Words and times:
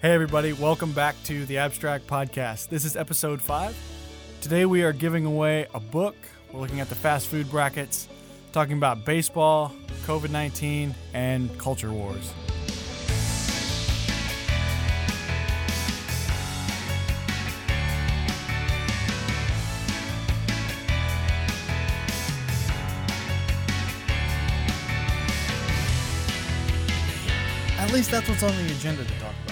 Hey, 0.00 0.12
everybody, 0.12 0.52
welcome 0.52 0.92
back 0.92 1.16
to 1.24 1.44
the 1.46 1.58
Abstract 1.58 2.06
Podcast. 2.06 2.68
This 2.68 2.84
is 2.84 2.96
episode 2.96 3.42
five. 3.42 3.76
Today, 4.40 4.64
we 4.64 4.84
are 4.84 4.92
giving 4.92 5.24
away 5.24 5.66
a 5.74 5.80
book. 5.80 6.14
We're 6.52 6.60
looking 6.60 6.78
at 6.78 6.88
the 6.88 6.94
fast 6.94 7.26
food 7.26 7.50
brackets, 7.50 8.08
talking 8.52 8.76
about 8.76 9.04
baseball, 9.04 9.72
COVID 10.06 10.30
19, 10.30 10.94
and 11.14 11.58
culture 11.58 11.90
wars. 11.92 12.32
At 27.80 27.92
least 27.92 28.12
that's 28.12 28.28
what's 28.28 28.44
on 28.44 28.54
the 28.54 28.72
agenda 28.72 29.02
to 29.04 29.10
talk 29.18 29.34
about. 29.42 29.47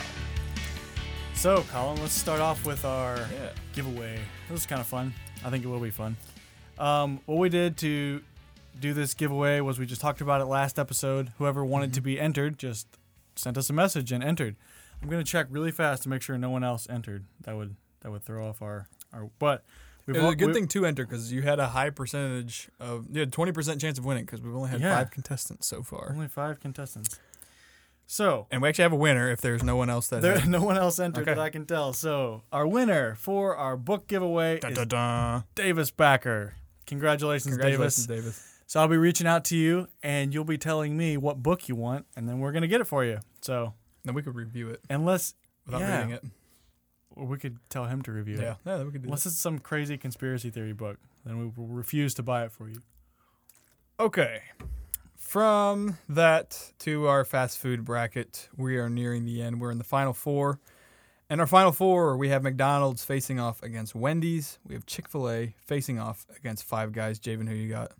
So, 1.36 1.62
Collin, 1.70 2.00
let's 2.00 2.12
start 2.14 2.40
off 2.40 2.64
with 2.66 2.84
our 2.84 3.16
Yeah. 3.18 3.50
giveaway. 3.72 4.16
This 4.48 4.50
was 4.52 4.66
kind 4.66 4.80
of 4.80 4.86
fun. 4.86 5.14
I 5.44 5.50
think 5.50 5.64
it 5.64 5.68
will 5.68 5.80
be 5.80 5.90
fun. 5.90 6.16
Um, 6.78 7.20
what 7.26 7.38
we 7.38 7.48
did 7.48 7.76
to 7.78 8.22
do 8.80 8.92
this 8.92 9.14
giveaway 9.14 9.60
was 9.60 9.78
we 9.78 9.86
just 9.86 10.00
talked 10.00 10.20
about 10.20 10.40
it 10.40 10.46
last 10.46 10.78
episode. 10.78 11.32
Whoever 11.38 11.64
wanted 11.64 11.92
to 11.94 12.00
be 12.00 12.18
entered 12.18 12.58
just 12.58 12.88
sent 13.36 13.56
us 13.56 13.70
a 13.70 13.72
message 13.72 14.12
and 14.12 14.24
entered. 14.24 14.56
I'm 15.02 15.08
gonna 15.08 15.24
check 15.24 15.46
really 15.50 15.70
fast 15.70 16.02
to 16.04 16.08
make 16.08 16.22
sure 16.22 16.36
no 16.38 16.50
one 16.50 16.64
else 16.64 16.88
entered. 16.88 17.24
That 17.42 17.56
would 17.56 17.76
that 18.00 18.10
would 18.10 18.24
throw 18.24 18.48
off 18.48 18.60
our 18.62 18.88
our. 19.12 19.30
But 19.38 19.62
we've 20.06 20.16
It 20.16 20.20
was 20.20 20.24
all- 20.24 20.30
a 20.32 20.36
good 20.36 20.54
thing 20.54 20.68
to 20.68 20.86
enter 20.86 21.04
because 21.04 21.32
you 21.32 21.42
had 21.42 21.58
a 21.60 21.68
high 21.68 21.90
percentage 21.90 22.70
of 22.80 23.06
you 23.12 23.20
had 23.20 23.32
twenty 23.32 23.52
percent 23.52 23.80
chance 23.80 23.98
of 23.98 24.04
winning 24.04 24.24
because 24.24 24.40
we've 24.40 24.54
only 24.56 24.70
had 24.70 24.80
Yeah. 24.80 24.96
five 24.96 25.10
contestants 25.10 25.66
so 25.66 25.82
far, 25.82 26.10
Only 26.12 26.28
five 26.28 26.60
contestants. 26.60 27.18
So 28.06 28.46
and 28.52 28.62
we 28.62 28.68
actually 28.68 28.84
have 28.84 28.92
a 28.92 28.96
winner 28.96 29.30
if 29.30 29.40
there's 29.40 29.62
no 29.64 29.76
one 29.76 29.90
else 29.90 30.08
that. 30.08 30.22
there 30.22 30.44
no 30.46 30.62
one 30.62 30.76
else 30.78 30.98
entered 31.00 31.22
Okay. 31.22 31.34
that 31.34 31.40
I 31.40 31.50
can 31.50 31.66
tell. 31.66 31.92
So 31.92 32.42
our 32.52 32.66
winner 32.66 33.14
for 33.16 33.56
our 33.56 33.76
book 33.76 34.06
giveaway 34.06 34.58
is 34.58 34.76
dun, 34.76 34.88
dun. 34.88 35.44
Davis 35.54 35.90
Backer. 35.90 36.54
Congratulations, 36.86 37.54
Congratulations, 37.54 38.06
Davis. 38.06 38.22
Davis. 38.24 38.52
So 38.68 38.80
I'll 38.80 38.88
be 38.88 38.96
reaching 38.96 39.26
out 39.26 39.44
to 39.46 39.56
you, 39.56 39.86
and 40.02 40.32
you'll 40.34 40.44
be 40.44 40.58
telling 40.58 40.96
me 40.96 41.16
what 41.16 41.40
book 41.42 41.68
you 41.68 41.74
want, 41.76 42.06
and 42.16 42.28
then 42.28 42.38
we're 42.40 42.52
gonna 42.52 42.66
get 42.68 42.80
it 42.80 42.84
for 42.86 43.04
you. 43.04 43.18
So 43.40 43.74
Then 44.04 44.14
we 44.14 44.22
could 44.22 44.34
review 44.36 44.68
it 44.70 44.80
unless 44.88 45.34
without 45.64 45.80
Yeah. 45.80 45.96
reading 45.98 46.12
it. 46.12 46.24
or 47.10 47.26
we 47.26 47.38
could 47.38 47.58
tell 47.70 47.86
him 47.86 48.02
to 48.02 48.12
review 48.12 48.36
Yeah, 48.36 48.52
it. 48.52 48.56
yeah, 48.66 48.82
we 48.84 48.92
could 48.92 49.02
do 49.02 49.06
Unless 49.06 49.24
that. 49.24 49.30
it's 49.30 49.38
some 49.38 49.58
crazy 49.58 49.96
conspiracy 49.96 50.50
theory 50.50 50.74
book, 50.74 50.98
then 51.24 51.38
we 51.38 51.46
will 51.46 51.66
refuse 51.68 52.12
to 52.14 52.22
buy 52.22 52.44
it 52.44 52.52
for 52.52 52.68
you. 52.68 52.82
Okay. 53.98 54.42
From 55.16 55.98
that 56.08 56.72
to 56.80 57.06
our 57.06 57.24
fast 57.24 57.58
food 57.58 57.84
bracket, 57.84 58.48
we 58.56 58.76
are 58.76 58.88
nearing 58.88 59.24
the 59.24 59.42
end. 59.42 59.60
We're 59.60 59.70
in 59.70 59.78
the 59.78 59.84
final 59.84 60.12
four. 60.12 60.60
And 61.28 61.40
our 61.40 61.46
final 61.46 61.72
four, 61.72 62.16
we 62.16 62.28
have 62.28 62.42
McDonald's 62.42 63.04
facing 63.04 63.40
off 63.40 63.62
against 63.62 63.94
Wendy's. 63.94 64.58
We 64.66 64.74
have 64.74 64.86
Chick 64.86 65.08
fil 65.08 65.28
A 65.28 65.54
facing 65.58 65.98
off 65.98 66.26
against 66.36 66.64
Five 66.64 66.92
Guys. 66.92 67.18
Javen, 67.18 67.48
who 67.48 67.54
you 67.54 67.68
got? 67.68 67.92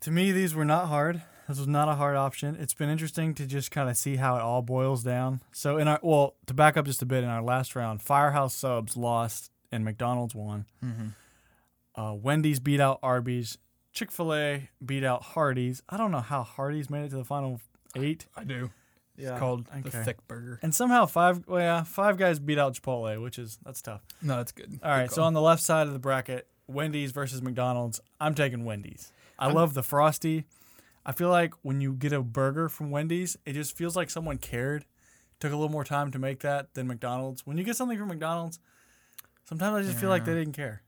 To 0.00 0.10
me, 0.10 0.32
these 0.32 0.54
were 0.54 0.66
not 0.66 0.88
hard. 0.88 1.22
This 1.48 1.58
was 1.58 1.66
not 1.66 1.88
a 1.88 1.94
hard 1.94 2.14
option. 2.14 2.56
It's 2.60 2.74
been 2.74 2.90
interesting 2.90 3.34
to 3.36 3.46
just 3.46 3.70
kind 3.70 3.88
of 3.88 3.96
see 3.96 4.16
how 4.16 4.36
it 4.36 4.42
all 4.42 4.60
boils 4.60 5.02
down. 5.02 5.40
So 5.50 5.78
in 5.78 5.88
our 5.88 5.98
well, 6.02 6.34
to 6.46 6.52
back 6.52 6.76
up 6.76 6.84
just 6.84 7.00
a 7.00 7.06
bit, 7.06 7.24
in 7.24 7.30
our 7.30 7.42
last 7.42 7.74
round, 7.74 8.02
Firehouse 8.02 8.54
Subs 8.54 8.96
lost 8.96 9.50
and 9.72 9.84
McDonald's 9.84 10.34
won. 10.34 10.66
Mm-hmm. 10.84 12.00
Uh, 12.00 12.14
Wendy's 12.14 12.60
beat 12.60 12.80
out 12.80 12.98
Arby's. 13.02 13.56
Chick 13.98 14.12
Fil 14.12 14.32
A 14.32 14.68
beat 14.84 15.02
out 15.02 15.22
Hardee's. 15.24 15.82
I 15.88 15.96
don't 15.96 16.12
know 16.12 16.20
how 16.20 16.44
Hardee's 16.44 16.88
made 16.88 17.06
it 17.06 17.10
to 17.10 17.16
the 17.16 17.24
final 17.24 17.60
eight. 17.96 18.26
I 18.36 18.44
do. 18.44 18.70
Yeah, 19.16 19.30
It's 19.32 19.40
called 19.40 19.66
the 19.66 19.88
okay. 19.88 20.04
Thick 20.04 20.18
Burger. 20.28 20.60
And 20.62 20.72
somehow 20.72 21.06
five, 21.06 21.42
well, 21.48 21.60
yeah, 21.60 21.82
five 21.82 22.16
guys 22.16 22.38
beat 22.38 22.58
out 22.58 22.74
Chipotle, 22.74 23.20
which 23.20 23.40
is 23.40 23.58
that's 23.64 23.82
tough. 23.82 24.02
No, 24.22 24.36
that's 24.36 24.52
good. 24.52 24.78
All 24.84 24.90
right, 24.92 25.10
so 25.10 25.24
on 25.24 25.32
the 25.34 25.40
left 25.40 25.64
side 25.64 25.88
of 25.88 25.92
the 25.94 25.98
bracket, 25.98 26.46
Wendy's 26.68 27.10
versus 27.10 27.42
McDonald's. 27.42 28.00
I'm 28.20 28.36
taking 28.36 28.64
Wendy's. 28.64 29.10
I 29.36 29.46
I'm- 29.46 29.54
love 29.56 29.74
the 29.74 29.82
frosty. 29.82 30.44
I 31.04 31.10
feel 31.10 31.30
like 31.30 31.54
when 31.62 31.80
you 31.80 31.94
get 31.94 32.12
a 32.12 32.22
burger 32.22 32.68
from 32.68 32.92
Wendy's, 32.92 33.36
it 33.44 33.54
just 33.54 33.76
feels 33.76 33.96
like 33.96 34.10
someone 34.10 34.38
cared, 34.38 34.84
took 35.40 35.50
a 35.52 35.56
little 35.56 35.70
more 35.72 35.82
time 35.84 36.12
to 36.12 36.20
make 36.20 36.40
that 36.40 36.74
than 36.74 36.86
McDonald's. 36.86 37.44
When 37.44 37.58
you 37.58 37.64
get 37.64 37.74
something 37.74 37.98
from 37.98 38.08
McDonald's, 38.08 38.60
sometimes 39.48 39.74
I 39.74 39.82
just 39.88 39.98
feel 39.98 40.10
like 40.10 40.24
they 40.24 40.34
didn't 40.34 40.52
care. 40.52 40.82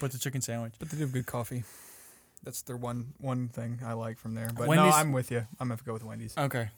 But 0.00 0.10
the 0.12 0.18
chicken 0.18 0.42
sandwich. 0.42 0.74
but 0.78 0.90
they 0.90 0.98
do 0.98 1.04
have 1.04 1.12
good 1.12 1.24
coffee. 1.26 1.62
That's 2.44 2.62
their 2.62 2.76
one 2.76 3.14
one 3.18 3.48
thing 3.48 3.80
I 3.84 3.94
like 3.94 4.18
from 4.18 4.34
there. 4.34 4.50
But 4.54 4.68
Wendy's- 4.68 4.92
no, 4.94 4.98
I'm 4.98 5.12
with 5.12 5.30
you. 5.30 5.38
I'm 5.58 5.66
gonna 5.68 5.72
have 5.72 5.80
to 5.80 5.84
go 5.84 5.92
with 5.94 6.04
Wendy's. 6.04 6.34
Okay, 6.36 6.68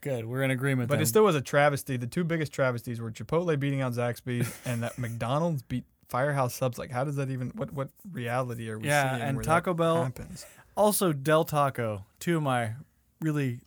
good. 0.00 0.24
We're 0.26 0.42
in 0.42 0.50
agreement. 0.50 0.88
But 0.88 0.96
then. 0.96 1.02
it 1.02 1.06
still 1.06 1.24
was 1.24 1.34
a 1.34 1.40
travesty. 1.40 1.96
The 1.96 2.06
two 2.06 2.24
biggest 2.24 2.52
travesties 2.52 3.00
were 3.00 3.10
Chipotle 3.10 3.58
beating 3.58 3.80
out 3.80 3.92
Zaxby's 3.92 4.54
and 4.64 4.82
that 4.82 4.98
McDonald's 4.98 5.62
beat 5.62 5.84
Firehouse 6.08 6.54
Subs. 6.54 6.78
Like, 6.78 6.90
how 6.90 7.04
does 7.04 7.16
that 7.16 7.30
even? 7.30 7.50
What 7.56 7.72
what 7.72 7.90
reality 8.10 8.68
are 8.70 8.78
we 8.78 8.86
Yeah, 8.88 9.10
seeing? 9.16 9.22
and 9.22 9.36
where 9.36 9.44
Taco 9.44 9.72
that 9.72 9.76
Bell- 9.76 10.04
happens? 10.04 10.46
Also, 10.76 11.12
Del 11.12 11.44
Taco, 11.44 12.06
two 12.20 12.36
of 12.38 12.42
my 12.42 12.72
really 13.20 13.60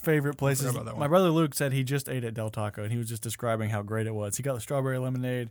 favorite 0.00 0.36
places. 0.36 0.66
about 0.70 0.84
that 0.86 0.94
My 0.94 1.00
one. 1.00 1.10
brother 1.10 1.30
Luke 1.30 1.54
said 1.54 1.72
he 1.72 1.84
just 1.84 2.08
ate 2.08 2.24
at 2.24 2.34
Del 2.34 2.50
Taco, 2.50 2.82
and 2.82 2.90
he 2.92 2.98
was 2.98 3.08
just 3.08 3.22
describing 3.22 3.70
how 3.70 3.82
great 3.82 4.06
it 4.06 4.14
was. 4.14 4.36
He 4.36 4.42
got 4.42 4.54
the 4.54 4.60
strawberry 4.60 4.98
lemonade 4.98 5.50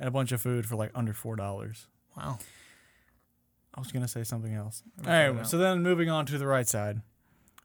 and 0.00 0.08
a 0.08 0.10
bunch 0.10 0.32
of 0.32 0.40
food 0.40 0.66
for 0.66 0.76
like 0.76 0.90
under 0.94 1.12
four 1.12 1.36
dollars. 1.36 1.86
Wow. 2.16 2.38
I 3.74 3.80
was 3.80 3.92
gonna 3.92 4.08
say 4.08 4.24
something 4.24 4.54
else. 4.54 4.82
I'm 4.98 5.04
gonna 5.04 5.14
try 5.16 5.24
Anyway, 5.26 5.40
it 5.42 5.46
so 5.46 5.58
then 5.58 5.82
moving 5.82 6.08
on 6.10 6.26
to 6.26 6.38
the 6.38 6.46
right 6.46 6.66
side, 6.66 7.00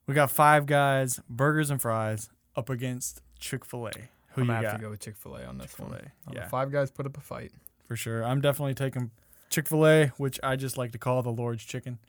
we 0.08 0.14
got 0.14 0.30
Five 0.32 0.66
Guys 0.66 1.20
burgers 1.30 1.70
and 1.70 1.82
fries 1.82 2.30
up 2.56 2.70
against 2.70 3.22
Chick 3.40 3.66
Fil 3.66 3.88
A. 3.88 3.92
Who 4.36 4.42
I'm 4.42 4.48
you 4.48 4.54
have 4.54 4.64
got? 4.64 4.72
to 4.74 4.80
go 4.80 4.90
with 4.90 5.00
Chick 5.00 5.16
Fil 5.18 5.36
A 5.36 5.46
on 5.46 5.58
this 5.58 5.78
one. 5.78 5.92
Chick-fil-A, 5.92 6.30
Uh, 6.30 6.34
yeah. 6.36 6.48
Five 6.50 6.72
Guys 6.72 6.90
put 6.92 7.06
up 7.06 7.18
a 7.18 7.22
fight. 7.22 7.52
for 7.88 7.96
sure. 7.96 8.24
I'm 8.24 8.42
definitely 8.42 8.74
taking 8.74 9.12
Chick 9.50 9.68
Fil 9.68 9.86
A, 9.88 10.08
which 10.18 10.40
I 10.44 10.56
just 10.56 10.78
like 10.78 10.92
to 10.94 10.98
call 10.98 11.22
the 11.22 11.32
Lord's 11.32 11.64
Chicken. 11.64 12.00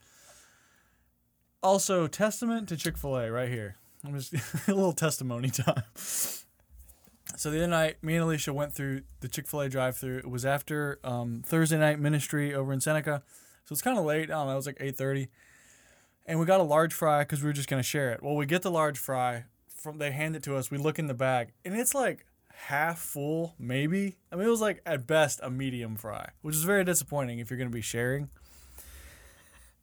Also, 1.62 2.06
testament 2.06 2.68
to 2.68 2.76
Chick 2.76 2.96
Fil 2.98 3.16
A 3.16 3.30
right 3.30 3.48
here. 3.48 3.76
I'm 4.04 4.18
just 4.18 4.34
a 4.68 4.74
little 4.74 4.92
testimony 4.92 5.48
time. 5.50 5.82
So 7.36 7.50
the 7.50 7.56
other 7.58 7.66
night, 7.66 8.02
me 8.02 8.14
and 8.16 8.24
Alicia 8.24 8.52
went 8.52 8.74
through 8.74 9.02
the 9.20 9.28
Chick 9.28 9.46
Fil 9.46 9.62
A 9.62 9.68
drive-through. 9.68 10.18
It 10.18 10.30
was 10.30 10.44
after 10.46 10.98
um, 11.04 11.42
Thursday 11.44 11.78
night 11.78 11.98
ministry 11.98 12.54
over 12.54 12.72
in 12.72 12.80
Seneca, 12.80 13.22
so 13.64 13.72
it's 13.72 13.82
kind 13.82 13.98
of 13.98 14.04
late. 14.04 14.30
I 14.30 14.34
don't 14.34 14.46
know. 14.46 14.52
It 14.52 14.56
was 14.56 14.66
like 14.66 14.76
eight 14.80 14.96
thirty, 14.96 15.28
and 16.26 16.38
we 16.38 16.46
got 16.46 16.60
a 16.60 16.64
large 16.64 16.92
fry 16.92 17.20
because 17.22 17.42
we 17.42 17.48
were 17.48 17.52
just 17.52 17.68
gonna 17.68 17.82
share 17.82 18.12
it. 18.12 18.22
Well, 18.22 18.36
we 18.36 18.46
get 18.46 18.62
the 18.62 18.70
large 18.70 18.98
fry 18.98 19.44
from 19.68 19.98
they 19.98 20.12
hand 20.12 20.36
it 20.36 20.42
to 20.44 20.56
us. 20.56 20.70
We 20.70 20.78
look 20.78 20.98
in 20.98 21.06
the 21.06 21.14
bag, 21.14 21.52
and 21.64 21.74
it's 21.78 21.94
like 21.94 22.26
half 22.54 22.98
full, 22.98 23.54
maybe. 23.58 24.16
I 24.32 24.36
mean, 24.36 24.46
it 24.46 24.50
was 24.50 24.60
like 24.60 24.80
at 24.86 25.06
best 25.06 25.40
a 25.42 25.50
medium 25.50 25.96
fry, 25.96 26.30
which 26.42 26.54
is 26.54 26.64
very 26.64 26.84
disappointing 26.84 27.38
if 27.38 27.50
you're 27.50 27.58
gonna 27.58 27.70
be 27.70 27.80
sharing. 27.82 28.28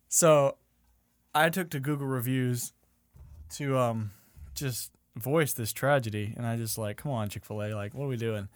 So, 0.08 0.58
I 1.34 1.50
took 1.50 1.70
to 1.72 1.80
Google 1.80 2.08
reviews 2.08 2.74
to 3.56 3.78
um 3.78 4.12
just 4.56 4.91
voice 5.16 5.53
this 5.53 5.74
tragedy, 5.74 6.34
and 6.38 6.46
I 6.46 6.56
just 6.58 6.78
like, 6.78 6.97
come 6.97 7.12
on, 7.12 7.30
Chick 7.30 7.46
Fil 7.46 7.62
A, 7.62 7.74
like, 7.74 7.94
what 7.94 8.06
are 8.06 8.09
we 8.09 8.18
doing? 8.18 8.47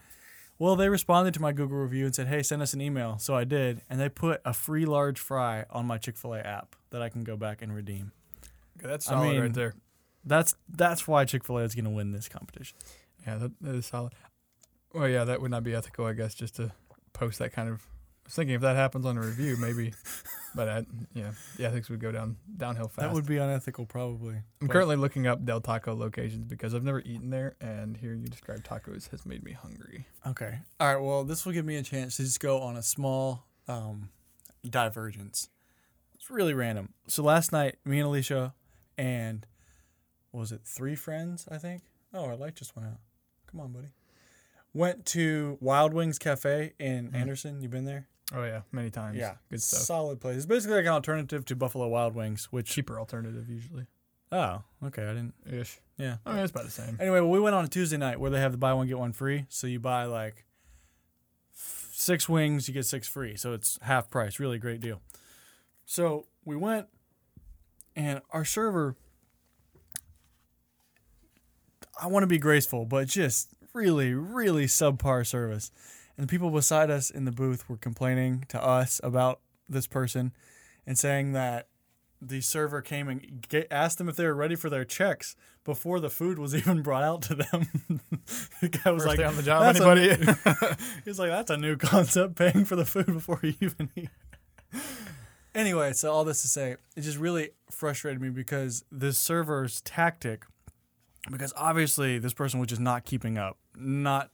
Well, 0.57 0.75
they 0.75 0.88
responded 0.89 1.33
to 1.33 1.41
my 1.41 1.51
Google 1.51 1.77
review 1.77 2.05
and 2.05 2.16
said, 2.16 2.27
"Hey, 2.27 2.41
send 2.43 2.61
us 2.61 2.73
an 2.73 2.81
email." 2.81 3.17
So 3.17 3.35
I 3.35 3.43
did, 3.43 3.81
and 3.89 3.99
they 3.99 4.07
put 4.09 4.41
a 4.45 4.53
free 4.53 4.85
large 4.85 5.19
fry 5.19 5.66
on 5.69 5.85
my 5.85 5.97
Chick 5.97 6.16
Fil 6.17 6.33
A 6.33 6.39
app 6.39 6.75
that 6.91 7.01
I 7.01 7.09
can 7.09 7.23
go 7.23 7.35
back 7.35 7.61
and 7.61 7.75
redeem. 7.75 8.13
Okay, 8.77 8.88
that's 8.88 9.07
I 9.07 9.11
solid 9.11 9.31
mean- 9.33 9.41
right 9.41 9.53
there. 9.53 9.73
That's 10.23 10.55
that's 10.69 11.07
why 11.07 11.25
Chick 11.25 11.43
Fil 11.43 11.59
A 11.59 11.63
is 11.63 11.75
going 11.75 11.85
to 11.85 11.91
win 11.91 12.11
this 12.11 12.27
competition. 12.29 12.77
Yeah, 13.27 13.38
that, 13.38 13.51
that 13.61 13.75
is 13.75 13.85
solid. 13.85 14.13
Well, 14.93 15.09
yeah, 15.09 15.23
that 15.25 15.41
would 15.41 15.51
not 15.51 15.63
be 15.63 15.75
ethical, 15.75 16.05
I 16.05 16.13
guess, 16.13 16.33
just 16.33 16.55
to 16.55 16.72
post 17.13 17.37
that 17.39 17.51
kind 17.51 17.69
of. 17.69 17.85
I 18.25 18.28
was 18.28 18.34
thinking 18.34 18.56
if 18.56 18.62
that 18.62 18.75
happens 18.75 19.06
on 19.06 19.18
a 19.18 19.22
review, 19.22 19.56
maybe, 19.56 19.94
but 20.56 20.68
I, 20.68 20.86
yeah, 21.13 21.31
the 21.58 21.66
ethics 21.66 21.90
would 21.91 22.00
go 22.00 22.12
down 22.12 22.38
downhill 22.58 22.88
fast. 22.88 23.08
That 23.08 23.13
would 23.13 23.28
be 23.28 23.38
unethical, 23.38 23.86
probably. 23.86 24.38
I'm 24.62 24.68
currently 24.68 24.96
looking 24.96 25.28
up 25.28 25.46
Del 25.46 25.62
Taco 25.62 25.94
locations 25.94 26.44
because 26.46 26.74
I've 26.74 26.84
never 26.84 27.02
eaten 27.02 27.30
there, 27.30 27.56
and 27.62 27.96
hearing 27.96 28.22
you 28.22 28.28
describe 28.28 28.64
tacos 28.64 29.11
has 29.11 29.28
made 29.28 29.44
me 29.44 29.52
hungry. 29.52 30.08
Okay. 30.26 30.58
All 30.79 30.88
right. 30.96 30.99
Well, 31.03 31.23
this 31.23 31.46
will 31.46 31.53
give 31.53 31.66
me 31.66 31.76
a 31.76 31.84
chance 31.84 32.17
to 32.17 32.23
just 32.23 32.40
go 32.40 32.61
on 32.61 32.76
a 32.76 32.82
small 32.82 33.46
um, 33.67 34.09
divergence. 34.67 35.49
It's 36.16 36.32
really 36.32 36.55
random. 36.55 36.94
So 37.08 37.22
last 37.22 37.52
night, 37.52 37.76
me 37.85 37.99
and 37.99 38.08
Alicia 38.08 38.55
and 38.97 39.46
what 40.32 40.40
was 40.40 40.52
it 40.52 40.61
three 40.66 40.96
friends? 40.96 41.47
I 41.52 41.59
think. 41.59 41.84
Oh, 42.11 42.26
our 42.26 42.35
light 42.35 42.55
just 42.55 42.76
went 42.76 42.88
out. 42.88 42.97
Come 43.52 43.59
on, 43.59 43.72
buddy. 43.72 43.90
Went 44.73 45.05
to 45.08 45.59
Wild 45.61 45.94
Wings 45.94 46.17
Cafe 46.17 46.73
in 46.79 47.11
Mhm. 47.11 47.16
Anderson. 47.16 47.61
You 47.61 47.70
been 47.70 47.85
there? 47.85 48.08
Oh 48.33 48.43
yeah, 48.43 48.61
many 48.72 48.89
times. 48.89 49.17
Yeah. 49.17 49.35
good 49.49 49.61
stuff. 49.61 49.81
Solid 49.81 50.19
place. 50.19 50.37
It's 50.37 50.45
basically 50.45 50.77
like 50.77 50.85
an 50.85 50.91
alternative 50.91 51.45
to 51.45 51.55
Buffalo 51.55 51.87
Wild 51.87 52.16
Wings, 52.16 52.47
which. 52.51 52.69
Cheaper 52.69 52.99
alternative 52.99 53.49
usually. 53.49 53.85
Oh, 54.31 54.63
okay. 54.83 55.03
I 55.03 55.13
didn't. 55.13 55.33
Ish. 55.49 55.79
Yeah. 55.97 56.17
I 56.25 56.33
mean, 56.33 56.43
it's 56.43 56.51
about 56.51 56.66
the 56.66 56.72
same. 56.72 56.97
Anyway, 56.99 57.19
well, 57.19 57.29
we 57.29 57.39
went 57.39 57.55
on 57.55 57.63
a 57.63 57.67
Tuesday 57.67 57.97
night 57.97 58.19
where 58.19 58.31
they 58.31 58.39
have 58.39 58.51
the 58.51 58.57
buy 58.57 58.73
one 58.73 58.87
get 58.87 58.97
one 58.97 59.13
free. 59.13 59.45
So 59.49 59.67
you 59.67 59.79
buy 59.79 60.05
like 60.05 60.45
f- 61.53 61.89
six 61.93 62.27
wings, 62.27 62.67
you 62.67 62.73
get 62.73 62.85
six 62.85 63.07
free. 63.07 63.35
So 63.37 63.53
it's 63.53 63.77
half 63.83 64.09
price. 64.09 64.39
Really 64.39 64.57
great 64.57 64.81
deal. 64.81 65.01
So 65.85 66.25
we 66.43 66.55
went, 66.55 66.87
and 67.95 68.22
our 68.31 68.43
server 68.43 68.95
I 72.01 72.07
want 72.07 72.23
to 72.23 72.27
be 72.27 72.37
graceful, 72.37 72.85
but 72.85 73.07
just 73.07 73.49
really, 73.73 74.13
really 74.13 74.66
subpar 74.66 75.25
service. 75.25 75.72
And 76.17 76.28
the 76.28 76.32
people 76.32 76.50
beside 76.50 76.90
us 76.90 77.09
in 77.09 77.26
the 77.26 77.32
booth 77.32 77.70
were 77.70 77.78
complaining 77.78 78.46
to 78.50 78.64
us 78.64 79.02
about 79.03 79.41
this 79.67 79.88
person 79.88 80.34
and 80.88 80.97
saying 80.97 81.34
that 81.34 81.67
the 82.22 82.41
server 82.41 82.82
came 82.82 83.08
and 83.08 83.46
ga- 83.50 83.67
asked 83.70 83.97
them 83.97 84.09
if 84.09 84.16
they 84.16 84.26
were 84.26 84.34
ready 84.34 84.56
for 84.56 84.70
their 84.70 84.85
checks 84.85 85.35
before 85.64 86.00
the 86.00 86.09
food 86.09 86.40
was 86.40 86.56
even 86.56 86.82
brought 86.82 87.03
out 87.03 87.22
to 87.23 87.35
them. 87.35 87.67
the 88.62 88.70
guy 88.70 88.91
was 88.91 89.03
First 89.03 89.08
like, 89.08 89.17
day 89.17 89.26
on 89.26 89.35
the 89.35 89.44
job, 89.44 89.62
"That's 89.64 89.79
a 89.79 89.90
anybody?" 89.90 90.78
He's 91.06 91.20
like, 91.20 91.29
that's 91.29 91.52
a 91.52 91.58
new 91.58 91.76
concept, 91.78 92.35
paying 92.35 92.66
for 92.66 92.76
the 92.76 92.85
food 92.85 93.08
before 93.08 93.40
you 93.41 93.53
even 93.61 93.90
eat. 93.96 94.09
anyway, 95.53 95.94
so 95.94 96.11
all 96.11 96.23
this 96.23 96.41
to 96.44 96.47
say, 96.47 96.78
it 96.96 97.02
just 97.02 97.18
really 97.18 97.52
frustrated 97.70 98.22
me 98.22 98.29
because 98.29 98.84
this 98.91 99.18
server's 99.18 99.82
tactic, 99.82 100.46
because 101.29 101.53
obviously 101.58 102.18
this 102.20 102.34
person 102.34 102.59
was 102.59 102.70
just 102.70 102.82
not 102.82 103.06
keeping 103.06 103.38
up, 103.38 103.58
not 103.76 104.32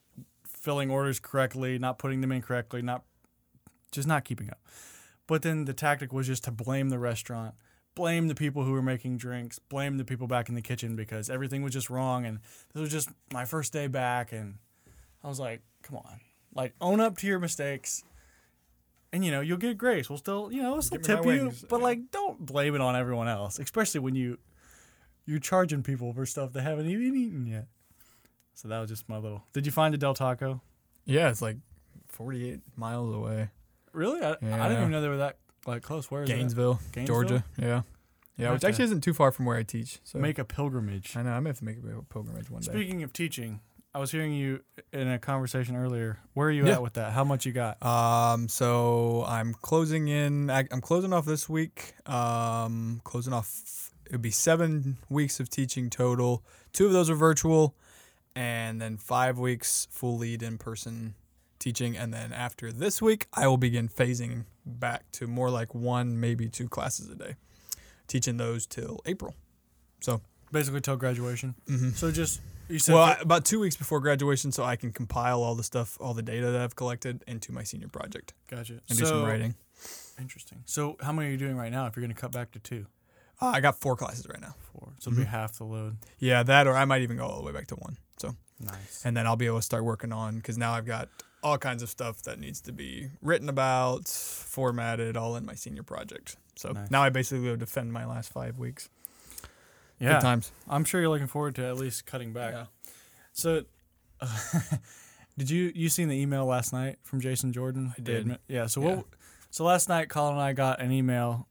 filling 0.62 0.92
orders 0.92 1.20
correctly, 1.20 1.80
not 1.80 1.98
putting 1.98 2.22
them 2.22 2.32
in 2.32 2.42
correctly, 2.42 2.82
not 2.82 3.04
just 3.92 4.08
not 4.08 4.24
keeping 4.24 4.50
up. 4.50 4.60
But 5.28 5.42
then 5.42 5.66
the 5.66 5.74
tactic 5.74 6.14
was 6.14 6.28
just 6.28 6.44
to 6.46 6.52
blame 6.52 6.90
the 6.90 7.00
restaurant, 7.00 7.56
blame 7.96 8.28
the 8.28 8.36
people 8.36 8.64
who 8.64 8.72
were 8.72 8.82
making 8.82 9.18
drinks, 9.18 9.60
blame 9.60 9.98
the 9.98 10.06
people 10.06 10.28
back 10.28 10.50
in 10.50 10.56
the 10.56 10.62
kitchen 10.62 10.96
because 10.96 11.30
everything 11.30 11.64
was 11.64 11.74
just 11.74 11.90
wrong 11.90 12.26
and 12.26 12.40
this 12.74 12.82
was 12.82 12.92
just 12.92 13.10
my 13.34 13.44
first 13.44 13.74
day 13.74 13.88
back 13.88 14.32
and 14.32 14.56
I 15.24 15.28
was 15.28 15.40
like, 15.40 15.62
come 15.82 15.98
on. 15.98 16.20
Like 16.54 16.74
own 16.80 17.00
up 17.00 17.18
to 17.20 17.28
your 17.28 17.40
mistakes. 17.40 18.04
And 19.14 19.26
you 19.26 19.32
know, 19.32 19.42
you'll 19.42 19.58
get 19.58 19.78
grace. 19.78 20.10
We'll 20.10 20.20
still, 20.20 20.52
you 20.52 20.62
know, 20.62 20.74
we'll 20.74 20.82
still 20.82 21.00
tip 21.00 21.26
you, 21.26 21.52
but 21.70 21.82
like 21.82 22.12
don't 22.12 22.46
blame 22.46 22.76
it 22.76 22.82
on 22.82 22.96
everyone 22.96 23.28
else, 23.28 23.58
especially 23.58 24.00
when 24.00 24.16
you 24.16 24.38
you're 25.26 25.40
charging 25.40 25.82
people 25.84 26.14
for 26.14 26.26
stuff 26.26 26.54
they 26.54 26.62
haven't 26.62 26.88
even 26.88 27.16
eaten 27.16 27.46
yet. 27.48 27.68
So 28.54 28.68
that 28.68 28.80
was 28.80 28.90
just 28.90 29.08
my 29.10 29.18
little. 29.18 29.44
Did 29.54 29.66
you 29.66 29.72
find 29.72 29.94
a 29.94 29.98
Del 29.98 30.14
Taco? 30.14 30.62
yeah, 31.06 31.30
it's 31.30 31.42
like 31.42 31.58
48 32.10 32.60
miles 32.76 33.14
away. 33.16 33.50
Really? 33.94 34.22
I, 34.22 34.32
I 34.32 34.36
didn't 34.70 34.78
even 34.78 34.92
know 34.92 35.02
they 35.02 35.08
were 35.10 35.18
that 35.18 35.38
like 35.66 35.82
close. 35.82 36.10
Where 36.12 36.24
is? 36.24 36.30
Gainesville, 36.30 36.80
Gainesville? 36.92 37.06
Georgia. 37.16 37.44
Yeah. 37.58 37.82
Yeah, 38.38 38.54
which 38.54 38.64
actually 38.64 38.86
isn't 38.86 39.02
too 39.02 39.14
far 39.14 39.32
from 39.32 39.46
where 39.46 39.58
I 39.58 39.64
teach. 39.64 40.00
So 40.04 40.18
Make 40.18 40.40
a 40.40 40.46
pilgrimage. 40.46 41.16
I 41.16 41.22
know 41.22 41.32
I 41.32 41.40
may 41.42 41.50
have 41.50 41.60
to 41.60 41.66
make 41.66 41.78
a 41.78 42.02
pilgrimage 42.04 42.50
one 42.50 42.62
day. 42.62 42.72
Speaking 42.72 43.04
of 43.04 43.14
teaching, 43.14 43.60
I 43.94 44.00
was 44.00 44.12
hearing 44.12 44.34
you 44.34 44.62
in 44.94 45.08
a 45.10 45.20
conversation 45.20 45.76
earlier. 45.76 46.18
Where 46.34 46.48
are 46.48 46.52
you 46.52 46.66
Yeah. 46.66 46.74
at 46.76 46.82
with 46.82 46.94
that? 46.94 47.12
How 47.12 47.24
much 47.24 47.46
you 47.46 47.52
got? 47.52 47.84
Um, 47.86 48.48
so 48.48 49.26
I'm 49.28 49.54
closing 49.54 50.08
in. 50.08 50.50
I- 50.50 50.68
I'm 50.72 50.82
closing 50.82 51.14
off 51.14 51.26
this 51.26 51.48
week. 51.50 51.94
Um, 52.08 53.02
closing 53.04 53.34
off. 53.34 53.92
It 54.06 54.14
would 54.14 54.22
be 54.22 54.32
seven 54.32 54.98
weeks 55.10 55.40
of 55.40 55.50
teaching 55.50 55.90
total. 55.90 56.44
Two 56.74 56.88
of 56.88 56.94
those 56.94 57.10
are 57.10 57.16
virtual, 57.16 57.76
and 58.36 58.82
then 58.82 58.98
five 58.98 59.38
weeks 59.40 59.88
full 59.92 60.18
lead 60.18 60.42
in 60.44 60.58
person 60.58 61.16
teaching. 61.60 61.96
And 61.98 62.14
then 62.14 62.32
after 62.34 62.72
this 62.72 63.02
week, 63.02 63.28
I 63.34 63.48
will 63.48 63.58
begin 63.58 63.88
phasing 63.90 64.46
back 64.66 65.12
to 65.14 65.28
more 65.28 65.50
like 65.50 65.74
one, 65.76 66.20
maybe 66.20 66.48
two 66.50 66.68
classes 66.68 67.10
a 67.10 67.16
day, 67.16 67.36
teaching 68.08 68.38
those 68.38 68.66
till 68.66 69.00
April. 69.06 69.36
So, 70.02 70.22
Basically 70.52 70.82
till 70.82 70.98
graduation. 70.98 71.56
mhm. 71.68 71.94
So 71.94 72.12
just 72.12 72.42
you 72.68 72.80
said 72.80 72.94
well, 72.96 73.04
I- 73.04 73.18
about 73.22 73.46
two 73.46 73.60
weeks 73.60 73.76
before 73.78 74.00
graduation, 74.02 74.52
so 74.52 74.64
I 74.64 74.76
can 74.76 74.92
compile 74.92 75.42
all 75.44 75.56
the 75.56 75.64
stuff, 75.64 75.98
all 76.02 76.14
the 76.14 76.22
data 76.24 76.52
that 76.52 76.62
I've 76.62 76.76
collected 76.76 77.24
into 77.28 77.52
my 77.54 77.64
senior 77.64 77.88
project 77.90 78.34
gotcha. 78.48 78.82
and 78.90 78.98
so, 78.98 79.04
do 79.04 79.06
some 79.06 79.24
writing. 79.24 79.56
Interesting. 80.20 80.64
So 80.66 80.98
how 81.02 81.12
many 81.12 81.30
are 81.30 81.32
you 81.32 81.38
doing 81.38 81.56
right 81.58 81.72
now? 81.72 81.86
If 81.88 81.96
you're 81.96 82.02
going 82.06 82.14
to 82.14 82.20
cut 82.20 82.32
back 82.32 82.52
to 82.52 82.60
two, 82.60 82.86
Uh, 83.40 83.48
I 83.56 83.60
got 83.60 83.80
four 83.80 83.96
classes 83.96 84.28
right 84.28 84.40
now. 84.42 84.54
four, 84.74 84.94
so 85.00 85.10
it'll 85.10 85.20
be 85.20 85.24
Mhm. 85.26 85.30
half 85.30 85.58
the 85.58 85.64
load. 85.64 85.98
Yeah, 86.20 86.44
that 86.44 86.68
or 86.68 86.76
I 86.78 86.86
might 86.86 87.02
even 87.02 87.18
go 87.18 87.26
all 87.26 87.38
the 87.38 87.44
way 87.46 87.52
back 87.52 87.68
to 87.68 87.76
one. 87.76 87.98
Nice. 88.64 89.02
and 89.06 89.16
then 89.16 89.26
I'll 89.28 89.36
be 89.36 89.46
able 89.48 89.58
to 89.58 89.62
start 89.62 89.84
working 89.84 90.12
on 90.12 90.38
because 90.38 90.58
now 90.58 90.74
I've 90.74 90.86
got 90.86 91.10
all 91.44 91.58
kinds 91.58 91.82
of 91.82 91.90
stuff 91.90 92.22
that 92.24 92.40
needs 92.40 92.62
to 92.62 92.72
be 92.72 93.10
written 93.22 93.50
about, 93.50 94.08
formatted, 94.08 95.18
all 95.18 95.36
in 95.36 95.46
my 95.46 95.56
senior 95.56 95.84
project. 95.84 96.36
So 96.56 96.72
Nice. 96.72 96.92
now 96.92 97.02
I 97.04 97.10
basically 97.10 97.46
go 97.46 97.56
defend 97.56 97.92
my 97.94 98.06
last 98.06 98.32
five 98.32 98.58
weeks. 98.60 98.90
Yeah, 100.00 100.14
Good 100.14 100.22
times. 100.22 100.52
I'm 100.70 100.84
sure 100.84 101.00
you're 101.02 101.10
looking 101.10 101.28
forward 101.28 101.56
to 101.56 101.66
at 101.66 101.78
least 101.78 102.06
cutting 102.06 102.34
back. 102.34 102.54
Yeah. 102.54 102.66
So, 103.34 103.64
did 105.38 105.50
you 105.50 105.72
you 105.76 105.90
seen 105.90 106.08
the 106.10 106.20
email 106.20 106.46
last 106.46 106.74
night 106.74 106.98
from 107.04 107.22
Jason 107.22 107.54
Jordan? 107.54 107.94
I 107.98 108.02
did. 108.02 108.38
Yeah. 108.48 108.68
So 108.68 108.82
Yeah. 108.82 108.96
what? 108.98 109.06
So 109.50 109.64
last 109.64 109.90
night, 109.90 110.10
Collin 110.10 110.34
and 110.36 110.42
I 110.42 110.54
got 110.54 110.80
an 110.82 110.92
email 110.92 111.48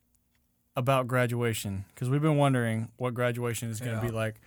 about 0.77 1.07
graduation 1.07 1.85
because 1.95 2.09
we've 2.09 2.23
been 2.23 2.37
wondering 2.37 2.91
what 2.97 3.13
graduation 3.15 3.71
is 3.71 3.81
going 3.81 3.99
to 3.99 4.03
Yeah. 4.05 4.11
be 4.11 4.15
like, 4.15 4.41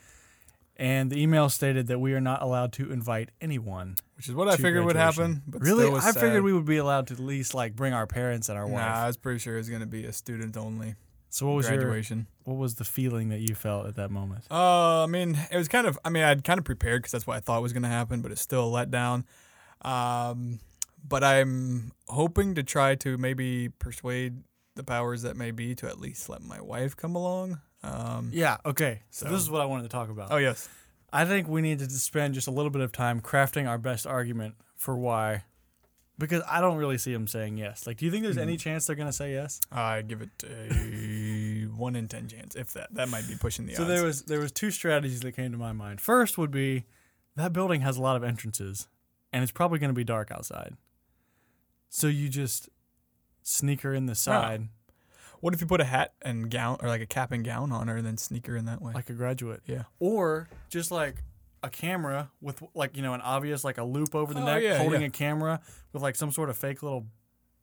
and 0.76 1.12
the 1.12 1.22
email 1.22 1.50
stated 1.50 1.88
that 1.88 2.00
we 2.00 2.14
are 2.14 2.22
not 2.22 2.42
allowed 2.42 2.74
to 2.74 2.92
invite 2.92 3.30
anyone. 3.42 3.96
Which 4.16 4.28
is 4.30 4.36
what 4.36 4.48
I 4.48 4.58
figured 4.58 4.86
would 4.86 4.96
happen. 4.96 5.44
But 5.48 5.62
really, 5.62 5.92
I 5.92 6.12
figured 6.12 6.44
we 6.44 6.54
would 6.54 6.66
be 6.66 6.78
allowed 6.78 7.08
to 7.08 7.14
at 7.14 7.20
least 7.20 7.54
like 7.54 7.76
bring 7.76 7.94
our 7.94 8.08
parents 8.08 8.50
and 8.50 8.58
our 8.58 8.68
wife. 8.68 8.86
Nah, 8.86 9.04
I 9.04 9.08
was 9.08 9.18
pretty 9.18 9.40
sure 9.40 9.56
it 9.56 9.58
was 9.60 9.70
going 9.70 9.82
to 9.82 9.88
be 9.88 10.06
a 10.06 10.14
student 10.14 10.58
only 10.58 10.96
so 11.34 11.48
what 11.48 11.56
was 11.56 11.68
your 11.68 11.78
graduation. 11.78 12.28
what 12.44 12.58
was 12.58 12.76
the 12.76 12.84
feeling 12.84 13.30
that 13.30 13.40
you 13.40 13.56
felt 13.56 13.88
at 13.88 13.96
that 13.96 14.12
moment? 14.12 14.46
Uh, 14.52 15.04
I 15.04 15.08
mean, 15.08 15.36
it 15.50 15.58
was 15.58 15.68
kind 15.68 15.88
of. 15.88 15.98
I 16.06 16.12
mean, 16.12 16.22
I'd 16.22 16.44
kind 16.44 16.60
of 16.60 16.64
prepared 16.64 17.02
because 17.02 17.12
that's 17.12 17.26
what 17.26 17.36
I 17.36 17.40
thought 17.40 17.64
was 17.64 17.74
going 17.74 17.82
to 17.84 17.90
happen, 17.90 18.22
but 18.22 18.32
it's 18.32 18.40
still 18.42 18.76
a 18.76 18.86
letdown. 18.86 19.24
Um, 19.82 20.60
but 21.04 21.24
I'm 21.24 21.92
hoping 22.08 22.54
to 22.54 22.62
try 22.62 22.94
to 22.96 23.18
maybe 23.18 23.70
persuade 23.70 24.44
the 24.76 24.84
powers 24.84 25.24
that 25.24 25.36
may 25.36 25.50
be 25.50 25.74
to 25.74 25.88
at 25.88 26.00
least 26.00 26.30
let 26.30 26.44
my 26.44 26.62
wife 26.62 26.96
come 26.96 27.16
along. 27.16 27.62
Um, 27.84 28.30
Yeah. 28.34 28.58
Okay. 28.66 29.02
So, 29.10 29.26
So- 29.26 29.32
this 29.32 29.42
is 29.42 29.50
what 29.50 29.62
I 29.62 29.66
wanted 29.66 29.84
to 29.84 29.90
talk 29.90 30.10
about. 30.10 30.32
Oh 30.32 30.38
yes. 30.38 30.70
I 31.12 31.26
think 31.26 31.48
we 31.48 31.62
need 31.62 31.80
to 31.80 31.90
spend 31.90 32.34
just 32.34 32.48
a 32.48 32.52
little 32.52 32.72
bit 32.72 32.82
of 32.82 32.92
time 32.92 33.22
crafting 33.22 33.68
our 33.70 33.78
best 33.78 34.08
argument 34.08 34.56
for 34.76 34.96
why. 34.98 35.44
Because 36.18 36.44
I 36.48 36.62
don't 36.62 36.78
really 36.78 36.98
see 37.00 37.12
them 37.12 37.28
saying 37.28 37.58
yes. 37.58 37.86
Like, 37.88 37.98
do 37.98 38.06
you 38.06 38.12
think 38.12 38.24
there's 38.24 38.38
any 38.38 38.56
Mhm. 38.56 38.60
chance 38.62 38.86
they're 38.86 38.96
going 38.96 39.10
to 39.10 39.14
say 39.14 39.34
yes? 39.34 39.60
I 39.72 40.02
give 40.04 40.22
it 40.22 40.30
a 40.44 41.66
one 41.76 41.96
in 41.96 42.08
ten 42.08 42.28
chance, 42.28 42.56
if 42.56 42.74
that. 42.74 42.94
That 42.94 43.10
might 43.10 43.28
be 43.28 43.36
pushing 43.36 43.66
the 43.66 43.74
so 43.76 43.84
odds. 43.84 43.90
there 43.92 44.04
was 44.04 44.22
there 44.24 44.40
was 44.40 44.52
two 44.52 44.70
strategies 44.72 45.22
that 45.22 45.32
came 45.34 45.52
to 45.52 45.58
my 45.58 45.72
mind. 45.72 46.02
First 46.02 46.38
would 46.38 46.52
be 46.52 46.86
that 47.36 47.52
building 47.52 47.82
has 47.82 47.98
a 47.98 48.02
lot 48.02 48.16
of 48.16 48.24
entrances, 48.24 48.88
and 49.32 49.42
it's 49.44 49.52
probably 49.52 49.80
going 49.80 49.90
to 49.90 49.96
be 49.96 50.04
dark 50.04 50.32
outside. 50.32 50.78
So 51.90 52.08
you 52.08 52.30
just 52.30 52.70
sneak 53.42 53.82
her 53.82 53.94
in 53.94 54.06
the 54.06 54.16
side 54.16 54.70
what 55.44 55.54
if 55.54 55.60
you 55.62 55.68
put 55.68 55.82
a 55.82 55.86
hat 55.86 56.14
and 56.22 56.50
gown, 56.50 56.78
or 56.82 56.88
like 56.88 57.02
a 57.02 57.06
cap 57.06 57.32
and 57.34 57.44
gown 57.44 57.72
on 57.74 57.88
her, 57.90 57.98
and 57.98 58.06
then 58.08 58.16
sneak 58.18 58.48
her 58.48 58.56
in 58.56 58.66
that 58.66 58.82
way? 58.82 58.94
like 58.94 59.10
a 59.10 59.14
graduate, 59.14 59.62
yeah. 59.66 59.84
or 60.00 60.48
just 60.70 60.90
like 60.90 61.22
a 61.62 61.70
camera 61.70 62.30
with 62.42 62.64
like 62.74 62.96
you 62.96 63.04
know 63.04 63.14
an 63.14 63.22
obvious 63.22 63.64
like 63.64 63.78
a 63.78 63.84
loop 63.84 64.16
over 64.16 64.34
the 64.34 64.42
Oh, 64.42 64.46
neck, 64.46 64.64
yeah, 64.64 64.78
holding 64.78 65.02
yeah. 65.02 65.08
a 65.08 65.12
camera 65.12 65.60
with 65.92 66.02
like 66.02 66.16
some 66.16 66.32
sort 66.32 66.50
of 66.50 66.56
fake 66.58 66.82
little 66.82 67.08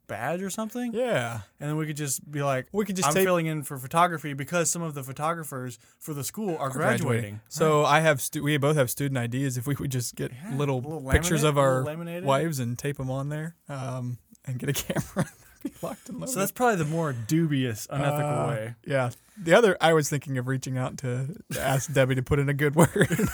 badge 0.06 0.42
or 0.42 0.50
something. 0.50 0.92
Yeah. 0.92 1.40
And 1.60 1.70
then 1.70 1.76
we 1.76 1.86
could 1.86 1.96
just 1.96 2.28
be 2.30 2.42
like, 2.42 2.66
We 2.72 2.84
could 2.84 2.96
just 2.96 3.08
I'm 3.08 3.14
tape 3.14 3.24
filling 3.24 3.46
in 3.46 3.62
for 3.62 3.78
photography 3.78 4.32
because 4.34 4.68
some 4.70 4.82
of 4.82 4.94
the 4.94 5.04
photographers 5.04 5.78
for 6.00 6.14
the 6.14 6.24
school 6.24 6.56
are 6.58 6.68
graduating. 6.68 7.40
So 7.48 7.84
I 7.84 8.00
have 8.00 8.20
stu- 8.20 8.42
we 8.42 8.56
both 8.58 8.76
have 8.76 8.90
student 8.90 9.34
IDs. 9.34 9.56
If 9.56 9.66
we 9.68 9.76
would 9.78 9.92
just 9.92 10.16
get 10.16 10.32
Yeah, 10.32 10.56
little, 10.56 10.80
little 10.80 11.08
pictures 11.10 11.44
of 11.44 11.56
our 11.58 11.84
wives 12.22 12.58
and 12.58 12.76
tape 12.78 12.96
them 12.96 13.10
on 13.10 13.28
there, 13.28 13.54
um, 13.68 14.18
and 14.44 14.58
get 14.58 14.68
a 14.68 14.72
camera, 14.92 15.30
locked 15.82 16.08
and 16.08 16.18
loaded. 16.20 16.32
So 16.32 16.38
that's 16.40 16.52
probably 16.52 16.76
the 16.76 16.84
more 16.84 17.12
dubious, 17.12 17.86
unethical 17.90 18.24
Uh, 18.28 18.48
way. 18.48 18.74
Yeah. 18.86 19.10
The 19.36 19.54
other, 19.54 19.76
I 19.80 19.92
was 19.92 20.08
thinking 20.10 20.36
of 20.38 20.46
reaching 20.48 20.76
out 20.78 20.98
to, 20.98 21.34
to 21.52 21.60
ask 21.60 21.92
Debbie 21.94 22.14
to 22.16 22.22
put 22.22 22.38
in 22.38 22.48
a 22.48 22.54
good 22.54 22.74
word. 22.74 23.08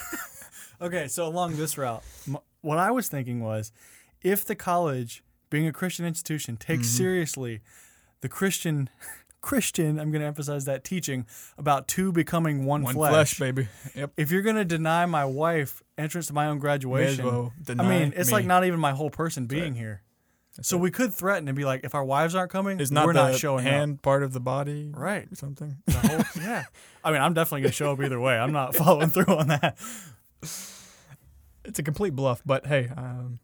Okay, 0.78 1.08
so 1.08 1.26
along 1.26 1.56
this 1.56 1.78
route, 1.78 2.02
m- 2.28 2.36
what 2.60 2.76
I 2.76 2.90
was 2.90 3.08
thinking 3.08 3.40
was, 3.42 3.72
if 4.20 4.44
the 4.44 4.54
college, 4.54 5.24
being 5.48 5.66
a 5.66 5.72
Christian 5.72 6.04
institution, 6.04 6.58
takes 6.58 6.86
Mhm. 6.88 6.96
seriously 6.98 7.60
the 8.20 8.28
Christian, 8.28 8.90
Christian, 9.40 9.98
I'm 9.98 10.10
going 10.10 10.20
to 10.20 10.26
emphasize 10.26 10.66
that 10.66 10.84
teaching 10.84 11.24
about 11.56 11.88
two 11.88 12.12
becoming 12.12 12.66
one, 12.66 12.82
One 12.82 12.94
flesh. 12.94 13.10
flesh, 13.12 13.38
baby. 13.38 13.68
Yep. 13.94 14.12
If 14.18 14.30
you're 14.30 14.42
going 14.42 14.56
to 14.56 14.66
deny 14.66 15.06
my 15.06 15.24
wife 15.24 15.82
entrance 15.96 16.26
to 16.26 16.34
my 16.34 16.46
own 16.46 16.58
graduation, 16.58 17.24
well 17.24 17.52
I 17.70 17.74
mean, 17.88 18.12
it's 18.14 18.30
like 18.30 18.44
not 18.44 18.66
even 18.66 18.78
my 18.78 18.92
whole 18.92 19.08
person 19.10 19.46
being 19.46 19.72
right. 19.72 19.76
here. 19.76 20.02
That's 20.56 20.68
So 20.68 20.76
it. 20.76 20.80
we 20.80 20.90
could 20.90 21.12
threaten 21.14 21.48
and 21.48 21.56
be 21.56 21.64
like, 21.64 21.82
if 21.84 21.94
our 21.94 22.04
wives 22.04 22.34
aren't 22.34 22.50
coming, 22.50 22.80
is 22.80 22.90
not 22.90 23.06
we're 23.06 23.12
not 23.12 23.34
showing 23.36 23.64
hand 23.64 24.02
part 24.02 24.22
of 24.22 24.32
the 24.32 24.40
body. 24.40 24.90
Right. 24.94 25.30
or 25.30 25.34
something. 25.36 25.76
Whole, 25.90 26.20
yeah. 26.40 26.64
I 27.04 27.12
mean, 27.12 27.20
I'm 27.20 27.34
definitely 27.34 27.62
going 27.62 27.70
to 27.70 27.76
show 27.76 27.92
up 27.92 28.00
either 28.02 28.18
way. 28.20 28.36
I'm 28.38 28.52
not 28.52 28.74
following 28.82 29.10
through 29.10 29.34
on 29.36 29.48
that. 29.48 29.76
It's 31.64 31.78
a 31.78 31.82
complete 31.82 32.14
bluff, 32.14 32.42
but 32.46 32.66
hey, 32.66 32.88
um, 32.96 33.38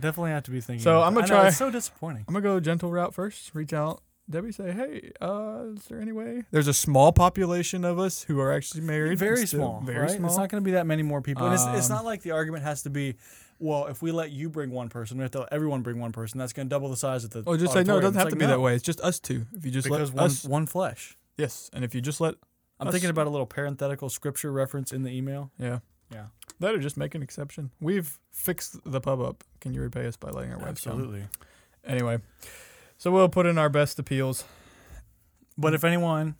Definitely 0.00 0.30
have 0.30 0.44
to 0.44 0.52
be 0.52 0.60
thinking. 0.60 0.82
So 0.84 1.02
I'm 1.02 1.12
gonna 1.12 1.26
know, 1.26 1.34
try- 1.34 1.48
It's 1.48 1.56
so 1.56 1.72
disappointing. 1.72 2.24
I'm 2.28 2.34
gonna 2.34 2.42
go 2.44 2.60
gentle 2.60 2.88
route 2.92 3.14
first. 3.14 3.52
Reach 3.52 3.72
out, 3.72 4.00
Debbie. 4.30 4.52
Say, 4.52 4.72
hey, 4.72 5.12
uh, 5.20 5.64
is 5.76 5.84
there 5.86 6.00
any 6.00 6.12
way? 6.12 6.44
There's 6.50 6.68
a 6.68 6.74
small 6.74 7.12
population 7.12 7.84
of 7.84 7.98
us 7.98 8.22
who 8.24 8.38
are 8.40 8.52
actually 8.52 8.82
married. 8.82 9.18
Very 9.18 9.46
still- 9.46 9.60
small. 9.60 9.80
Very 9.80 10.00
right? 10.00 10.10
small. 10.10 10.28
It's 10.28 10.36
not 10.38 10.48
going 10.50 10.62
to 10.62 10.64
be 10.64 10.72
that 10.72 10.86
many 10.86 11.02
more 11.02 11.22
people. 11.22 11.44
and 11.46 11.54
it's, 11.54 11.64
it's 11.66 11.90
Um, 11.90 11.96
not 11.96 12.04
like 12.04 12.22
the 12.22 12.32
argument 12.32 12.64
has 12.64 12.82
to 12.82 12.90
be, 12.90 13.16
well, 13.58 13.86
if 13.86 14.02
we 14.02 14.12
let 14.12 14.30
you 14.30 14.48
bring 14.50 14.70
one 14.70 14.88
person, 14.88 15.16
we 15.18 15.22
have 15.22 15.30
to 15.32 15.40
let 15.40 15.52
everyone 15.52 15.82
bring 15.82 15.98
one 15.98 16.12
person. 16.12 16.38
That's 16.38 16.52
going 16.52 16.68
to 16.68 16.70
double 16.70 16.90
the 16.90 16.96
size 16.96 17.24
of 17.24 17.30
the. 17.30 17.42
Oh, 17.46 17.56
just 17.56 17.72
say 17.72 17.84
no. 17.84 17.98
It 17.98 18.02
doesn't 18.02 18.14
have 18.18 18.26
It's 18.28 18.34
to 18.34 18.38
like, 18.38 18.38
be 18.38 18.46
that 18.46 18.60
way. 18.60 18.74
It's 18.74 18.84
just 18.84 19.00
us 19.00 19.18
two. 19.18 19.46
If 19.56 19.64
you 19.64 19.70
just 19.70 19.86
Because 19.88 20.10
let 20.12 20.16
one, 20.22 20.26
us, 20.26 20.44
one 20.44 20.66
flesh. 20.66 21.16
yes, 21.36 21.70
and 21.72 21.84
if 21.84 21.94
you 21.94 22.00
just 22.00 22.20
let, 22.20 22.34
I'm 22.78 22.88
us- 22.88 22.92
thinking 22.92 23.10
about 23.10 23.26
a 23.26 23.30
little 23.30 23.46
parenthetical 23.46 24.08
scripture 24.10 24.52
reference 24.52 24.92
in 24.92 25.02
the 25.02 25.10
email. 25.10 25.50
yeah, 25.58 25.78
Yeah. 26.12 26.26
That 26.60 26.74
or 26.74 26.78
just 26.78 26.96
make 26.96 27.14
an 27.14 27.22
exception. 27.22 27.70
We've 27.80 28.18
fixed 28.32 28.76
the 28.84 29.00
pub 29.00 29.20
up. 29.20 29.44
Can 29.60 29.74
you 29.74 29.80
repay 29.80 30.06
us 30.06 30.16
by 30.16 30.30
letting 30.30 30.50
our 30.52 30.58
come? 30.58 30.68
Absolutely. 30.68 31.24
Anyway, 31.84 32.18
so 32.98 33.10
we'll 33.10 33.28
put 33.28 33.46
in 33.46 33.56
our 33.56 33.68
best 33.68 33.98
appeals. 33.98 34.44
But 35.56 35.72
if 35.74 35.80
mm. 35.80 35.88
anyone 35.88 36.34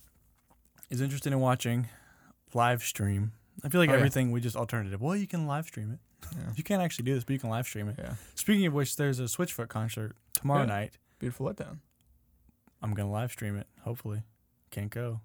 is 0.91 1.01
interested 1.01 1.33
in 1.33 1.41
watching 1.41 1.89
live 2.55 2.83
stream, 2.83 3.33
I 3.65 3.69
feel 3.69 3.81
like 3.81 3.89
Oh, 3.91 3.93
yeah. 3.93 3.99
everything 3.99 4.31
we 4.31 4.41
just 4.41 4.57
alternative. 4.57 5.01
Well, 5.01 5.17
you 5.17 5.27
can 5.27 5.47
live 5.47 5.67
stream 5.67 5.93
it. 5.93 5.99
Yeah. 6.37 6.53
You 6.57 6.63
can't 6.65 6.83
actually 6.83 7.05
do 7.05 7.15
this, 7.15 7.25
but 7.25 7.33
you 7.33 7.39
can 7.39 7.51
live 7.51 7.67
stream 7.67 7.89
it. 7.89 7.97
Yeah. 7.99 8.15
Speaking 8.35 8.67
of 8.67 8.75
which, 8.75 8.97
there's 8.97 9.19
a 9.21 9.25
Switchfoot 9.25 9.69
concert 9.69 10.15
tomorrow 10.35 10.61
Yeah. 10.61 10.67
night. 10.67 10.99
Beautiful 11.19 11.47
letdown. 11.47 11.79
I'm 12.83 12.95
gonna 12.95 13.11
live 13.11 13.33
stream 13.33 13.57
it. 13.57 13.67
Hopefully, 13.83 14.23
can't 14.71 14.91
go. 14.91 15.21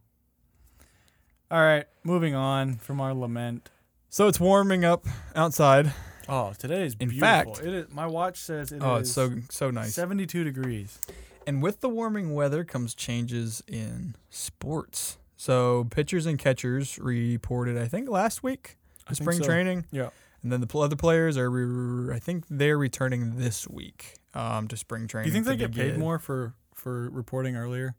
All 1.52 1.62
right, 1.62 1.86
moving 2.04 2.34
on 2.34 2.78
from 2.78 3.00
our 3.00 3.14
lament. 3.14 3.70
So 4.10 4.28
it's 4.28 4.40
warming 4.40 4.86
up 4.86 5.06
outside. 5.36 5.94
Oh, 6.28 6.54
today 6.58 6.86
is 6.86 6.94
In 7.00 7.10
beautiful. 7.10 7.54
fact- 7.56 7.66
it 7.66 7.74
is. 7.74 7.92
My 7.92 8.08
watch 8.08 8.38
says 8.38 8.72
it 8.72 8.82
oh, 8.82 8.96
is 8.96 9.02
it's 9.10 9.12
so 9.12 9.36
so 9.50 9.70
nice. 9.70 9.94
72 9.94 10.44
degrees. 10.44 11.00
And 11.46 11.62
with 11.62 11.82
the 11.82 11.90
warming 11.90 12.34
weather 12.34 12.64
comes 12.64 12.96
changes 12.96 13.62
in 13.68 14.16
sports. 14.30 15.18
So 15.36 15.86
pitchers 15.90 16.26
and 16.26 16.40
catchers 16.40 16.98
reported, 17.00 17.78
I 17.78 17.88
think, 17.88 18.10
last 18.10 18.44
week 18.44 18.78
I 19.08 19.10
to 19.10 19.16
think 19.16 19.24
spring 19.26 19.38
so. 19.40 19.46
training. 19.46 19.86
Yeah. 19.92 20.10
And 20.42 20.52
then 20.52 20.62
the 20.62 20.78
other 20.78 20.96
players 20.96 21.38
are, 21.38 21.50
re- 21.50 22.14
I 22.16 22.20
think, 22.20 22.46
they're 22.50 22.78
returning 22.78 23.38
this 23.38 23.68
week 23.68 24.16
um, 24.34 24.68
to 24.68 24.78
spring 24.78 25.08
training. 25.08 25.32
Do 25.32 25.38
you 25.38 25.44
think 25.44 25.48
they 25.48 25.58
get 25.58 25.74
paid 25.74 25.98
more 25.98 26.20
for 26.20 26.54
for 26.74 27.10
reporting 27.10 27.56
earlier? 27.56 27.96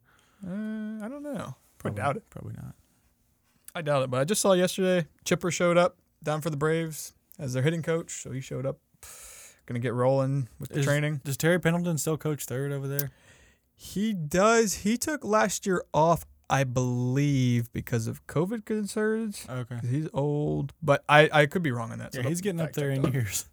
Uh, 0.47 1.03
I 1.03 1.09
don't 1.09 1.23
know. 1.23 1.55
Probably, 1.79 1.97
doubt 2.01 2.17
it. 2.17 2.29
Probably 2.31 2.55
not. 2.55 2.75
I 3.75 3.83
doubt 3.83 4.03
it, 4.03 4.11
but 4.11 4.21
I 4.21 4.25
just 4.25 4.41
saw 4.43 4.53
yesterday 4.53 5.07
Chipper 5.25 5.51
showed 5.51 5.79
up 5.79 5.97
down 6.23 6.41
for 6.43 6.51
the 6.51 6.57
Braves 6.57 7.15
as 7.39 7.55
their 7.55 7.63
hitting 7.63 7.83
coach, 7.83 8.23
so 8.23 8.31
he 8.31 8.41
showed 8.41 8.67
up. 8.67 8.79
Gonna 9.67 9.81
get 9.81 9.95
rolling 9.95 10.49
with 10.59 10.69
the 10.71 10.81
Is- 10.81 10.85
training. 10.85 11.23
Does 11.25 11.39
Terry 11.39 11.59
Pendleton 11.59 11.97
still 11.97 12.19
coach 12.19 12.45
third 12.45 12.71
over 12.73 12.87
there? 12.87 13.11
He 13.77 14.13
does. 14.13 14.75
He 14.77 14.97
took 14.97 15.25
last 15.25 15.67
year 15.67 15.85
off, 15.93 16.25
I 16.49 16.65
believe, 16.65 17.73
because 17.73 18.07
of 18.07 18.27
COVID 18.27 18.65
concerns. 18.65 19.47
Okay. 19.49 19.79
He's 19.89 20.09
old, 20.13 20.73
but 20.83 21.05
I, 21.09 21.29
I 21.33 21.47
could 21.47 21.63
be 21.63 21.73
wrong 21.73 21.93
on 21.93 21.99
that. 21.99 22.15
so 22.15 22.21
Yeah, 22.21 22.29
he's 22.29 22.41
getting 22.41 22.61
up 22.61 22.73
there 22.73 22.91
in 22.91 23.03
that. 23.03 23.13
years. 23.15 23.47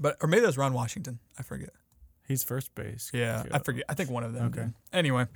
But 0.00 0.16
or 0.20 0.28
maybe 0.28 0.42
that's 0.42 0.56
Ron 0.56 0.72
Washington. 0.72 1.18
I 1.38 1.42
forget. 1.42 1.70
He's 2.26 2.42
first 2.42 2.74
base. 2.74 3.10
Yeah, 3.14 3.44
I 3.52 3.58
forget. 3.58 3.84
I 3.88 3.94
think 3.94 4.10
one 4.10 4.24
of 4.24 4.32
them. 4.32 4.46
Okay. 4.46 4.62
did. 4.62 4.74
Anyway, 4.92 5.26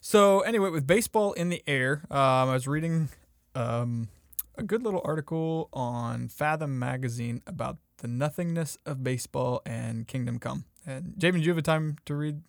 so 0.00 0.40
anyway, 0.40 0.70
with 0.70 0.86
baseball 0.86 1.32
in 1.32 1.48
the 1.48 1.62
air, 1.66 2.02
um, 2.10 2.18
I 2.50 2.52
was 2.52 2.68
reading 2.68 3.08
um, 3.54 4.08
a 4.56 4.62
good 4.62 4.82
little 4.82 5.00
article 5.04 5.68
on 5.72 6.28
Fathom 6.28 6.78
magazine 6.78 7.42
about 7.46 7.78
the 7.98 8.06
nothingness 8.08 8.78
of 8.86 9.02
baseball 9.02 9.62
and 9.64 10.06
Kingdom 10.06 10.38
Come. 10.38 10.64
And 10.86 11.14
Javen, 11.18 11.34
did 11.34 11.44
you 11.46 11.50
have 11.50 11.58
a 11.58 11.62
time 11.62 11.96
to 12.06 12.14
read? 12.14 12.42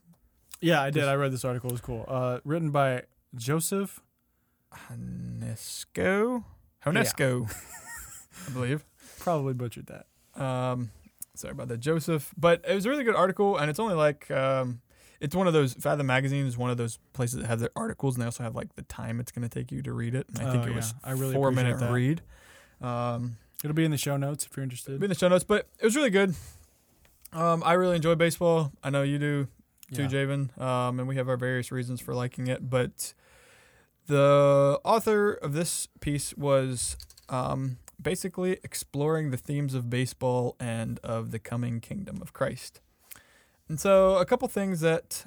Yeah, 0.62 0.82
I 0.82 0.90
did. 0.92 1.04
I 1.06 1.16
read 1.16 1.32
this 1.34 1.44
article. 1.44 1.70
It 1.70 1.74
was 1.74 1.82
cool. 1.82 2.06
Uh, 2.08 2.40
written 2.46 2.72
by 2.72 3.04
Joseph. 3.36 4.00
Honesco, 4.90 6.44
Honesco, 6.86 7.52
I 8.48 8.52
believe. 8.54 8.86
Probably 9.20 9.54
butchered 9.54 9.88
that. 9.88 10.42
Um, 10.42 10.92
sorry 11.36 11.52
about 11.52 11.68
that, 11.70 11.80
Joseph. 11.80 12.34
But 12.38 12.64
it 12.68 12.74
was 12.76 12.86
a 12.86 12.90
really 12.90 13.04
good 13.04 13.16
article, 13.16 13.58
and 13.58 13.70
it's 13.70 13.80
only 13.80 13.96
like 13.96 14.30
um, 14.32 14.82
it's 15.20 15.36
one 15.36 15.48
of 15.48 15.54
those 15.54 15.74
Fathom 15.74 16.08
magazine 16.08 16.46
is 16.46 16.58
one 16.58 16.70
of 16.72 16.78
those 16.78 17.00
places 17.14 17.40
that 17.42 17.48
have 17.48 17.60
their 17.60 17.70
articles, 17.76 18.16
and 18.16 18.22
they 18.22 18.26
also 18.26 18.44
have 18.44 18.56
like 18.56 18.76
the 18.76 18.84
time 18.84 19.20
it's 19.20 19.32
going 19.32 19.48
to 19.48 19.50
take 19.50 19.72
you 19.72 19.82
to 19.82 19.92
read 19.94 20.16
it. 20.16 20.28
And 20.30 20.48
I 20.48 20.52
think 20.52 20.66
Oh, 20.66 20.70
it 20.70 20.76
was 20.76 20.94
yeah. 21.04 21.10
I 21.10 21.14
really 21.14 21.34
four 21.34 21.52
minute 21.52 21.80
that. 21.80 21.92
read. 21.92 22.22
Um, 22.82 23.38
It'll 23.64 23.76
be 23.76 23.86
in 23.86 23.92
the 23.92 23.98
show 23.98 24.18
notes 24.18 24.46
if 24.46 24.56
you're 24.58 24.64
it'll 24.64 24.68
interested. 24.72 25.00
be 25.00 25.06
in 25.06 25.10
the 25.10 25.16
show 25.16 25.28
notes, 25.28 25.44
but 25.44 25.68
it 25.80 25.86
was 25.86 25.96
really 25.96 26.10
good. 26.10 26.34
Um, 27.32 27.62
I 27.64 27.74
really 27.74 27.96
enjoy 27.96 28.16
baseball. 28.16 28.72
I 28.84 28.90
know 28.90 29.04
you 29.04 29.20
do 29.20 29.48
too, 29.94 30.04
Yeah. 30.04 30.08
Javen. 30.10 30.60
Um, 30.62 31.00
and 31.00 31.08
we 31.08 31.16
have 31.16 31.30
our 31.30 31.38
various 31.38 31.72
reasons 31.72 32.02
for 32.02 32.14
liking 32.14 32.48
it. 32.48 32.70
But 32.70 33.14
the 34.08 34.80
author 34.84 35.34
of 35.34 35.54
this 35.54 35.88
piece 36.00 36.36
was 36.36 36.98
um, 37.30 37.78
basically 38.02 38.60
exploring 38.64 39.32
the 39.32 39.38
themes 39.38 39.74
of 39.74 39.90
baseball 39.90 40.56
and 40.60 41.00
of 41.04 41.32
the 41.32 41.40
coming 41.40 41.80
kingdom 41.80 42.22
of 42.22 42.34
Christ. 42.34 42.82
And 43.70 43.80
so, 43.80 44.18
a 44.18 44.26
couple 44.26 44.48
things 44.50 44.82
that, 44.82 45.26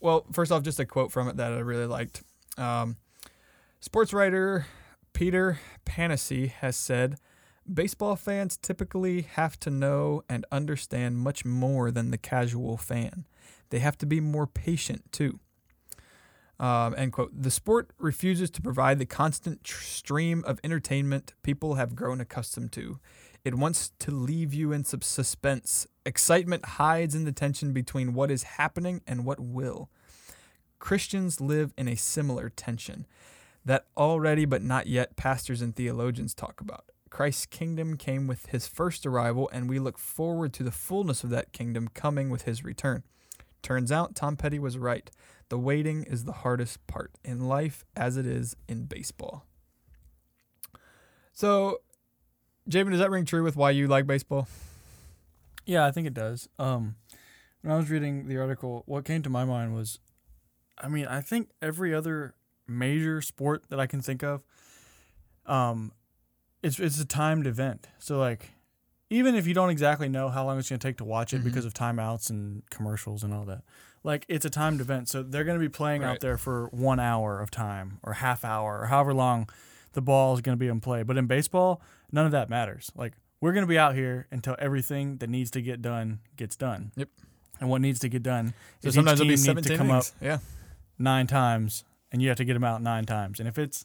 well, 0.00 0.26
first 0.32 0.52
off, 0.52 0.62
just 0.62 0.78
a 0.78 0.84
quote 0.84 1.10
from 1.10 1.28
it 1.28 1.36
that 1.38 1.52
I 1.52 1.60
really 1.60 1.86
liked. 1.86 2.22
Um, 2.58 2.96
sports 3.80 4.12
writer 4.12 4.66
Peter 5.14 5.58
Panessy 5.86 6.50
has 6.50 6.76
said, 6.76 7.16
Baseball 7.72 8.16
fans 8.16 8.56
typically 8.56 9.22
have 9.22 9.58
to 9.60 9.70
know 9.70 10.22
and 10.28 10.46
understand 10.50 11.18
much 11.18 11.44
more 11.44 11.90
than 11.90 12.10
the 12.10 12.18
casual 12.18 12.76
fan. 12.76 13.26
They 13.70 13.78
have 13.80 13.98
to 13.98 14.06
be 14.06 14.20
more 14.20 14.46
patient 14.46 15.12
too. 15.12 15.40
Um, 16.60 16.94
end 16.96 17.12
quote. 17.12 17.30
The 17.40 17.50
sport 17.50 17.90
refuses 17.98 18.50
to 18.50 18.62
provide 18.62 18.98
the 18.98 19.06
constant 19.06 19.62
tr- 19.62 19.82
stream 19.82 20.42
of 20.46 20.58
entertainment 20.64 21.34
people 21.42 21.74
have 21.74 21.94
grown 21.94 22.20
accustomed 22.20 22.72
to. 22.72 22.98
It 23.44 23.54
wants 23.54 23.92
to 24.00 24.10
leave 24.10 24.52
you 24.52 24.72
in 24.72 24.84
sub- 24.84 25.04
suspense. 25.04 25.86
Excitement 26.04 26.64
hides 26.64 27.14
in 27.14 27.24
the 27.24 27.32
tension 27.32 27.72
between 27.72 28.12
what 28.12 28.30
is 28.30 28.42
happening 28.42 29.02
and 29.06 29.24
what 29.24 29.38
will. 29.38 29.88
Christians 30.80 31.40
live 31.40 31.72
in 31.78 31.88
a 31.88 31.96
similar 31.96 32.48
tension 32.48 33.06
that 33.64 33.86
already 33.96 34.44
but 34.44 34.62
not 34.62 34.86
yet 34.86 35.16
pastors 35.16 35.62
and 35.62 35.76
theologians 35.76 36.34
talk 36.34 36.60
about. 36.60 36.84
Christ's 37.10 37.46
kingdom 37.46 37.96
came 37.96 38.26
with 38.26 38.46
his 38.46 38.66
first 38.66 39.06
arrival, 39.06 39.48
and 39.52 39.68
we 39.68 39.78
look 39.78 39.98
forward 39.98 40.52
to 40.54 40.62
the 40.62 40.70
fullness 40.70 41.24
of 41.24 41.30
that 41.30 41.52
kingdom 41.52 41.88
coming 41.88 42.30
with 42.30 42.42
his 42.42 42.64
return. 42.64 43.02
Turns 43.62 43.90
out 43.90 44.14
Tom 44.14 44.36
Petty 44.36 44.58
was 44.58 44.78
right. 44.78 45.10
The 45.48 45.58
waiting 45.58 46.04
is 46.04 46.24
the 46.24 46.32
hardest 46.32 46.86
part 46.86 47.12
in 47.24 47.48
life, 47.48 47.84
as 47.96 48.16
it 48.16 48.26
is 48.26 48.56
in 48.68 48.84
baseball. 48.84 49.46
So, 51.32 51.78
Jamin, 52.68 52.90
does 52.90 53.00
that 53.00 53.10
ring 53.10 53.24
true 53.24 53.42
with 53.42 53.56
why 53.56 53.70
you 53.70 53.86
like 53.86 54.06
baseball? 54.06 54.48
Yeah, 55.64 55.86
I 55.86 55.90
think 55.90 56.06
it 56.06 56.14
does. 56.14 56.48
Um, 56.58 56.96
when 57.62 57.72
I 57.72 57.76
was 57.76 57.90
reading 57.90 58.28
the 58.28 58.38
article, 58.38 58.82
what 58.86 59.04
came 59.04 59.22
to 59.22 59.30
my 59.30 59.44
mind 59.44 59.74
was, 59.74 59.98
I 60.76 60.88
mean, 60.88 61.06
I 61.06 61.20
think 61.20 61.50
every 61.60 61.94
other 61.94 62.34
major 62.66 63.20
sport 63.20 63.64
that 63.68 63.80
I 63.80 63.86
can 63.86 64.00
think 64.00 64.22
of, 64.22 64.42
um, 65.46 65.92
it's 66.62 66.78
it's 66.78 67.00
a 67.00 67.04
timed 67.04 67.46
event. 67.46 67.88
So 67.98 68.18
like, 68.18 68.50
even 69.10 69.34
if 69.34 69.46
you 69.46 69.54
don't 69.54 69.70
exactly 69.70 70.08
know 70.08 70.28
how 70.28 70.44
long 70.44 70.58
it's 70.58 70.68
going 70.68 70.78
to 70.78 70.86
take 70.86 70.98
to 70.98 71.04
watch 71.04 71.32
it 71.32 71.40
Mhm. 71.40 71.44
because 71.44 71.64
of 71.64 71.72
timeouts 71.74 72.30
and 72.30 72.62
commercials 72.70 73.22
and 73.24 73.32
all 73.32 73.44
that, 73.46 73.62
like 74.04 74.24
it's 74.28 74.44
a 74.44 74.50
timed 74.50 74.80
event. 74.80 75.08
So 75.08 75.22
they're 75.22 75.44
going 75.44 75.58
to 75.58 75.64
be 75.64 75.68
playing 75.68 76.02
Right. 76.02 76.10
out 76.10 76.20
there 76.20 76.36
for 76.38 76.66
one 76.68 77.00
hour 77.00 77.40
of 77.40 77.50
time 77.50 77.98
or 78.02 78.14
half 78.14 78.44
hour 78.44 78.80
or 78.80 78.86
however 78.86 79.14
long 79.14 79.48
the 79.94 80.02
ball 80.02 80.34
is 80.34 80.40
going 80.40 80.56
to 80.56 80.60
be 80.60 80.68
in 80.68 80.80
play. 80.80 81.02
But 81.02 81.16
in 81.16 81.26
baseball, 81.26 81.80
none 82.12 82.26
of 82.26 82.32
that 82.32 82.48
matters. 82.50 82.92
Like 82.94 83.14
we're 83.40 83.52
going 83.52 83.64
to 83.64 83.68
be 83.68 83.78
out 83.78 83.94
here 83.94 84.26
until 84.30 84.56
everything 84.58 85.16
that 85.18 85.30
needs 85.30 85.50
to 85.52 85.62
get 85.62 85.80
done 85.80 86.20
gets 86.36 86.56
done. 86.56 86.92
Yep. 86.96 87.08
And 87.60 87.70
what 87.70 87.80
needs 87.80 87.98
to 88.00 88.08
get 88.08 88.22
done 88.22 88.52
So 88.82 88.88
is 88.88 88.94
sometimes 88.94 89.20
each 89.20 89.24
it'll 89.24 89.36
be 89.36 89.42
team 89.42 89.54
needs 89.56 89.66
to 89.68 89.76
come 89.76 89.90
up 89.90 90.04
innings. 90.04 90.12
Yeah. 90.20 90.38
nine 90.98 91.26
times, 91.26 91.84
and 92.12 92.20
you 92.22 92.28
have 92.28 92.36
to 92.36 92.44
get 92.44 92.54
them 92.54 92.64
out 92.64 92.82
nine 92.82 93.04
times. 93.04 93.40
And 93.40 93.48
if 93.48 93.58
it's 93.58 93.84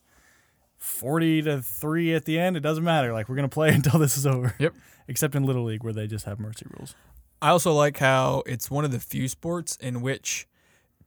forty 0.83 1.41
to 1.41 1.61
three 1.61 2.13
at 2.13 2.25
the 2.25 2.37
end, 2.39 2.57
it 2.57 2.59
doesn't 2.61 2.83
matter. 2.83 3.13
Like 3.13 3.29
we're 3.29 3.35
going 3.35 3.49
to 3.49 3.53
play 3.53 3.69
until 3.73 3.99
this 3.99 4.17
is 4.17 4.25
over. 4.27 4.53
Yep. 4.59 4.73
Except 5.07 5.35
in 5.35 5.43
little 5.43 5.63
league 5.63 5.83
where 5.83 5.93
they 5.93 6.07
just 6.07 6.25
have 6.25 6.39
mercy 6.39 6.65
rules. 6.77 6.95
I 7.41 7.49
also 7.49 7.73
like 7.73 7.97
how 7.97 8.43
it's 8.45 8.71
one 8.71 8.85
of 8.85 8.91
the 8.91 8.99
few 8.99 9.27
sports 9.27 9.75
in 9.77 10.01
which 10.01 10.47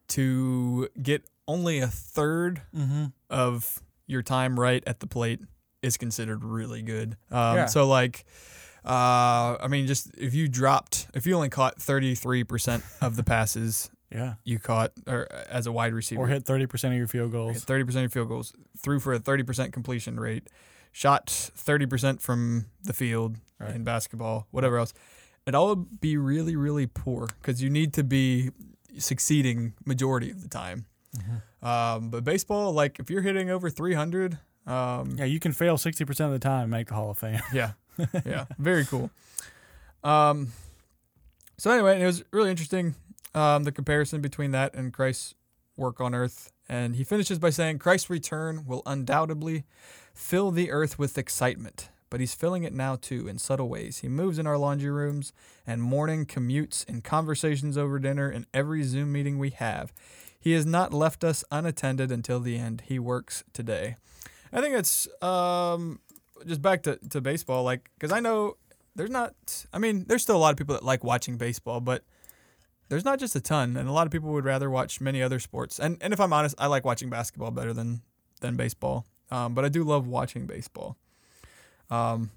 to 0.08 0.88
get 1.02 1.24
only 1.48 1.78
a 1.78 1.86
third 1.86 2.62
Mm-hmm. 2.76 3.06
of 3.30 3.82
your 4.06 4.22
time 4.22 4.58
right 4.60 4.82
at 4.86 5.00
the 5.00 5.06
plate 5.06 5.40
is 5.82 5.96
considered 5.96 6.44
really 6.44 6.82
good. 6.82 7.16
Um, 7.30 7.56
Yeah. 7.56 7.66
So 7.66 7.86
like, 7.88 8.24
uh, 8.84 9.56
I 9.60 9.66
mean, 9.68 9.86
just 9.86 10.10
if 10.16 10.32
you 10.34 10.46
dropped, 10.48 11.08
if 11.14 11.26
you 11.26 11.34
only 11.34 11.48
caught 11.48 11.80
thirty 11.80 12.14
three 12.14 12.44
percent 12.44 12.84
of 13.00 13.16
the 13.16 13.24
passes 13.24 13.90
Yeah. 14.10 14.34
you 14.44 14.58
caught, 14.58 14.92
or 15.06 15.26
uh, 15.32 15.44
as 15.50 15.66
a 15.66 15.72
wide 15.72 15.92
receiver, 15.92 16.22
Or 16.22 16.26
hit 16.28 16.44
thirty 16.44 16.66
percent 16.66 16.94
of 16.94 16.98
your 16.98 17.08
field 17.08 17.32
goals. 17.32 17.64
thirty 17.64 17.84
percent 17.84 18.04
of 18.04 18.14
your 18.14 18.22
field 18.22 18.28
goals, 18.28 18.52
threw 18.78 19.00
for 19.00 19.12
a 19.12 19.18
thirty 19.18 19.42
percent 19.42 19.72
completion 19.72 20.18
rate, 20.20 20.48
shot 20.92 21.28
thirty 21.30 21.86
percent 21.86 22.20
from 22.22 22.66
the 22.84 22.92
field 22.92 23.36
Right. 23.58 23.74
in 23.74 23.84
basketball, 23.84 24.46
whatever 24.50 24.78
else, 24.78 24.92
It 25.46 25.54
all 25.54 25.68
would 25.68 26.00
be 26.00 26.16
really, 26.16 26.56
really 26.56 26.86
poor 26.86 27.26
because 27.40 27.62
you 27.62 27.70
need 27.70 27.94
to 27.94 28.04
be 28.04 28.50
succeeding 28.98 29.74
majority 29.84 30.30
of 30.30 30.42
the 30.42 30.48
time. 30.48 30.86
Mhm. 31.16 31.66
Um, 31.66 32.10
but 32.10 32.22
baseball, 32.24 32.72
like 32.72 32.98
if 33.00 33.08
you're 33.10 33.22
hitting 33.22 33.48
over 33.50 33.70
300, 33.70 34.38
um, 34.66 35.12
Yeah, 35.16 35.24
you 35.24 35.40
can 35.40 35.52
fail 35.52 35.78
sixty 35.78 36.04
percent 36.04 36.32
of 36.32 36.38
the 36.40 36.44
time 36.46 36.62
and 36.64 36.70
make 36.70 36.88
the 36.88 36.94
Hall 36.94 37.10
of 37.10 37.18
Fame. 37.18 37.40
yeah, 37.52 37.72
yeah, 38.26 38.44
very 38.58 38.84
cool. 38.84 39.10
Um, 40.04 40.52
so 41.58 41.70
anyway, 41.70 42.00
it 42.02 42.06
was 42.06 42.22
really 42.32 42.50
interesting 42.50 42.94
um, 43.36 43.64
the 43.64 43.72
comparison 43.72 44.20
between 44.20 44.50
that 44.52 44.74
and 44.74 44.92
Christ's 44.92 45.34
work 45.76 46.00
on 46.00 46.14
earth. 46.14 46.50
And 46.68 46.96
he 46.96 47.04
finishes 47.04 47.38
by 47.38 47.50
saying, 47.50 47.78
Christ's 47.78 48.10
return 48.10 48.64
will 48.66 48.82
undoubtedly 48.86 49.64
fill 50.14 50.50
the 50.50 50.70
earth 50.70 50.98
with 50.98 51.18
excitement, 51.18 51.90
but 52.08 52.18
he's 52.18 52.34
filling 52.34 52.64
it 52.64 52.72
now 52.72 52.96
too 52.96 53.28
in 53.28 53.38
subtle 53.38 53.68
ways. 53.68 53.98
He 53.98 54.08
moves 54.08 54.38
in 54.38 54.46
our 54.46 54.56
laundry 54.56 54.90
rooms 54.90 55.32
and 55.66 55.82
morning 55.82 56.24
commutes 56.24 56.88
and 56.88 57.04
conversations 57.04 57.76
over 57.76 57.98
dinner 57.98 58.28
and 58.28 58.46
every 58.54 58.82
Zoom 58.82 59.12
meeting 59.12 59.38
we 59.38 59.50
have. 59.50 59.92
He 60.40 60.52
has 60.52 60.64
not 60.64 60.94
left 60.94 61.22
us 61.22 61.44
unattended 61.50 62.10
until 62.10 62.40
the 62.40 62.56
end. 62.56 62.84
He 62.86 62.98
works 62.98 63.44
today. 63.52 63.96
I 64.52 64.60
think 64.62 64.76
it's 64.76 65.06
um, 65.22 66.00
just 66.46 66.62
back 66.62 66.82
to, 66.84 66.98
to 67.10 67.20
baseball, 67.20 67.64
like, 67.64 67.90
because 67.98 68.12
I 68.12 68.20
know 68.20 68.56
there's 68.94 69.10
not, 69.10 69.34
I 69.72 69.78
mean, 69.78 70.06
there's 70.08 70.22
still 70.22 70.36
a 70.36 70.38
lot 70.38 70.52
of 70.52 70.56
people 70.56 70.74
that 70.74 70.84
like 70.84 71.04
watching 71.04 71.36
baseball, 71.36 71.80
but 71.80 72.02
there's 72.88 73.04
not 73.04 73.18
just 73.18 73.34
a 73.34 73.40
ton, 73.40 73.76
and 73.76 73.88
a 73.88 73.92
lot 73.92 74.06
of 74.06 74.12
people 74.12 74.30
would 74.32 74.44
rather 74.44 74.70
watch 74.70 75.00
many 75.00 75.22
other 75.22 75.40
sports. 75.40 75.78
And 75.78 75.98
and 76.00 76.12
if 76.12 76.20
I'm 76.20 76.32
honest, 76.32 76.54
I 76.58 76.66
like 76.66 76.84
watching 76.84 77.10
basketball 77.10 77.50
better 77.50 77.72
than 77.72 78.02
than 78.40 78.56
baseball. 78.56 79.06
Um, 79.30 79.54
but 79.54 79.64
I 79.64 79.68
do 79.68 79.82
love 79.82 80.06
watching 80.06 80.46
baseball. 80.46 80.96
Um, 81.90 82.30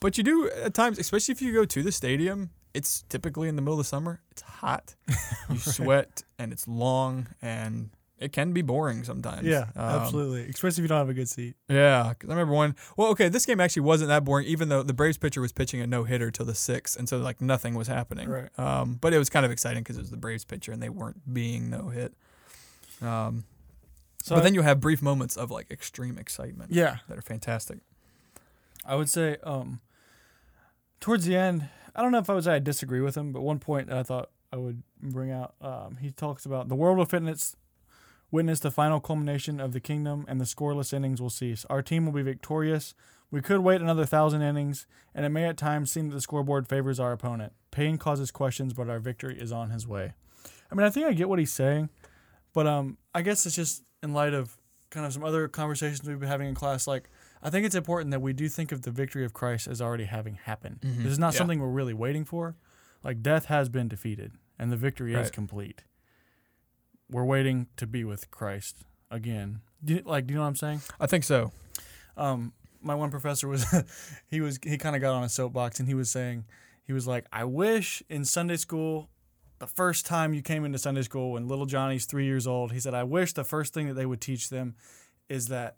but 0.00 0.18
you 0.18 0.24
do 0.24 0.50
at 0.50 0.74
times, 0.74 0.98
especially 0.98 1.32
if 1.32 1.42
you 1.42 1.52
go 1.52 1.64
to 1.64 1.82
the 1.82 1.92
stadium, 1.92 2.50
it's 2.74 3.04
typically 3.08 3.48
in 3.48 3.56
the 3.56 3.62
middle 3.62 3.74
of 3.74 3.84
the 3.84 3.88
summer. 3.88 4.20
It's 4.30 4.42
hot, 4.42 4.94
you 5.50 5.58
sweat, 5.58 6.22
and 6.38 6.52
it's 6.52 6.68
long, 6.68 7.28
and 7.42 7.90
it 8.20 8.32
can 8.32 8.52
be 8.52 8.62
boring 8.62 9.02
sometimes. 9.02 9.46
Yeah, 9.46 9.66
Um, 9.74 10.02
absolutely. 10.02 10.48
Especially 10.50 10.82
if 10.82 10.84
you 10.84 10.88
don't 10.88 10.98
have 10.98 11.08
a 11.08 11.14
good 11.14 11.28
seat. 11.28 11.56
Yeah, 11.68 12.10
because 12.10 12.28
I 12.28 12.32
remember 12.34 12.52
one. 12.54 12.76
Well, 12.96 13.08
okay, 13.12 13.28
this 13.28 13.46
game 13.46 13.60
actually 13.60 13.82
wasn't 13.82 14.08
that 14.08 14.24
boring, 14.24 14.46
even 14.46 14.68
though 14.68 14.82
the 14.82 14.92
Braves 14.92 15.16
pitcher 15.18 15.40
was 15.40 15.52
pitching 15.52 15.80
a 15.80 15.86
no 15.86 16.04
hitter 16.04 16.30
till 16.30 16.44
the 16.46 16.54
sixth, 16.54 16.98
and 16.98 17.08
so 17.08 17.18
like 17.18 17.40
nothing 17.40 17.74
was 17.74 17.88
happening. 17.88 18.28
Right. 18.28 18.56
Um, 18.58 18.98
but 19.00 19.12
it 19.14 19.18
was 19.18 19.30
kind 19.30 19.44
of 19.46 19.50
exciting 19.52 19.82
because 19.82 19.96
it 19.96 20.00
was 20.00 20.10
the 20.10 20.16
Braves 20.18 20.44
pitcher 20.44 20.70
and 20.70 20.82
they 20.82 20.90
weren't 20.90 21.32
being 21.32 21.70
no 21.70 21.88
hit. 21.88 22.14
Um, 23.02 23.44
So 24.22 24.34
but 24.34 24.40
I- 24.42 24.44
then 24.44 24.54
you 24.54 24.62
have 24.62 24.80
brief 24.80 25.00
moments 25.00 25.36
of 25.36 25.50
like 25.50 25.70
extreme 25.70 26.18
excitement 26.18 26.72
yeah, 26.72 26.98
that 27.08 27.16
are 27.16 27.22
fantastic. 27.22 27.78
I 28.84 28.94
would 28.96 29.08
say 29.08 29.38
um, 29.44 29.80
towards 31.00 31.24
the 31.24 31.36
end, 31.36 31.68
I 31.94 32.02
don't 32.02 32.12
know 32.12 32.18
if 32.18 32.28
I 32.30 32.34
would 32.34 32.44
say 32.44 32.54
I 32.54 32.58
disagree 32.58 33.00
with 33.00 33.16
him, 33.16 33.32
but 33.32 33.40
one 33.42 33.58
point 33.58 33.88
that 33.88 33.96
I 33.96 34.02
thought 34.02 34.30
I 34.52 34.56
would 34.56 34.82
bring 35.00 35.30
out, 35.30 35.54
um, 35.62 35.96
he 36.00 36.10
talks 36.10 36.44
about 36.44 36.68
the 36.68 36.74
world 36.74 36.98
of 36.98 37.08
fitness 37.08 37.56
witness 38.30 38.60
the 38.60 38.70
final 38.70 39.00
culmination 39.00 39.60
of 39.60 39.72
the 39.72 39.80
kingdom, 39.80 40.24
and 40.28 40.40
the 40.40 40.44
scoreless 40.44 40.92
innings 40.92 41.20
will 41.20 41.30
cease. 41.30 41.64
Our 41.70 41.82
team 41.82 42.06
will 42.06 42.12
be 42.12 42.22
victorious. 42.22 42.94
We 43.30 43.40
could 43.40 43.60
wait 43.60 43.80
another 43.80 44.04
thousand 44.06 44.42
innings, 44.42 44.86
and 45.14 45.24
it 45.24 45.28
may 45.30 45.44
at 45.44 45.56
times 45.56 45.90
seem 45.92 46.08
that 46.08 46.14
the 46.14 46.20
scoreboard 46.20 46.68
favors 46.68 46.98
our 46.98 47.12
opponent. 47.12 47.52
Pain 47.70 47.96
causes 47.98 48.30
questions, 48.30 48.72
but 48.72 48.88
our 48.90 48.98
victory 48.98 49.38
is 49.40 49.52
on 49.52 49.70
his 49.70 49.86
way. 49.86 50.14
I 50.70 50.74
mean, 50.74 50.86
I 50.86 50.90
think 50.90 51.06
I 51.06 51.12
get 51.12 51.28
what 51.28 51.38
he's 51.38 51.52
saying, 51.52 51.90
but 52.52 52.66
um, 52.66 52.98
I 53.14 53.22
guess 53.22 53.46
it's 53.46 53.54
just 53.56 53.84
in 54.02 54.12
light 54.12 54.34
of 54.34 54.56
kind 54.90 55.06
of 55.06 55.12
some 55.12 55.22
other 55.24 55.46
conversations 55.46 56.02
we've 56.08 56.18
been 56.18 56.28
having 56.28 56.48
in 56.48 56.54
class. 56.54 56.86
Like, 56.88 57.08
I 57.42 57.50
think 57.50 57.64
it's 57.64 57.76
important 57.76 58.10
that 58.10 58.20
we 58.20 58.32
do 58.32 58.48
think 58.48 58.72
of 58.72 58.82
the 58.82 58.90
victory 58.90 59.24
of 59.24 59.32
Christ 59.32 59.68
as 59.68 59.80
already 59.80 60.04
having 60.04 60.34
happened. 60.34 60.80
Mhm. 60.80 61.04
This 61.04 61.12
is 61.12 61.18
not 61.18 61.32
Yeah. 61.34 61.38
something 61.38 61.60
we're 61.60 61.68
really 61.68 61.94
waiting 61.94 62.24
for. 62.24 62.56
Like, 63.04 63.22
death 63.22 63.44
has 63.46 63.68
been 63.68 63.86
defeated, 63.86 64.32
and 64.58 64.72
the 64.72 64.76
victory 64.76 65.14
is 65.14 65.30
complete. 65.30 65.84
We're 67.10 67.24
waiting 67.24 67.66
to 67.76 67.86
be 67.86 68.04
with 68.04 68.30
Christ 68.30 68.84
again. 69.10 69.60
Do 69.84 70.00
like, 70.04 70.26
do 70.26 70.32
you 70.32 70.36
know 70.38 70.42
what 70.42 70.48
I'm 70.48 70.56
saying? 70.56 70.82
I 71.00 71.06
think 71.06 71.24
so. 71.24 71.52
um, 72.16 72.52
my 72.82 72.94
one 72.94 73.10
professor 73.10 73.46
was 73.48 73.64
he 74.28 74.40
was 74.40 74.58
he 74.62 74.78
kind 74.78 74.94
of 74.96 75.02
got 75.02 75.12
on 75.14 75.22
a 75.24 75.28
soapbox 75.28 75.80
and 75.80 75.88
he 75.88 75.94
was 75.94 76.10
saying 76.10 76.44
he 76.84 76.92
was 76.92 77.06
like 77.06 77.26
I 77.32 77.44
wish 77.44 78.02
in 78.08 78.24
Sunday 78.24 78.56
school 78.56 79.10
the 79.58 79.66
first 79.66 80.06
time 80.06 80.32
you 80.32 80.40
came 80.40 80.64
into 80.64 80.78
Sunday 80.78 81.02
school 81.02 81.32
when 81.32 81.46
little 81.46 81.66
Johnny's 81.66 82.06
3 82.06 82.24
years 82.24 82.46
old 82.46 82.72
he 82.72 82.80
said 82.80 82.94
I 82.94 83.02
wish 83.02 83.34
the 83.34 83.44
first 83.44 83.74
thing 83.74 83.86
that 83.88 83.94
they 83.94 84.06
would 84.06 84.20
teach 84.22 84.48
them 84.48 84.74
is 85.28 85.48
that 85.48 85.76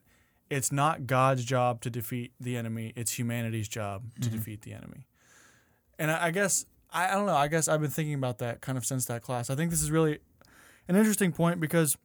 it's 0.49 0.71
not 0.71 1.07
God's 1.09 1.45
job 1.45 1.81
to 1.81 1.91
defeat 1.91 2.33
the 2.39 2.57
enemy 2.57 2.93
it's 2.95 3.19
humanity's 3.19 3.67
job 3.69 4.05
to 4.21 4.29
Mhm. 4.29 4.33
defeat 4.33 4.63
the 4.63 4.73
enemy 4.73 5.07
and 5.99 6.11
I, 6.13 6.27
I 6.27 6.31
guess 6.31 6.67
I, 6.93 7.09
I 7.09 7.15
don't 7.15 7.27
know 7.27 7.35
I 7.37 7.49
guess 7.49 7.67
I've 7.67 7.81
been 7.81 7.91
thinking 7.91 8.15
about 8.15 8.39
that 8.39 8.61
kind 8.61 8.79
of 8.79 8.87
since 8.87 9.07
that 9.07 9.23
class 9.23 9.51
I 9.51 9.57
think 9.57 9.71
this 9.73 9.83
is 9.83 9.91
really 9.91 10.21
an 10.89 10.97
interesting 10.97 11.33
point 11.33 11.61
because 11.61 11.97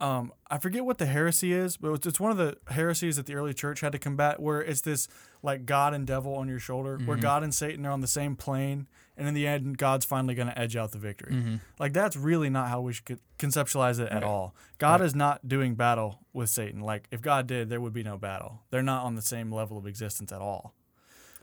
um, 0.00 0.32
I 0.48 0.58
forget 0.58 0.84
what 0.84 0.98
the 0.98 1.06
heresy 1.06 1.52
is, 1.52 1.76
but 1.76 1.90
it's, 1.92 2.06
it's 2.06 2.20
one 2.20 2.30
of 2.30 2.36
the 2.36 2.56
heresies 2.72 3.16
that 3.16 3.26
the 3.26 3.34
early 3.34 3.52
church 3.52 3.80
had 3.80 3.90
to 3.92 3.98
combat, 3.98 4.38
where 4.38 4.60
it's 4.60 4.80
this 4.82 5.08
like 5.42 5.66
God 5.66 5.92
and 5.92 6.06
devil 6.06 6.36
on 6.36 6.46
your 6.46 6.60
shoulder, 6.60 6.98
where 7.04 7.16
Mhm. 7.16 7.20
God 7.22 7.42
and 7.42 7.52
Satan 7.52 7.84
are 7.84 7.90
on 7.90 8.00
the 8.00 8.06
same 8.06 8.36
plane, 8.36 8.86
and 9.16 9.26
in 9.26 9.34
the 9.34 9.44
end, 9.44 9.76
God's 9.76 10.06
finally 10.06 10.36
going 10.36 10.46
to 10.46 10.56
edge 10.56 10.76
out 10.76 10.92
the 10.92 10.98
victory. 10.98 11.34
Mm-hmm. 11.34 11.56
Like 11.80 11.92
that's 11.92 12.16
really 12.16 12.48
not 12.48 12.68
how 12.68 12.80
we 12.80 12.92
should 12.92 13.18
conceptualize 13.40 13.98
it 13.98 14.08
at 14.10 14.22
Right. 14.22 14.22
all. 14.22 14.54
God 14.78 15.00
Right. 15.00 15.06
is 15.06 15.16
not 15.16 15.48
doing 15.48 15.74
battle 15.74 16.20
with 16.32 16.48
Satan. 16.48 16.80
Like 16.80 17.08
if 17.10 17.20
God 17.20 17.48
did, 17.48 17.68
there 17.68 17.80
would 17.80 17.92
be 17.92 18.04
no 18.04 18.16
battle. 18.16 18.62
They're 18.70 18.82
not 18.84 19.04
on 19.04 19.16
the 19.16 19.22
same 19.22 19.50
level 19.52 19.76
of 19.76 19.84
existence 19.86 20.30
at 20.30 20.40
all. 20.40 20.74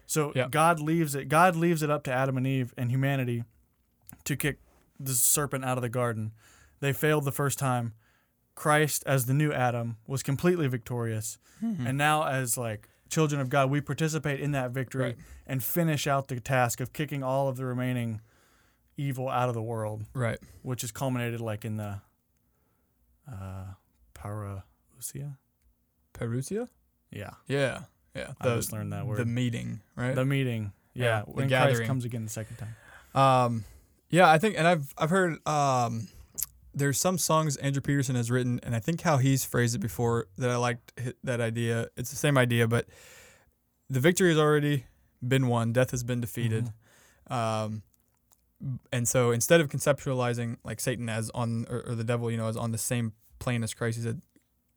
So 0.05 0.31
Yeah. 0.33 0.47
God 0.49 0.79
leaves 0.79 1.13
it. 1.13 1.27
God 1.27 1.57
leaves 1.57 1.83
it 1.83 1.89
up 1.89 2.03
to 2.03 2.11
Adam 2.13 2.37
and 2.37 2.47
Eve 2.47 2.73
and 2.77 2.89
humanity 2.89 3.43
to 4.23 4.37
kick 4.37 4.59
the 4.99 5.13
serpent 5.13 5.65
out 5.65 5.77
of 5.77 5.81
the 5.81 5.89
garden. 5.89 6.31
They 6.79 6.93
failed 6.93 7.25
the 7.25 7.31
first 7.31 7.57
time. 7.59 7.93
Christ, 8.55 9.03
as 9.05 9.25
the 9.25 9.33
new 9.33 9.51
Adam, 9.51 9.97
was 10.07 10.23
completely 10.23 10.67
victorious, 10.67 11.37
Mm-hmm. 11.63 11.87
and 11.87 11.97
now 11.97 12.23
as 12.27 12.57
like 12.57 12.89
children 13.09 13.39
of 13.39 13.49
God, 13.49 13.69
we 13.69 13.79
participate 13.81 14.39
in 14.41 14.51
that 14.51 14.71
victory 14.71 15.03
Right. 15.03 15.17
and 15.47 15.63
finish 15.63 16.05
out 16.07 16.27
the 16.27 16.39
task 16.39 16.81
of 16.81 16.91
kicking 16.91 17.23
all 17.23 17.47
of 17.47 17.55
the 17.55 17.65
remaining 17.65 18.19
evil 18.97 19.29
out 19.29 19.47
of 19.49 19.55
the 19.55 19.61
world 19.61 20.03
Right. 20.13 20.37
which 20.63 20.83
is 20.83 20.91
culminated 20.91 21.39
like 21.41 21.63
in 21.65 21.77
the 21.77 22.01
uh 23.31 23.73
parousia. 24.13 25.37
Perusia? 26.13 26.69
Yeah, 27.11 27.31
Yeah. 27.47 27.81
Yeah. 28.15 28.31
I 28.39 28.55
just 28.55 28.71
learned 28.71 28.93
that 28.93 29.05
word. 29.05 29.17
The 29.17 29.25
meeting, 29.25 29.81
right? 29.95 30.15
the 30.15 30.25
meeting. 30.25 30.71
Yeah, 30.93 31.23
Yeah, 31.27 31.33
the 31.35 31.45
gathering. 31.47 31.75
Christ 31.77 31.87
comes 31.87 32.05
again 32.05 32.23
the 32.23 32.29
second 32.29 32.57
time. 32.57 32.75
Um, 33.13 33.63
yeah, 34.09 34.29
I 34.29 34.37
think, 34.37 34.57
and 34.57 34.67
I've 34.67 34.93
I've 34.97 35.09
heard 35.09 35.45
um, 35.47 36.07
there's 36.73 36.99
some 36.99 37.17
songs 37.17 37.55
Andrew 37.57 37.81
Peterson 37.81 38.15
has 38.15 38.29
written, 38.29 38.59
and 38.63 38.75
I 38.75 38.79
think 38.79 39.01
how 39.01 39.17
he's 39.17 39.45
phrased 39.45 39.75
it 39.75 39.79
before 39.79 40.27
that 40.37 40.49
I 40.49 40.57
liked 40.57 40.93
that 41.23 41.41
idea. 41.41 41.87
It's 41.97 42.09
the 42.09 42.15
same 42.15 42.37
idea, 42.37 42.67
but 42.67 42.87
the 43.89 43.99
victory 43.99 44.29
has 44.29 44.37
already 44.37 44.85
been 45.25 45.47
won. 45.47 45.73
Death 45.73 45.91
has 45.91 46.03
been 46.03 46.21
defeated. 46.21 46.71
Um, 47.27 47.83
and 48.91 49.07
so 49.07 49.31
instead 49.31 49.61
of 49.61 49.69
conceptualizing 49.69 50.57
like 50.63 50.79
Satan 50.79 51.09
as 51.09 51.29
on 51.31 51.65
or, 51.69 51.81
or 51.87 51.95
the 51.95 52.03
devil, 52.03 52.31
you 52.31 52.37
know, 52.37 52.47
as 52.47 52.57
on 52.57 52.71
the 52.71 52.77
same 52.77 53.13
plane 53.39 53.63
as 53.63 53.73
Christ, 53.73 53.97
he 53.97 54.03
said 54.03 54.21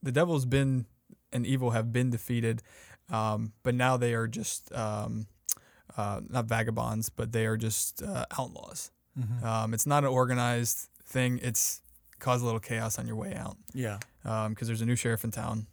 the 0.02 0.12
devil's 0.12 0.46
been 0.46 0.86
and 1.32 1.46
evil 1.46 1.70
have 1.70 1.92
been 1.92 2.10
defeated, 2.10 2.62
um, 3.10 3.52
but 3.62 3.74
now 3.74 3.96
they 3.96 4.14
are 4.14 4.26
just 4.26 4.72
um, 4.72 5.26
uh, 5.96 6.20
not 6.28 6.46
vagabonds, 6.46 7.08
but 7.10 7.32
they 7.32 7.46
are 7.46 7.56
just 7.56 8.02
uh, 8.02 8.24
outlaws. 8.38 8.90
Mhm. 9.18 9.42
Um, 9.42 9.74
it's 9.74 9.86
not 9.86 10.04
an 10.04 10.10
organized 10.10 10.88
thing. 11.04 11.38
It's 11.42 11.82
cause 12.20 12.42
a 12.42 12.44
little 12.44 12.60
chaos 12.60 12.98
on 12.98 13.06
your 13.06 13.16
way 13.16 13.34
out 13.34 13.56
yeah, 13.72 13.98
because 14.22 14.66
there's 14.68 14.80
a 14.80 14.86
new 14.86 14.96
sheriff 14.96 15.24
in 15.24 15.30
town, 15.30 15.66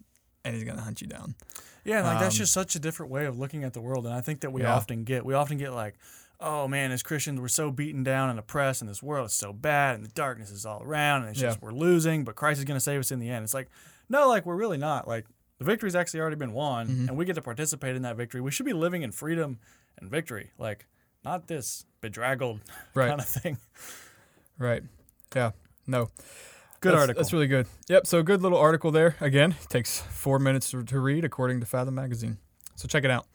and 0.44 0.56
he's 0.56 0.64
gonna 0.64 0.82
hunt 0.82 1.02
you 1.02 1.08
down. 1.08 1.36
yeah, 1.84 1.98
and 2.00 2.08
like 2.08 2.20
that's 2.20 2.36
Um, 2.36 2.40
just 2.40 2.54
such 2.54 2.76
a 2.76 2.80
different 2.80 3.12
way 3.12 3.26
of 3.26 3.38
looking 3.40 3.64
at 3.64 3.74
the 3.74 3.82
world, 3.82 4.06
and 4.06 4.14
I 4.14 4.22
think 4.22 4.42
that 4.42 4.52
we 4.52 4.62
Yeah. 4.62 4.74
often 4.76 5.04
get 5.04 5.26
we 5.26 5.34
often 5.34 5.58
get 5.58 5.72
like, 5.74 5.96
oh 6.40 6.68
man, 6.68 6.92
as 6.92 7.02
Christians 7.04 7.40
we're 7.40 7.48
so 7.48 7.72
beaten 7.72 8.04
down 8.04 8.30
and 8.30 8.38
oppressed, 8.40 8.82
and 8.82 8.90
this 8.90 9.02
world 9.04 9.26
is 9.28 9.34
so 9.34 9.54
bad, 9.54 9.96
and 9.96 10.04
the 10.06 10.10
darkness 10.10 10.52
is 10.52 10.66
all 10.66 10.82
around, 10.84 11.22
and 11.24 11.32
it's 11.32 11.40
Yeah. 11.42 11.50
just 11.50 11.62
we're 11.62 11.72
losing, 11.72 12.24
but 12.24 12.36
Christ 12.36 12.60
is 12.60 12.66
going 12.66 12.76
to 12.78 12.82
save 12.84 13.00
us 13.00 13.12
in 13.12 13.20
the 13.20 13.30
end. 13.30 13.44
It's 13.44 13.54
like, 13.54 13.70
no, 14.10 14.28
like 14.30 14.46
we're 14.46 14.56
really 14.56 14.78
not. 14.78 15.08
Like 15.08 15.26
the 15.58 15.66
victory's 15.66 15.96
actually 15.96 16.20
already 16.20 16.36
been 16.36 16.52
won, 16.54 16.88
Mhm. 16.88 17.08
and 17.10 17.18
we 17.18 17.26
get 17.26 17.36
to 17.36 17.42
participate 17.42 17.96
in 17.96 18.02
that 18.04 18.18
victory. 18.18 18.42
We 18.42 18.52
should 18.52 18.66
be 18.66 18.74
living 18.74 19.02
in 19.02 19.12
freedom 19.12 19.58
and 19.98 20.10
victory, 20.12 20.52
like 20.60 20.86
not 21.24 21.48
this 21.48 21.86
bedraggled 22.10 22.60
Right. 22.94 23.10
kind 23.10 23.20
of 23.22 23.28
thing. 23.28 23.58
Right. 24.60 24.84
Yeah. 25.36 25.52
No. 25.88 26.06
Good 26.82 26.90
That's- 26.92 27.02
article. 27.02 27.22
That's 27.24 27.34
really 27.34 27.48
good. 27.48 27.68
Yep. 27.90 28.06
So 28.08 28.22
good 28.24 28.42
little 28.42 28.58
article 28.58 28.92
there. 28.92 29.16
Again, 29.22 29.56
takes 29.70 30.00
four 30.02 30.38
minutes 30.40 30.70
to, 30.72 30.84
to 30.84 31.00
read 31.00 31.26
according 31.26 31.60
to 31.62 31.66
Fathom 31.66 31.96
Magazine. 31.96 32.38
So 32.76 32.88
check 32.88 33.04
it 33.06 33.12
out. 33.12 33.26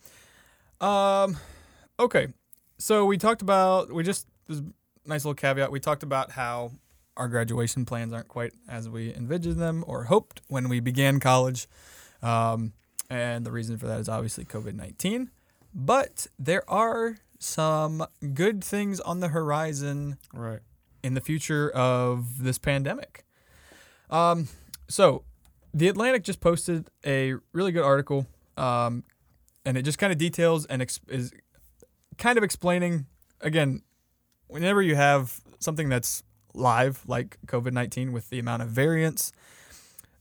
Um, 0.85 1.37
okay. 1.99 2.27
So 2.77 3.05
we 3.05 3.17
talked 3.17 3.41
about 3.41 3.91
we 3.91 4.03
just 4.03 4.25
this 4.47 4.61
nice 5.05 5.25
little 5.25 5.35
caveat. 5.35 5.71
We 5.71 5.79
talked 5.79 6.03
about 6.03 6.31
how 6.31 6.71
our 7.17 7.27
graduation 7.27 7.85
plans 7.85 8.13
aren't 8.13 8.27
quite 8.29 8.53
as 8.69 8.87
we 8.89 9.13
envisioned 9.13 9.59
them 9.59 9.83
or 9.85 10.05
hoped 10.05 10.41
when 10.47 10.69
we 10.69 10.79
began 10.79 11.19
college. 11.19 11.67
Um, 12.23 12.73
and 13.09 13.45
the 13.45 13.51
reason 13.51 13.77
for 13.77 13.87
that 13.87 13.99
is 13.99 14.07
obviously 14.09 14.45
COVID 14.45 14.73
nineteen. 14.75 15.29
But 15.73 16.27
there 16.39 16.67
are 16.69 17.17
some 17.41 18.05
good 18.33 18.63
things 18.63 18.99
on 18.99 19.19
the 19.19 19.29
horizon 19.29 20.17
right. 20.33 20.59
in 21.03 21.13
the 21.13 21.21
future 21.21 21.69
of 21.71 22.43
this 22.43 22.57
pandemic. 22.57 23.25
Um, 24.09 24.47
so, 24.87 25.23
The 25.73 25.87
Atlantic 25.87 26.23
just 26.23 26.41
posted 26.41 26.89
a 27.05 27.35
really 27.53 27.71
good 27.71 27.83
article, 27.83 28.27
um, 28.57 29.03
and 29.65 29.77
it 29.77 29.83
just 29.83 29.97
kind 29.97 30.11
of 30.11 30.17
details 30.17 30.65
and 30.65 30.81
ex- 30.81 30.99
is 31.07 31.31
kind 32.17 32.37
of 32.37 32.43
explaining 32.43 33.05
again, 33.41 33.81
whenever 34.47 34.81
you 34.81 34.95
have 34.95 35.39
something 35.59 35.89
that's 35.89 36.23
live 36.53 37.03
like 37.07 37.37
COVID 37.47 37.73
19 37.73 38.11
with 38.11 38.29
the 38.29 38.39
amount 38.39 38.61
of 38.61 38.69
variants, 38.69 39.31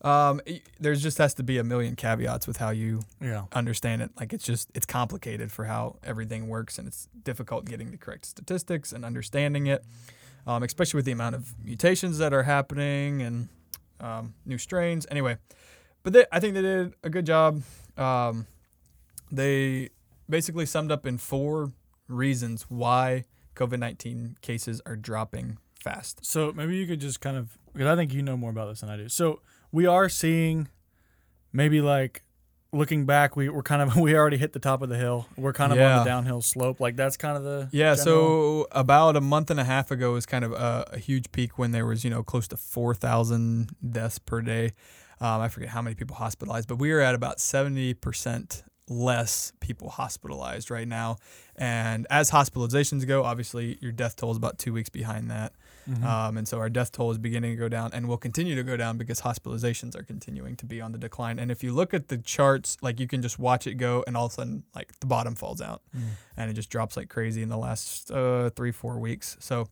Um, 0.03 0.41
there's 0.79 1.03
just 1.03 1.19
has 1.19 1.35
to 1.35 1.43
be 1.43 1.59
a 1.59 1.65
million 1.65 1.95
caveats 1.95 2.47
with 2.47 2.57
how 2.57 2.71
you 2.71 3.03
Yeah. 3.21 3.45
understand 3.53 4.01
it. 4.03 4.11
Like 4.19 4.33
it's 4.33 4.45
just 4.45 4.71
it's 4.75 4.87
complicated 4.87 5.53
for 5.53 5.67
how 5.67 5.97
everything 6.03 6.49
works, 6.49 6.79
and 6.79 6.89
it's 6.89 7.09
difficult 7.23 7.67
getting 7.67 7.91
the 7.91 7.99
correct 7.99 8.25
statistics 8.25 8.93
and 8.93 9.05
understanding 9.05 9.67
it, 9.67 9.85
um, 10.47 10.63
especially 10.63 10.97
with 10.99 11.05
the 11.05 11.13
amount 11.13 11.35
of 11.35 11.55
mutations 11.63 12.17
that 12.19 12.33
are 12.33 12.45
happening 12.45 13.21
and 13.21 13.49
um, 14.01 14.33
new 14.47 14.57
strains. 14.57 15.07
Anyway, 15.11 15.37
but 16.03 16.15
they, 16.15 16.25
I 16.33 16.41
think 16.41 16.55
they 16.55 16.63
did 16.63 16.95
a 17.05 17.11
good 17.11 17.27
job. 17.27 17.63
Um, 17.99 18.47
they 19.31 19.91
basically 20.29 20.65
summed 20.67 20.91
up 20.91 21.05
in 21.07 21.19
four 21.19 21.73
reasons 22.09 22.63
why 22.71 23.25
COVID 23.55 23.79
nineteen 23.79 24.37
cases 24.41 24.81
are 24.87 24.97
dropping 24.97 25.59
fast. 25.79 26.25
So 26.25 26.53
maybe 26.53 26.77
you 26.77 26.87
could 26.87 27.01
just 27.01 27.21
kind 27.21 27.37
of 27.37 27.59
because 27.73 27.87
I 27.87 27.97
think 27.97 28.13
you 28.15 28.23
know 28.23 28.37
more 28.37 28.51
about 28.51 28.69
this 28.71 28.81
than 28.81 28.89
I 28.89 28.97
do. 28.97 29.09
So 29.11 29.41
we 29.73 29.87
are 29.87 30.09
seeing 30.09 30.69
maybe 31.53 31.81
like 31.81 32.23
looking 32.73 33.05
back, 33.05 33.37
we 33.37 33.49
we're 33.49 33.63
kind 33.63 33.83
of 33.83 33.97
we 34.05 34.15
already 34.15 34.37
hit 34.37 34.53
the 34.53 34.59
top 34.59 34.83
of 34.83 34.89
the 34.89 34.97
hill. 34.97 35.27
We're 35.37 35.53
kind 35.53 35.73
of 35.73 35.79
on 35.79 36.05
the 36.05 36.05
downhill 36.05 36.43
slope. 36.43 36.81
Like 36.81 36.97
that's 36.97 37.17
kind 37.17 37.37
of 37.37 37.43
the 37.45 37.69
Yeah, 37.73 37.95
general- 37.95 37.97
so 38.65 38.69
about 38.73 39.17
a 39.17 39.21
month 39.21 39.51
and 39.51 39.59
a 39.61 39.65
half 39.65 39.91
ago 39.91 40.13
was 40.13 40.27
kind 40.27 40.45
of 40.45 40.53
a, 40.53 40.89
a 40.93 40.99
huge 40.99 41.33
peak 41.33 41.59
when 41.59 41.73
there 41.73 41.87
was, 41.87 42.05
you 42.05 42.11
know, 42.11 42.23
close 42.23 42.47
to 42.49 42.57
4,000 42.57 43.71
deaths 43.91 44.19
per 44.19 44.41
day. 44.41 44.73
Um, 45.21 45.41
I 45.43 45.49
forget 45.49 45.69
how 45.71 45.83
many 45.83 45.95
people 45.95 46.17
hospitalized, 46.17 46.67
but 46.69 46.77
we 46.77 46.93
are 46.93 47.01
at 47.01 47.15
about 47.15 47.39
70% 47.39 48.63
less 48.89 49.53
people 49.61 49.91
hospitalized 49.91 50.71
right 50.71 50.89
now. 50.89 51.17
And 51.57 52.07
as 52.11 52.31
hospitalizations 52.31 53.07
go, 53.07 53.23
obviously 53.25 53.79
your 53.81 53.93
death 53.93 54.17
toll 54.17 54.31
is 54.31 54.37
about 54.37 54.59
two 54.59 54.73
weeks 54.73 54.89
behind 54.89 55.31
that. 55.31 55.53
Mhm. 55.91 56.05
Um, 56.05 56.37
and 56.39 56.47
so 56.47 56.59
our 56.59 56.69
death 56.71 56.93
toll 56.93 57.11
is 57.11 57.19
beginning 57.19 57.51
to 57.53 57.57
go 57.57 57.69
down 57.69 57.91
and 57.93 58.07
will 58.07 58.17
continue 58.19 58.55
to 58.55 58.63
go 58.63 58.77
down 58.77 58.97
because 58.97 59.23
hospitalizations 59.23 59.97
are 59.97 60.03
continuing 60.05 60.55
to 60.57 60.67
be 60.67 60.81
on 60.81 60.93
the 60.93 60.99
decline. 60.99 61.39
And 61.39 61.51
if 61.51 61.65
you 61.65 61.73
look 61.73 61.93
at 61.93 62.09
the 62.09 62.19
charts, 62.19 62.77
like 62.81 63.01
you 63.01 63.09
can 63.09 63.23
just 63.23 63.39
watch 63.39 63.67
it 63.67 63.75
go 63.75 64.05
and 64.07 64.17
all 64.17 64.27
of 64.27 64.33
a 64.33 64.35
sudden, 64.35 64.63
like 64.75 64.99
the 65.01 65.07
bottom 65.07 65.35
falls 65.35 65.61
out 65.61 65.83
Mm. 65.97 66.03
and 66.37 66.51
it 66.51 66.55
just 66.55 66.71
drops 66.71 66.97
like 66.97 67.09
crazy 67.09 67.43
in 67.43 67.49
the 67.49 67.59
last 67.59 68.11
uh, 68.11 68.51
three, 68.51 68.71
four 68.73 68.99
weeks. 68.99 69.37
So 69.41 69.69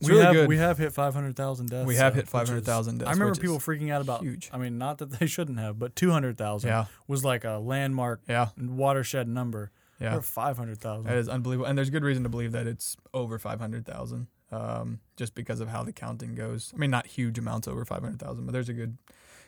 it's 0.00 0.08
we 0.08 0.14
really 0.14 0.24
have 0.24 0.34
good. 0.34 0.48
we 0.48 0.56
have 0.56 0.76
hit 0.78 0.92
500,000 0.92 1.68
deaths. 1.70 1.86
We 1.86 1.94
have 1.96 2.14
so, 2.14 2.16
hit 2.16 2.28
500,000 2.28 2.98
deaths. 2.98 3.08
I 3.08 3.12
remember 3.12 3.34
people 3.40 3.58
freaking 3.60 3.92
out 3.92 4.00
about. 4.02 4.22
huge. 4.22 4.50
I 4.52 4.58
mean, 4.58 4.76
not 4.76 4.98
that 4.98 5.12
they 5.20 5.26
shouldn't 5.26 5.60
have, 5.60 5.78
but 5.78 5.94
200,000 5.94 6.68
Yeah, 6.68 6.86
was 7.06 7.24
like 7.24 7.44
a 7.44 7.58
landmark 7.58 8.22
yeah, 8.28 8.48
watershed 8.58 9.28
number. 9.28 9.70
yeah. 10.00 10.14
We're 10.16 10.20
500,000. 10.22 11.04
That 11.06 11.16
is 11.16 11.28
unbelievable. 11.28 11.66
And 11.68 11.78
there's 11.78 11.90
good 11.90 12.02
reason 12.02 12.24
to 12.24 12.28
believe 12.28 12.50
that 12.52 12.66
it's 12.66 12.96
over 13.14 13.38
500,000 13.38 14.26
um, 14.54 15.00
just 15.16 15.34
because 15.34 15.60
of 15.60 15.68
how 15.68 15.82
the 15.82 15.92
counting 15.92 16.34
goes. 16.34 16.72
I 16.74 16.78
mean, 16.78 16.90
not 16.90 17.06
huge 17.06 17.38
amounts 17.38 17.66
over 17.68 17.84
500,000, 17.84 18.46
but 18.46 18.52
there's 18.52 18.68
a 18.68 18.72
good 18.74 18.96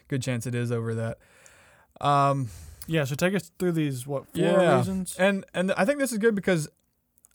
good 0.09 0.23
chance 0.23 0.47
it 0.47 0.55
is 0.55 0.71
over 0.73 0.95
that. 0.95 1.19
Um, 2.01 2.49
Yeah, 2.88 3.05
so 3.05 3.14
take 3.16 3.35
us 3.35 3.51
through 3.59 3.73
these 3.73 4.07
what 4.07 4.27
four 4.33 4.42
Yeah. 4.42 4.79
reasons? 4.79 5.16
And 5.19 5.45
and 5.55 5.73
I 5.73 5.85
think 5.85 5.99
this 5.99 6.12
is 6.12 6.19
good 6.19 6.35
because 6.35 6.69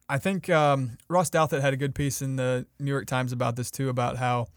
I 0.07 0.17
think 0.17 0.49
um, 0.49 0.97
Ross 1.09 1.29
Douthat 1.29 1.61
had 1.61 1.73
a 1.73 1.77
good 1.77 1.93
piece 1.95 2.21
in 2.21 2.35
the 2.37 2.65
New 2.79 2.91
York 2.91 3.05
Times 3.07 3.31
about 3.31 3.55
this 3.55 3.69
too, 3.71 3.89
about 3.89 4.17
how 4.17 4.47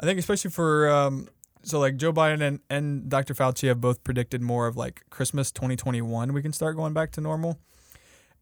I 0.00 0.06
think 0.06 0.18
especially 0.18 0.50
for 0.50 0.88
um, 0.88 1.28
so 1.62 1.78
like 1.80 1.96
Joe 1.96 2.12
Biden 2.12 2.40
and, 2.40 2.60
and 2.70 3.08
Dr. 3.08 3.34
Fauci 3.34 3.66
have 3.68 3.80
both 3.80 4.02
predicted 4.04 4.42
more 4.42 4.66
of 4.66 4.76
like 4.76 5.02
Christmas 5.10 5.50
2021 5.52 6.32
we 6.32 6.42
can 6.42 6.52
start 6.52 6.76
going 6.76 6.92
back 6.92 7.10
to 7.12 7.20
normal, 7.20 7.58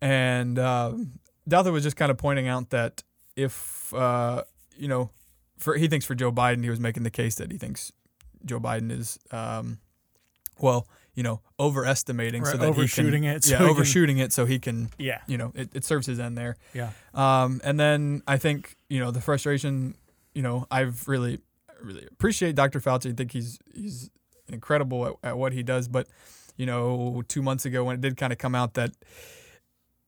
and 0.01 0.59
uh, 0.59 0.93
Douthat 1.49 1.73
was 1.73 1.83
just 1.83 1.97
kind 1.97 2.11
of 2.11 2.19
pointing 2.19 2.49
out 2.49 2.71
that 2.71 3.03
if 3.37 3.93
uh, 3.95 4.43
you 4.77 4.89
know, 4.89 5.11
for 5.59 5.77
he 5.77 5.89
thinks 5.89 6.05
for 6.07 6.15
Joe 6.15 6.33
Biden 6.33 6.63
he 6.63 6.71
was 6.71 6.81
making 6.81 7.03
the 7.03 7.11
case 7.11 7.37
that 7.37 7.51
he 7.51 7.59
thinks 7.59 7.93
Joe 8.45 8.61
Biden 8.61 8.91
is 8.91 9.19
um, 9.31 9.79
well 10.61 10.87
you 11.15 11.23
know 11.23 11.41
overestimating 11.61 12.45
so 12.45 12.57
that 12.57 12.69
overshooting 12.69 13.23
he 13.23 13.29
can, 13.29 13.37
it 13.37 13.45
so 13.45 13.51
yeah 13.53 13.59
he 13.59 13.65
can- 13.65 13.71
overshooting 13.71 14.19
it 14.19 14.33
so 14.33 14.47
he 14.47 14.59
can 14.59 14.91
yeah. 14.99 15.21
you 15.27 15.39
know, 15.39 15.53
it, 15.55 15.71
it 15.75 15.85
serves 15.85 16.07
his 16.07 16.19
end 16.19 16.37
there. 16.37 16.57
Yeah. 16.73 16.91
Um, 17.15 17.61
and 17.65 17.79
then 17.79 18.23
I 18.27 18.37
think, 18.39 18.77
you 18.89 19.01
know, 19.01 19.11
the 19.11 19.21
frustration, 19.21 19.95
you 20.35 20.43
know, 20.43 20.67
I've 20.71 21.07
really, 21.07 21.39
really 21.81 22.07
appreciate 22.11 22.57
Dr. 22.57 22.81
Fauci. 22.81 23.13
I 23.13 23.15
think 23.15 23.33
he's, 23.33 23.59
he's 23.73 24.11
incredible 24.49 25.07
at, 25.07 25.31
at 25.31 25.39
what 25.39 25.53
he 25.53 25.63
does. 25.63 25.87
But, 25.87 26.09
you 26.57 26.67
know, 26.67 27.23
two 27.29 27.43
months 27.43 27.65
ago 27.65 27.85
when 27.85 27.95
it 27.95 28.01
did 28.01 28.17
kind 28.17 28.33
of 28.33 28.39
come 28.39 28.55
out 28.55 28.75
that 28.75 28.91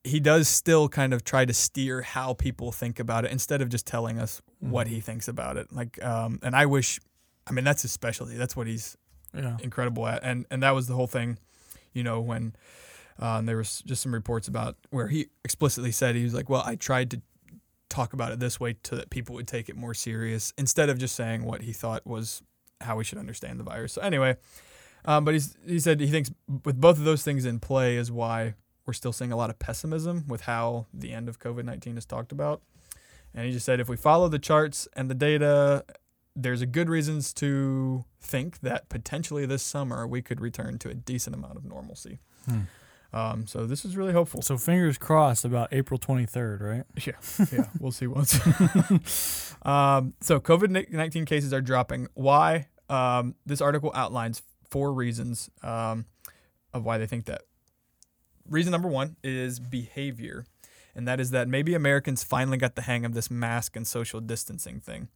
he 0.03 0.19
does 0.19 0.47
still 0.47 0.87
kind 0.87 1.13
of 1.13 1.23
try 1.23 1.43
to 1.45 1.53
steer 1.53 2.01
how 2.01 2.33
people 2.33 2.71
think 2.71 2.99
about 2.99 3.25
it 3.25 3.31
instead 3.31 3.61
of 3.61 3.69
just 3.69 3.85
telling 3.85 4.19
us 4.19 4.41
what 4.59 4.87
Mhm. 4.87 4.89
he 4.91 4.99
thinks 5.01 5.27
about 5.27 5.57
it. 5.57 5.71
Like, 5.71 6.01
um, 6.03 6.39
and 6.43 6.55
I 6.55 6.65
wish, 6.65 6.99
I 7.45 7.51
mean, 7.51 7.65
that's 7.65 7.81
his 7.81 7.91
specialty. 7.91 8.35
That's 8.37 8.55
what 8.55 8.67
he's 8.67 8.95
Yeah. 9.33 9.57
incredible 9.61 10.07
at, 10.07 10.23
and 10.23 10.45
and 10.49 10.63
that 10.63 10.71
was 10.71 10.87
the 10.87 10.95
whole 10.95 11.07
thing, 11.07 11.37
you 11.93 12.03
know, 12.03 12.21
when 12.21 12.55
um, 13.19 13.47
there 13.47 13.57
was 13.57 13.81
just 13.85 14.03
some 14.03 14.13
reports 14.13 14.47
about 14.47 14.77
where 14.91 15.07
he 15.07 15.27
explicitly 15.43 15.91
said 15.91 16.15
he 16.15 16.23
was 16.23 16.35
like, 16.35 16.49
well, 16.49 16.61
I 16.63 16.75
tried 16.75 17.09
to 17.11 17.21
talk 17.89 18.13
about 18.13 18.31
it 18.31 18.39
this 18.39 18.59
way 18.59 18.75
so 18.83 18.95
that 18.95 19.09
people 19.09 19.33
would 19.33 19.47
take 19.47 19.69
it 19.69 19.75
more 19.75 19.95
serious 19.95 20.53
instead 20.57 20.87
of 20.87 20.99
just 20.99 21.15
saying 21.15 21.43
what 21.43 21.63
he 21.63 21.73
thought 21.73 22.05
was 22.05 22.43
how 22.81 22.95
we 22.95 23.03
should 23.03 23.17
understand 23.17 23.59
the 23.59 23.63
virus. 23.63 23.93
So 23.93 24.01
anyway, 24.01 24.37
um, 25.05 25.25
but 25.25 25.33
he's 25.33 25.57
he 25.65 25.79
said 25.79 25.99
he 25.99 26.05
thinks 26.07 26.29
with 26.63 26.79
both 26.79 26.99
of 26.99 27.05
those 27.05 27.23
things 27.23 27.43
in 27.43 27.59
play 27.59 27.95
is 27.97 28.11
why 28.11 28.53
we're 28.87 28.93
still 28.93 29.13
seeing 29.13 29.31
a 29.31 29.35
lot 29.35 29.49
of 29.49 29.59
pessimism 29.59 30.23
with 30.27 30.41
how 30.41 30.87
the 30.93 31.11
end 31.11 31.29
of 31.29 31.39
COVID 31.39 31.65
nineteen 31.65 31.97
is 31.97 32.05
talked 32.05 32.31
about. 32.31 32.61
And 33.35 33.45
he 33.45 33.51
just 33.51 33.65
said 33.65 33.79
if 33.79 33.89
we 33.89 33.97
follow 33.97 34.29
the 34.29 34.39
charts 34.39 34.87
and 34.93 35.11
the 35.11 35.15
data, 35.15 35.85
there's 36.35 36.61
a 36.61 36.65
good 36.65 36.89
reasons 36.89 37.33
to 37.33 38.05
think 38.21 38.61
that 38.61 38.89
potentially 38.89 39.45
this 39.45 39.61
summer 39.61 40.07
we 40.07 40.21
could 40.21 40.39
return 40.39 40.79
to 40.79 40.89
a 40.89 40.93
decent 40.93 41.35
amount 41.35 41.57
of 41.57 41.65
normalcy. 41.65 42.19
Hmm. 42.45 42.61
Um, 43.13 43.47
so 43.47 43.65
this 43.65 43.85
is 43.85 43.95
really 43.95 44.13
hopeful. 44.13 44.41
So 44.41 44.57
fingers 44.57 44.97
crossed 44.97 45.45
about 45.45 45.69
April 45.71 45.99
23rd, 45.99 46.61
right? 46.61 46.83
yeah, 47.05 47.47
yeah, 47.51 47.67
we'll 47.79 47.91
see 47.91 48.07
once. 48.07 48.35
um, 49.63 50.13
so 50.21 50.39
COVID 50.39 50.91
nineteen 50.91 51.25
cases 51.25 51.53
are 51.53 51.61
dropping. 51.61 52.07
Why? 52.13 52.67
Um, 52.89 53.35
this 53.45 53.61
article 53.61 53.91
outlines 53.93 54.41
four 54.69 54.93
reasons 54.93 55.49
um, 55.63 56.05
of 56.73 56.85
why 56.85 56.97
they 56.97 57.07
think 57.07 57.25
that. 57.25 57.41
Reason 58.49 58.71
number 58.71 58.87
one 58.87 59.15
is 59.23 59.59
behavior, 59.59 60.45
and 60.95 61.07
that 61.07 61.19
is 61.19 61.31
that 61.31 61.47
maybe 61.47 61.73
Americans 61.73 62.23
finally 62.23 62.57
got 62.57 62.75
the 62.75 62.83
hang 62.83 63.05
of 63.05 63.13
this 63.13 63.29
mask 63.29 63.75
and 63.75 63.85
social 63.85 64.19
distancing 64.21 64.79
thing. 64.79 65.09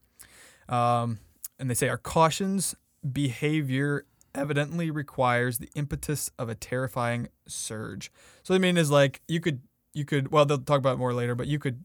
Um, 0.69 1.19
and 1.59 1.69
they 1.69 1.73
say 1.73 1.89
our 1.89 1.97
cautions 1.97 2.75
behavior 3.09 4.05
evidently 4.33 4.89
requires 4.89 5.57
the 5.57 5.69
impetus 5.75 6.31
of 6.39 6.49
a 6.49 6.55
terrifying 6.55 7.27
surge. 7.47 8.11
So 8.43 8.53
what 8.53 8.59
they 8.61 8.67
mean 8.67 8.77
is 8.77 8.89
like 8.89 9.21
you 9.27 9.39
could 9.39 9.61
you 9.93 10.05
could 10.05 10.31
well 10.31 10.45
they'll 10.45 10.57
talk 10.57 10.77
about 10.79 10.93
it 10.93 10.99
more 10.99 11.13
later, 11.13 11.35
but 11.35 11.47
you 11.47 11.59
could 11.59 11.83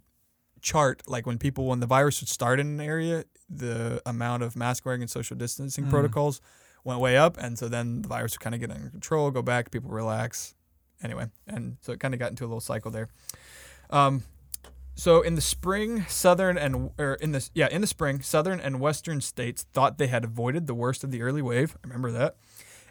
chart 0.61 1.03
like 1.07 1.27
when 1.27 1.39
people 1.39 1.67
when 1.67 1.81
the 1.81 1.87
virus 1.87 2.21
would 2.21 2.29
start 2.29 2.61
in 2.61 2.67
an 2.67 2.81
area, 2.81 3.25
the 3.49 4.01
amount 4.07 4.43
of 4.43 4.57
mask 4.57 4.85
wearing 4.85 5.03
and 5.03 5.11
social 5.11 5.37
distancing 5.37 5.87
Mm. 5.87 5.91
protocols 5.91 6.41
went 6.85 7.01
way 7.01 7.17
up, 7.17 7.37
and 7.39 7.59
so 7.59 7.69
then 7.69 8.03
the 8.03 8.09
virus 8.09 8.33
would 8.35 8.41
kind 8.41 8.55
of 8.55 8.61
get 8.61 8.71
under 8.71 8.91
control, 8.91 9.31
go 9.33 9.43
back, 9.43 9.71
people 9.73 9.91
relax. 9.91 10.55
Anyway, 11.03 11.27
and 11.47 11.77
so 11.81 11.93
it 11.93 12.01
kind 12.01 12.15
of 12.15 12.21
got 12.21 12.31
into 12.31 12.45
a 12.45 12.47
little 12.47 12.61
cycle 12.61 12.91
there. 12.91 13.09
Um, 13.91 14.23
so 14.95 15.21
in 15.21 15.35
the 15.35 15.43
spring, 15.43 16.07
southern 16.09 16.57
and 16.57 16.91
or 16.99 17.15
in 17.15 17.33
the 17.33 17.49
yeah 17.55 17.69
in 17.69 17.83
the 17.83 17.87
spring, 17.87 18.23
southern 18.23 18.61
and 18.61 18.81
western 18.81 19.21
states 19.21 19.67
thought 19.75 19.99
they 19.99 20.07
had 20.07 20.25
avoided 20.25 20.67
the 20.67 20.75
worst 20.75 21.05
of 21.05 21.11
the 21.11 21.21
early 21.21 21.43
wave. 21.43 21.77
I 21.85 21.87
remember 21.87 22.11
that. 22.13 22.37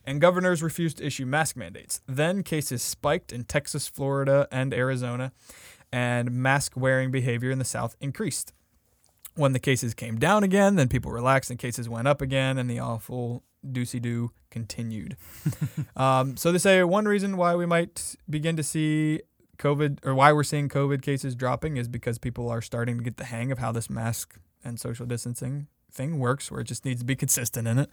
And 0.06 0.22
governors 0.22 0.62
refused 0.62 0.98
to 0.98 1.06
issue 1.06 1.26
mask 1.26 1.58
mandates. 1.58 2.02
Then 2.08 2.44
cases 2.44 2.84
spiked 2.84 3.34
in 3.34 3.44
Texas, 3.46 3.88
Florida, 3.88 4.48
and 4.52 4.72
Arizona, 4.72 5.32
and 5.92 6.30
mask 6.30 6.78
wearing 6.78 7.10
behavior 7.10 7.50
in 7.50 7.58
the 7.58 7.66
South 7.66 7.96
increased. 8.00 8.54
When 9.36 9.52
the 9.52 9.60
cases 9.60 9.94
came 9.94 10.18
down 10.18 10.44
again, 10.44 10.76
then 10.76 10.88
people 10.88 11.12
relaxed 11.12 11.50
and 11.50 11.60
cases 11.60 11.90
went 11.90 12.08
up 12.08 12.22
again, 12.22 12.58
and 12.58 12.70
the 12.70 12.80
awful 12.80 13.44
doocy 13.66 14.02
doo 14.02 14.32
continued. 14.50 15.18
um, 15.96 16.38
so 16.38 16.52
they 16.52 16.58
say 16.58 16.84
one 16.84 17.06
reason 17.06 17.36
why 17.38 17.56
we 17.56 17.66
might 17.66 18.16
begin 18.30 18.56
to 18.56 18.64
see 18.64 19.22
COVID 19.58 20.06
or 20.06 20.16
why 20.16 20.32
we're 20.32 20.44
seeing 20.44 20.70
COVID 20.70 21.02
cases 21.02 21.36
dropping 21.36 21.78
is 21.78 21.88
because 21.88 22.18
people 22.18 22.50
are 22.50 22.62
starting 22.62 22.98
to 22.98 23.04
get 23.04 23.18
the 23.18 23.26
hang 23.26 23.52
of 23.52 23.60
how 23.60 23.72
this 23.72 23.90
mask 23.90 24.38
and 24.64 24.80
social 24.80 25.06
distancing 25.06 25.68
thing 25.92 26.20
works, 26.20 26.52
where 26.52 26.62
it 26.62 26.66
just 26.66 26.86
needs 26.86 27.02
to 27.02 27.06
be 27.06 27.16
consistent 27.24 27.68
in 27.68 27.80
it. 27.80 27.90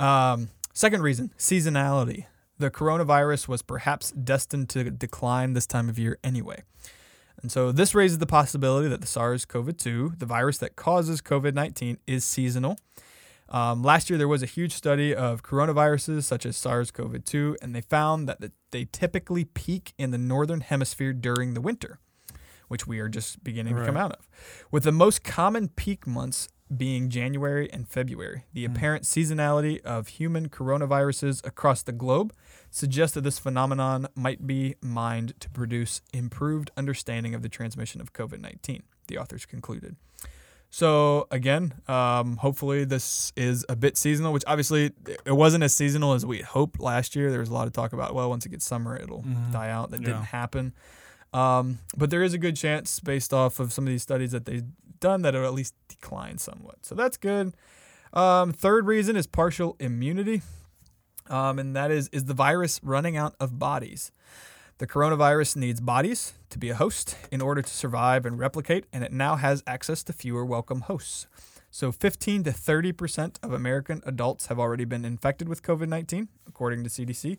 Um, 0.00 0.48
second 0.72 1.02
reason, 1.02 1.32
seasonality. 1.38 2.26
The 2.58 2.70
coronavirus 2.70 3.48
was 3.48 3.62
perhaps 3.62 4.12
destined 4.12 4.70
to 4.70 4.90
decline 4.90 5.52
this 5.52 5.66
time 5.66 5.88
of 5.88 5.98
year 5.98 6.18
anyway. 6.24 6.62
And 7.42 7.52
so 7.52 7.70
this 7.72 7.94
raises 7.94 8.18
the 8.18 8.26
possibility 8.26 8.88
that 8.88 9.00
the 9.00 9.06
SARS 9.06 9.44
CoV 9.44 9.76
2, 9.76 10.14
the 10.18 10.26
virus 10.26 10.58
that 10.58 10.76
causes 10.76 11.20
COVID 11.20 11.54
19, 11.54 11.98
is 12.06 12.24
seasonal. 12.24 12.78
Um, 13.48 13.82
last 13.82 14.10
year, 14.10 14.18
there 14.18 14.28
was 14.28 14.42
a 14.42 14.46
huge 14.46 14.72
study 14.72 15.14
of 15.14 15.42
coronaviruses 15.42 16.24
such 16.24 16.44
as 16.44 16.56
SARS 16.56 16.90
CoV 16.90 17.24
2, 17.24 17.58
and 17.62 17.74
they 17.74 17.80
found 17.80 18.28
that 18.28 18.38
they 18.72 18.86
typically 18.86 19.44
peak 19.44 19.92
in 19.98 20.10
the 20.10 20.18
northern 20.18 20.60
hemisphere 20.60 21.12
during 21.12 21.54
the 21.54 21.60
winter, 21.60 22.00
which 22.68 22.86
we 22.86 22.98
are 22.98 23.08
just 23.08 23.44
beginning 23.44 23.76
to 23.76 23.84
come 23.84 23.96
out 23.96 24.12
of. 24.12 24.28
With 24.72 24.82
the 24.82 24.92
most 24.92 25.22
common 25.22 25.68
peak 25.68 26.06
months 26.06 26.48
being 26.74 27.10
January 27.10 27.70
and 27.72 27.88
February. 27.88 28.44
The 28.52 28.66
Mm. 28.66 28.70
apparent 28.72 29.04
seasonality 29.04 29.80
of 29.82 30.08
human 30.08 30.48
coronaviruses 30.48 31.44
across 31.46 31.82
the 31.82 31.92
globe 31.92 32.32
suggests 32.70 33.14
that 33.14 33.20
this 33.22 33.38
phenomenon 33.38 34.08
might 34.14 34.46
be 34.46 34.74
mined 34.82 35.34
to 35.40 35.48
produce 35.50 36.00
improved 36.12 36.70
understanding 36.76 37.34
of 37.34 37.42
the 37.42 37.48
transmission 37.48 38.00
of 38.00 38.12
COVID 38.12 38.40
19, 38.40 38.82
the 39.06 39.16
authors 39.18 39.46
concluded. 39.46 39.96
So, 40.68 41.28
again, 41.30 41.74
um, 41.88 42.38
hopefully 42.38 42.84
this 42.84 43.32
is 43.36 43.64
a 43.68 43.76
bit 43.76 43.96
seasonal, 43.96 44.32
which 44.32 44.42
obviously 44.46 44.90
it 45.24 45.32
wasn't 45.32 45.62
as 45.64 45.72
seasonal 45.74 46.12
as 46.12 46.26
we 46.26 46.42
hoped 46.42 46.80
last 46.80 47.14
year. 47.14 47.30
There 47.30 47.40
was 47.40 47.48
a 47.48 47.54
lot 47.54 47.66
of 47.68 47.72
talk 47.72 47.92
about, 47.92 48.14
well, 48.14 48.28
once 48.28 48.44
it 48.44 48.48
gets 48.50 48.66
summer, 48.66 48.96
it'll 48.96 49.22
Mhm. 49.22 49.52
die 49.52 49.70
out. 49.70 49.90
That 49.92 50.00
Yeah. 50.00 50.06
didn't 50.08 50.24
happen. 50.24 50.74
Um, 51.36 51.80
but 51.94 52.08
there 52.08 52.22
is 52.22 52.32
a 52.32 52.38
good 52.38 52.56
chance, 52.56 52.98
based 52.98 53.34
off 53.34 53.60
of 53.60 53.70
some 53.70 53.86
of 53.86 53.90
these 53.90 54.02
studies 54.02 54.32
that 54.32 54.46
they've 54.46 54.64
done, 55.00 55.20
that 55.20 55.34
it'll 55.34 55.46
at 55.46 55.52
least 55.52 55.74
decline 55.86 56.38
somewhat. 56.38 56.86
So 56.86 56.94
that's 56.94 57.18
good. 57.18 57.54
Um, 58.14 58.54
third 58.54 58.86
reason 58.86 59.16
is 59.16 59.26
partial 59.26 59.76
immunity, 59.78 60.40
um, 61.28 61.58
and 61.58 61.76
that 61.76 61.90
is 61.90 62.08
is 62.08 62.24
the 62.24 62.32
virus 62.32 62.80
running 62.82 63.18
out 63.18 63.34
of 63.38 63.58
bodies. 63.58 64.10
The 64.78 64.86
coronavirus 64.86 65.56
needs 65.56 65.80
bodies 65.80 66.32
to 66.48 66.58
be 66.58 66.70
a 66.70 66.74
host 66.74 67.16
in 67.30 67.42
order 67.42 67.60
to 67.60 67.70
survive 67.70 68.24
and 68.24 68.38
replicate, 68.38 68.86
and 68.90 69.04
it 69.04 69.12
now 69.12 69.36
has 69.36 69.62
access 69.66 70.02
to 70.04 70.14
fewer 70.14 70.44
welcome 70.44 70.82
hosts. 70.82 71.26
So, 71.70 71.92
15 71.92 72.44
to 72.44 72.52
30 72.52 72.92
percent 72.92 73.38
of 73.42 73.52
American 73.52 74.00
adults 74.06 74.46
have 74.46 74.58
already 74.58 74.86
been 74.86 75.04
infected 75.04 75.50
with 75.50 75.62
COVID 75.62 75.88
19, 75.88 76.28
according 76.48 76.82
to 76.84 76.88
CDC. 76.88 77.36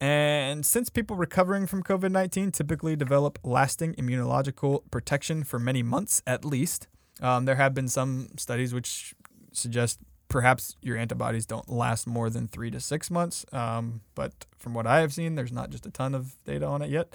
And 0.00 0.66
since 0.66 0.90
people 0.90 1.16
recovering 1.16 1.66
from 1.66 1.82
COVID 1.82 2.10
19 2.10 2.52
typically 2.52 2.96
develop 2.96 3.38
lasting 3.42 3.94
immunological 3.94 4.82
protection 4.90 5.42
for 5.42 5.58
many 5.58 5.82
months 5.82 6.22
at 6.26 6.44
least, 6.44 6.86
um, 7.22 7.46
there 7.46 7.56
have 7.56 7.72
been 7.72 7.88
some 7.88 8.28
studies 8.36 8.74
which 8.74 9.14
suggest 9.52 9.98
perhaps 10.28 10.76
your 10.82 10.96
antibodies 10.96 11.46
don't 11.46 11.68
last 11.68 12.06
more 12.06 12.28
than 12.28 12.48
three 12.48 12.70
to 12.70 12.80
six 12.80 13.10
months. 13.10 13.46
Um, 13.52 14.02
but 14.14 14.32
from 14.58 14.74
what 14.74 14.86
I 14.86 15.00
have 15.00 15.14
seen, 15.14 15.34
there's 15.34 15.52
not 15.52 15.70
just 15.70 15.86
a 15.86 15.90
ton 15.90 16.14
of 16.14 16.34
data 16.44 16.66
on 16.66 16.82
it 16.82 16.90
yet. 16.90 17.14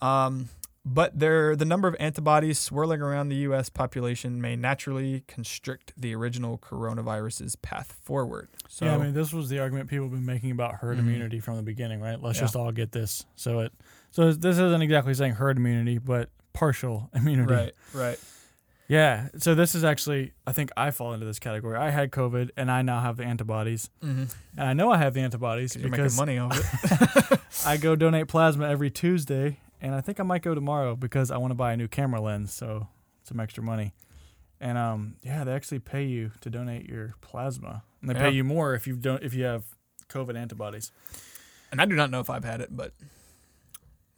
Um, 0.00 0.48
but 0.94 1.18
there, 1.18 1.54
the 1.54 1.64
number 1.64 1.86
of 1.88 1.94
antibodies 2.00 2.58
swirling 2.58 3.00
around 3.02 3.28
the 3.28 3.36
U.S. 3.36 3.68
population 3.68 4.40
may 4.40 4.56
naturally 4.56 5.24
constrict 5.26 5.92
the 5.96 6.14
original 6.14 6.58
coronavirus's 6.58 7.56
path 7.56 7.96
forward. 8.02 8.48
So, 8.68 8.84
yeah, 8.86 8.94
I 8.94 8.98
mean, 8.98 9.12
this 9.12 9.32
was 9.32 9.48
the 9.48 9.58
argument 9.58 9.88
people 9.90 10.06
have 10.06 10.12
been 10.12 10.24
making 10.26 10.50
about 10.50 10.76
herd 10.76 10.96
Mhm. 10.96 11.00
immunity 11.00 11.40
from 11.40 11.56
the 11.56 11.62
beginning, 11.62 12.00
right? 12.00 12.20
Let's 12.20 12.38
Yeah. 12.38 12.44
just 12.44 12.56
all 12.56 12.72
get 12.72 12.92
this. 12.92 13.26
So 13.36 13.60
it, 13.60 13.72
so 14.10 14.32
this 14.32 14.56
isn't 14.58 14.82
exactly 14.82 15.14
saying 15.14 15.34
herd 15.34 15.56
immunity, 15.58 15.98
but 15.98 16.30
partial 16.52 17.10
immunity. 17.14 17.52
right, 17.52 17.72
right. 17.92 18.18
Yeah. 18.88 19.28
So 19.36 19.54
this 19.54 19.74
is 19.74 19.84
actually, 19.84 20.32
I 20.46 20.52
think 20.52 20.70
I 20.76 20.90
fall 20.92 21.12
into 21.12 21.26
this 21.26 21.38
category. 21.38 21.76
I 21.76 21.90
had 21.90 22.10
COVID, 22.10 22.50
and 22.56 22.70
I 22.70 22.80
now 22.80 23.00
have 23.00 23.18
the 23.18 23.24
antibodies, 23.24 23.90
Mm-hmm. 24.02 24.24
and 24.58 24.68
I 24.68 24.72
know 24.72 24.90
I 24.90 24.96
have 24.96 25.12
the 25.12 25.20
antibodies 25.20 25.74
because 25.76 25.90
You're 25.98 26.04
making 26.04 26.16
money 26.16 26.38
off 26.38 27.32
it. 27.32 27.40
I 27.66 27.76
go 27.76 27.94
donate 27.96 28.28
plasma 28.28 28.66
every 28.68 28.90
Tuesday, 28.90 29.60
and 29.80 29.94
I 29.94 30.00
think 30.00 30.18
I 30.20 30.22
might 30.22 30.42
go 30.42 30.54
tomorrow 30.54 30.96
because 30.96 31.30
I 31.30 31.36
want 31.36 31.50
to 31.52 31.54
buy 31.56 31.72
a 31.72 31.76
new 31.76 31.88
camera 31.88 32.20
lens, 32.20 32.52
so 32.52 32.88
some 33.24 33.40
extra 33.40 33.62
money. 33.62 33.94
And 34.60 34.76
um, 34.76 35.16
yeah, 35.22 35.44
they 35.44 35.52
actually 35.52 35.78
pay 35.78 36.04
you 36.04 36.32
to 36.40 36.50
donate 36.50 36.86
your 36.88 37.14
plasma, 37.20 37.82
and 38.00 38.10
they 38.10 38.14
Yeah. 38.14 38.20
pay 38.22 38.30
you 38.30 38.44
more 38.44 38.74
if 38.74 38.86
you 38.86 38.96
don't 38.96 39.22
if 39.22 39.34
you 39.34 39.44
have 39.44 39.64
COVID 40.08 40.36
antibodies. 40.36 40.90
and 41.70 41.80
I 41.82 41.84
do 41.84 41.94
not 41.94 42.10
know 42.10 42.20
if 42.20 42.30
I've 42.30 42.44
had 42.44 42.60
it, 42.62 42.74
but 42.74 42.92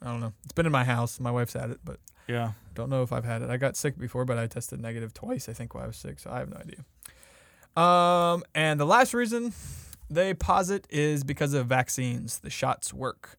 I 0.01 0.05
don't 0.05 0.21
know. 0.21 0.31
It's 0.45 0.53
been 0.53 0.65
in 0.65 0.71
my 0.71 0.85
house. 0.85 1.19
My 1.19 1.31
wife's 1.31 1.53
had 1.53 1.69
it, 1.69 1.79
but 1.83 1.99
Yeah. 2.27 2.53
don't 2.73 2.89
know 2.89 3.03
if 3.03 3.11
I've 3.11 3.25
had 3.25 3.41
it. 3.41 3.49
I 3.49 3.57
got 3.57 3.75
sick 3.75 3.97
before, 3.99 4.23
but 4.25 4.37
I 4.37 4.47
tested 4.47 4.79
negative 4.79 5.13
twice, 5.13 5.49
I 5.49 5.53
think, 5.53 5.75
while 5.75 5.83
I 5.83 5.87
was 5.87 5.97
sick, 5.97 6.17
so 6.19 6.31
I 6.31 6.39
have 6.39 6.49
no 6.49 6.57
idea. 6.57 6.85
Um, 7.75 8.43
and 8.55 8.79
the 8.79 8.85
last 8.85 9.13
reason 9.13 9.53
they 10.09 10.33
posit 10.33 10.87
is 10.89 11.23
because 11.23 11.53
of 11.53 11.67
vaccines. 11.67 12.39
The 12.39 12.49
shots 12.49 12.93
work. 12.93 13.37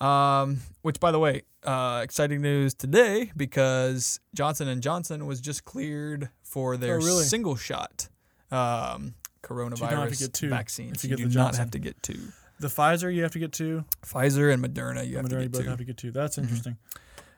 Um, 0.00 0.60
which, 0.82 0.98
by 0.98 1.10
the 1.12 1.18
way, 1.18 1.42
uh, 1.64 2.00
exciting 2.02 2.40
news 2.40 2.72
today 2.74 3.30
because 3.36 4.18
Johnson 4.34 4.66
and 4.68 4.82
Johnson 4.82 5.26
was 5.26 5.40
just 5.40 5.64
cleared 5.64 6.30
for 6.42 6.76
their 6.78 6.94
Oh, 6.96 6.98
really? 7.04 7.24
single 7.24 7.54
shot 7.56 8.08
um, 8.50 9.14
coronavirus 9.42 10.22
if 10.22 11.04
you 11.04 11.10
you 11.10 11.16
do 11.16 11.28
not 11.38 11.56
have 11.56 11.70
to 11.72 11.78
get 11.78 12.02
two. 12.02 12.32
The 12.60 12.68
Pfizer 12.68 13.14
you 13.14 13.22
have 13.22 13.32
to 13.32 13.38
get 13.38 13.52
two. 13.52 13.84
Pfizer 14.02 14.52
and 14.52 14.62
Moderna, 14.64 15.06
you 15.06 15.16
have 15.16 15.26
Moderna 15.26 15.28
to 15.28 15.36
you 15.36 15.42
get 15.48 15.52
both 15.52 15.62
two. 15.64 15.68
have 15.68 15.78
to 15.78 15.84
get 15.84 15.96
two. 15.96 16.10
That's 16.12 16.36
Mhm. 16.36 16.42
interesting. 16.42 16.76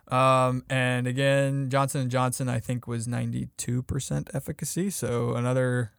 Um, 0.09 0.65
and 0.69 1.07
again, 1.07 1.71
Johnson 1.71 2.01
and 2.03 2.11
Johnson, 2.11 2.49
I 2.49 2.61
think, 2.61 2.87
was 2.87 3.07
ninety 3.09 3.49
two 3.57 3.83
percent 3.83 4.31
efficacy. 4.35 4.91
So 4.91 5.35
another, 5.35 5.93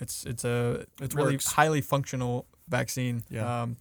it's 0.00 0.24
it's 0.24 0.44
a 0.44 0.86
It 1.00 1.14
really 1.14 1.34
works. 1.34 1.52
highly 1.52 1.80
functional 1.80 2.46
vaccine. 2.68 3.24
Yeah. 3.30 3.62
Um, 3.62 3.76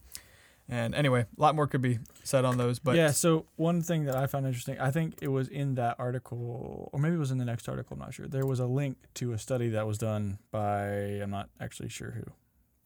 and 0.69 0.93
anyway, 0.93 1.21
a 1.21 1.41
lot 1.41 1.55
more 1.55 1.65
could 1.67 1.81
be 1.81 1.97
said 2.23 2.45
on 2.45 2.57
those, 2.57 2.77
but 2.79 2.95
yeah. 2.95 3.09
So 3.11 3.45
one 3.55 3.81
thing 3.81 4.05
that 4.05 4.15
I 4.15 4.27
found 4.27 4.45
interesting, 4.45 4.79
I 4.79 4.91
think 4.91 5.15
it 5.21 5.27
was 5.29 5.47
in 5.47 5.75
that 5.75 5.95
article, 5.99 6.89
or 6.93 6.99
maybe 6.99 7.15
it 7.15 7.19
was 7.19 7.31
in 7.31 7.39
the 7.39 7.45
next 7.45 7.67
article. 7.67 7.95
I'm 7.95 7.99
not 7.99 8.13
sure. 8.13 8.27
There 8.27 8.45
was 8.45 8.59
a 8.59 8.65
link 8.67 8.97
to 9.15 9.33
a 9.33 9.37
study 9.39 9.69
that 9.69 9.85
was 9.87 9.97
done 9.97 10.37
by 10.51 10.91
I'm 11.21 11.31
not 11.31 11.49
actually 11.59 11.89
sure 11.89 12.11
who, 12.11 12.23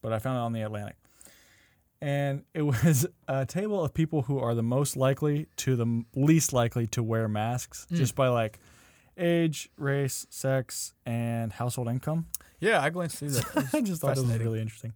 but 0.02 0.14
I 0.14 0.20
found 0.20 0.38
it 0.38 0.42
on 0.42 0.54
the 0.54 0.62
Atlantic, 0.62 0.96
and 2.02 2.44
it 2.54 2.62
was 2.64 3.06
a 3.28 3.46
table 3.46 3.84
of 3.84 3.94
people 3.94 4.24
who 4.24 4.40
are 4.40 4.56
the 4.56 4.64
most 4.64 4.96
likely 4.98 5.48
to 5.58 5.76
the 5.76 6.04
least 6.16 6.54
likely 6.54 6.88
to 6.88 7.04
wear 7.04 7.28
masks, 7.28 7.86
Mm. 7.92 7.98
just 7.98 8.16
by 8.16 8.30
like 8.30 8.60
age, 9.18 9.70
race, 9.78 10.26
sex, 10.30 10.94
and 11.06 11.54
household 11.54 11.88
income. 11.88 12.28
yeah, 12.60 12.82
I 12.82 12.90
glanced 12.90 13.18
through 13.18 13.30
that. 13.30 13.70
I 13.74 13.82
just 13.82 14.02
thought 14.02 14.18
it 14.18 14.26
was 14.26 14.38
really 14.40 14.60
interesting. 14.62 14.94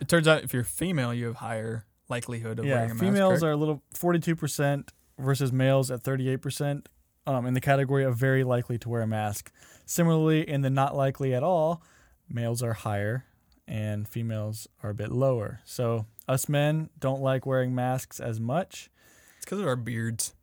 It 0.00 0.08
turns 0.08 0.26
out 0.28 0.42
if 0.44 0.52
you're 0.52 0.64
female, 0.64 1.14
you 1.14 1.26
have 1.26 1.36
higher 1.36 1.86
likelihood 2.08 2.58
of 2.58 2.64
yeah, 2.64 2.74
wearing 2.74 2.90
a 2.90 2.94
mask. 2.94 3.04
females 3.04 3.40
correct? 3.40 3.44
are 3.44 3.50
a 3.52 3.56
little 3.56 3.82
42% 3.94 4.88
versus 5.18 5.52
males 5.52 5.90
at 5.90 6.02
38% 6.02 6.86
um, 7.26 7.46
in 7.46 7.54
the 7.54 7.60
category 7.60 8.04
of 8.04 8.16
very 8.16 8.44
likely 8.44 8.78
to 8.78 8.88
wear 8.88 9.02
a 9.02 9.06
mask. 9.06 9.50
Similarly, 9.86 10.48
in 10.48 10.62
the 10.62 10.70
not 10.70 10.96
likely 10.96 11.34
at 11.34 11.42
all, 11.42 11.82
males 12.28 12.62
are 12.62 12.72
higher 12.72 13.24
and 13.66 14.06
females 14.08 14.68
are 14.82 14.90
a 14.90 14.94
bit 14.94 15.10
lower. 15.10 15.60
So, 15.64 16.06
us 16.28 16.48
men 16.48 16.90
don't 16.98 17.20
like 17.20 17.46
wearing 17.46 17.74
masks 17.74 18.20
as 18.20 18.40
much. 18.40 18.90
It's 19.36 19.46
because 19.46 19.60
of 19.60 19.66
our 19.66 19.76
beards. 19.76 20.34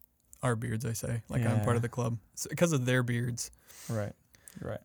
Our 0.43 0.56
beards, 0.56 0.86
I 0.86 0.93
say. 0.93 1.21
Like 1.30 1.45
I'm 1.45 1.62
part 1.62 1.76
of 1.76 1.84
the 1.84 1.89
club. 1.89 2.17
It's 2.34 2.47
because 2.47 2.71
of 2.71 2.86
their 2.86 3.04
beards. 3.04 3.52
Right. 3.88 4.13
Right. 4.60 4.80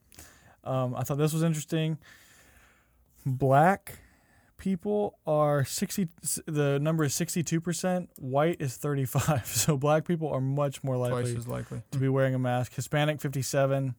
Um, 0.65 0.95
I 0.95 1.03
thought 1.03 1.17
this 1.17 1.33
was 1.33 1.43
interesting. 1.43 1.99
Black 3.25 3.99
people 4.59 5.19
are 5.27 5.65
60 5.65 6.09
the 6.47 6.79
number 6.81 7.05
is 7.05 7.13
62%, 7.15 8.09
white 8.19 8.57
is 8.61 8.77
35. 8.77 9.47
So 9.57 9.77
black 9.77 10.07
people 10.07 10.29
are 10.29 10.41
much 10.41 10.83
more 10.85 10.97
likely 10.97 11.23
Twice 11.23 11.37
as 11.37 11.49
likely. 11.49 11.83
to 11.91 11.99
be 11.99 12.09
wearing 12.09 12.35
a 12.35 12.39
mask. 12.39 12.75
Hispanic 12.75 13.21
57 13.21 13.95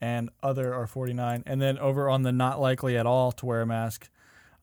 and 0.00 0.30
other 0.42 0.74
are 0.74 0.86
49. 0.86 1.44
And 1.46 1.60
then 1.62 1.78
over 1.78 2.08
on 2.08 2.22
the 2.22 2.32
not 2.32 2.60
likely 2.60 2.96
at 2.96 3.06
all 3.06 3.32
to 3.32 3.46
wear 3.46 3.60
a 3.62 3.66
mask, 3.66 4.08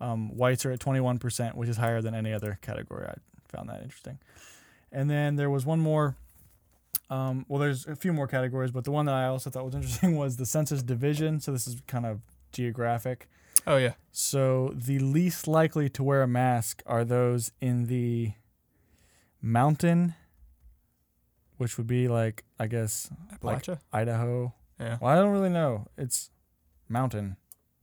um, 0.01 0.35
whites 0.35 0.65
are 0.65 0.71
at 0.71 0.79
21%, 0.79 1.55
which 1.55 1.69
is 1.69 1.77
higher 1.77 2.01
than 2.01 2.13
any 2.13 2.33
other 2.33 2.57
category. 2.61 3.07
I 3.07 3.15
found 3.47 3.69
that 3.69 3.81
interesting. 3.81 4.19
And 4.91 5.09
then 5.09 5.35
there 5.35 5.49
was 5.49 5.65
one 5.65 5.79
more. 5.79 6.15
Um, 7.09 7.45
well, 7.47 7.59
there's 7.59 7.87
a 7.87 7.95
few 7.95 8.13
more 8.13 8.27
categories, 8.27 8.71
but 8.71 8.83
the 8.83 8.91
one 8.91 9.05
that 9.07 9.15
I 9.15 9.25
also 9.25 9.49
thought 9.49 9.65
was 9.65 9.75
interesting 9.75 10.15
was 10.23 10.37
the 10.37 10.45
census 10.45 10.83
division. 10.83 11.39
So 11.39 11.51
this 11.51 11.67
is 11.67 11.81
kind 11.87 12.05
of 12.05 12.21
geographic. 12.51 13.27
Oh 13.67 13.77
yeah. 13.77 13.93
So 14.11 14.73
the 14.75 14.99
least 14.99 15.47
likely 15.47 15.89
to 15.89 16.03
wear 16.03 16.21
a 16.23 16.27
mask 16.27 16.81
are 16.85 17.05
those 17.05 17.51
in 17.61 17.85
the 17.85 18.33
mountain, 19.41 20.15
which 21.57 21.77
would 21.77 21.87
be 21.87 22.07
like, 22.07 22.43
I 22.59 22.67
guess, 22.67 23.09
Like- 23.41 23.63
Appalachia. 23.63 23.79
Idaho. 23.93 24.53
yeah. 24.79 24.97
Well, 25.01 25.11
I 25.11 25.15
don't 25.15 25.31
really 25.31 25.49
know. 25.49 25.87
It's 25.97 26.31
mountain, 26.87 27.37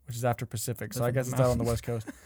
which 0.06 0.16
is 0.16 0.24
after 0.24 0.46
Pacific. 0.46 0.92
So 0.94 1.04
I 1.04 1.10
guess 1.10 1.28
it's 1.28 1.40
out 1.40 1.50
on 1.50 1.58
the 1.58 1.64
west 1.64 1.82
coast. 1.82 2.08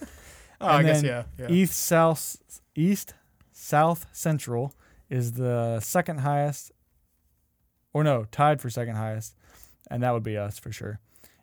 Oh, 0.63 0.67
I 0.67 0.79
and 0.81 0.87
guess 0.89 1.01
then 1.01 1.25
yeah. 1.39 1.47
yeah. 1.49 1.51
East, 1.55 1.73
south, 1.75 2.37
east, 2.75 3.15
south, 3.51 4.05
central 4.13 4.75
is 5.09 5.33
the 5.33 5.81
second 5.81 6.19
highest, 6.21 6.71
or 7.95 8.05
no, 8.05 8.27
tied 8.31 8.61
for 8.61 8.69
second 8.69 8.97
highest, 8.97 9.35
and 9.91 10.03
that 10.03 10.11
would 10.13 10.23
be 10.23 10.37
us 10.37 10.59
for 10.59 10.71
sure. 10.71 11.01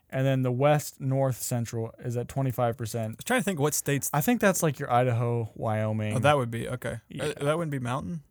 And 0.10 0.26
then 0.26 0.42
the 0.42 0.52
west, 0.52 1.02
north, 1.02 1.42
central 1.42 1.94
is 2.00 2.16
at 2.16 2.28
twenty 2.30 2.52
five 2.52 2.78
percent. 2.78 3.14
I 3.14 3.16
was 3.18 3.26
trying 3.26 3.42
to 3.42 3.44
think 3.44 3.60
what 3.60 3.74
states. 3.74 4.10
I 4.14 4.22
think 4.22 4.40
that's 4.40 4.64
like 4.64 4.80
your 4.80 4.92
Idaho, 4.92 5.50
Wyoming, 5.56 6.16
Oh, 6.16 6.20
that 6.20 6.38
would 6.38 6.50
be 6.50 6.70
okay. 6.70 7.00
Yeah. 7.10 7.26
Uh, 7.26 7.44
that 7.44 7.58
wouldn't 7.58 7.72
be 7.72 7.80
mountain. 7.80 8.22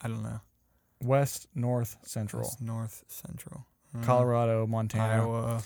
I 0.00 0.08
don't 0.08 0.22
know. 0.22 0.40
west, 1.02 1.48
north, 1.54 1.96
central, 2.04 2.42
That's 2.44 2.60
north 2.60 3.04
central. 3.08 3.66
Mm. 3.96 4.04
Colorado, 4.04 4.66
Montana. 4.66 5.22
Iowa. 5.24 5.62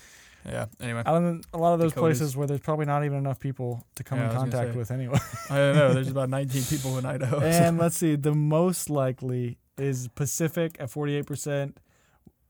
Yeah. 0.46 0.66
Anyway, 0.80 1.02
Out 1.04 1.16
in 1.22 1.42
a 1.52 1.58
lot 1.58 1.74
of 1.74 1.80
those 1.80 1.92
Dakotas. 1.92 2.18
places 2.18 2.36
where 2.36 2.46
there's 2.46 2.60
probably 2.60 2.86
not 2.86 3.04
even 3.04 3.18
enough 3.18 3.38
people 3.40 3.84
to 3.96 4.04
come 4.04 4.18
Yeah, 4.18 4.30
in 4.30 4.36
I 4.36 4.38
contact 4.38 4.74
with 4.74 4.90
anyway. 4.90 5.18
I 5.50 5.56
don't 5.56 5.76
know. 5.76 5.92
There's 5.92 6.08
about 6.16 6.30
19 6.30 6.62
people 6.64 6.96
in 6.98 7.04
Idaho. 7.04 7.40
so- 7.40 7.46
and 7.46 7.76
let's 7.82 7.96
see, 7.96 8.16
the 8.16 8.34
most 8.34 8.88
likely 8.88 9.58
is 9.76 10.08
Pacific 10.08 10.76
at 10.80 10.88
48%, 10.90 11.74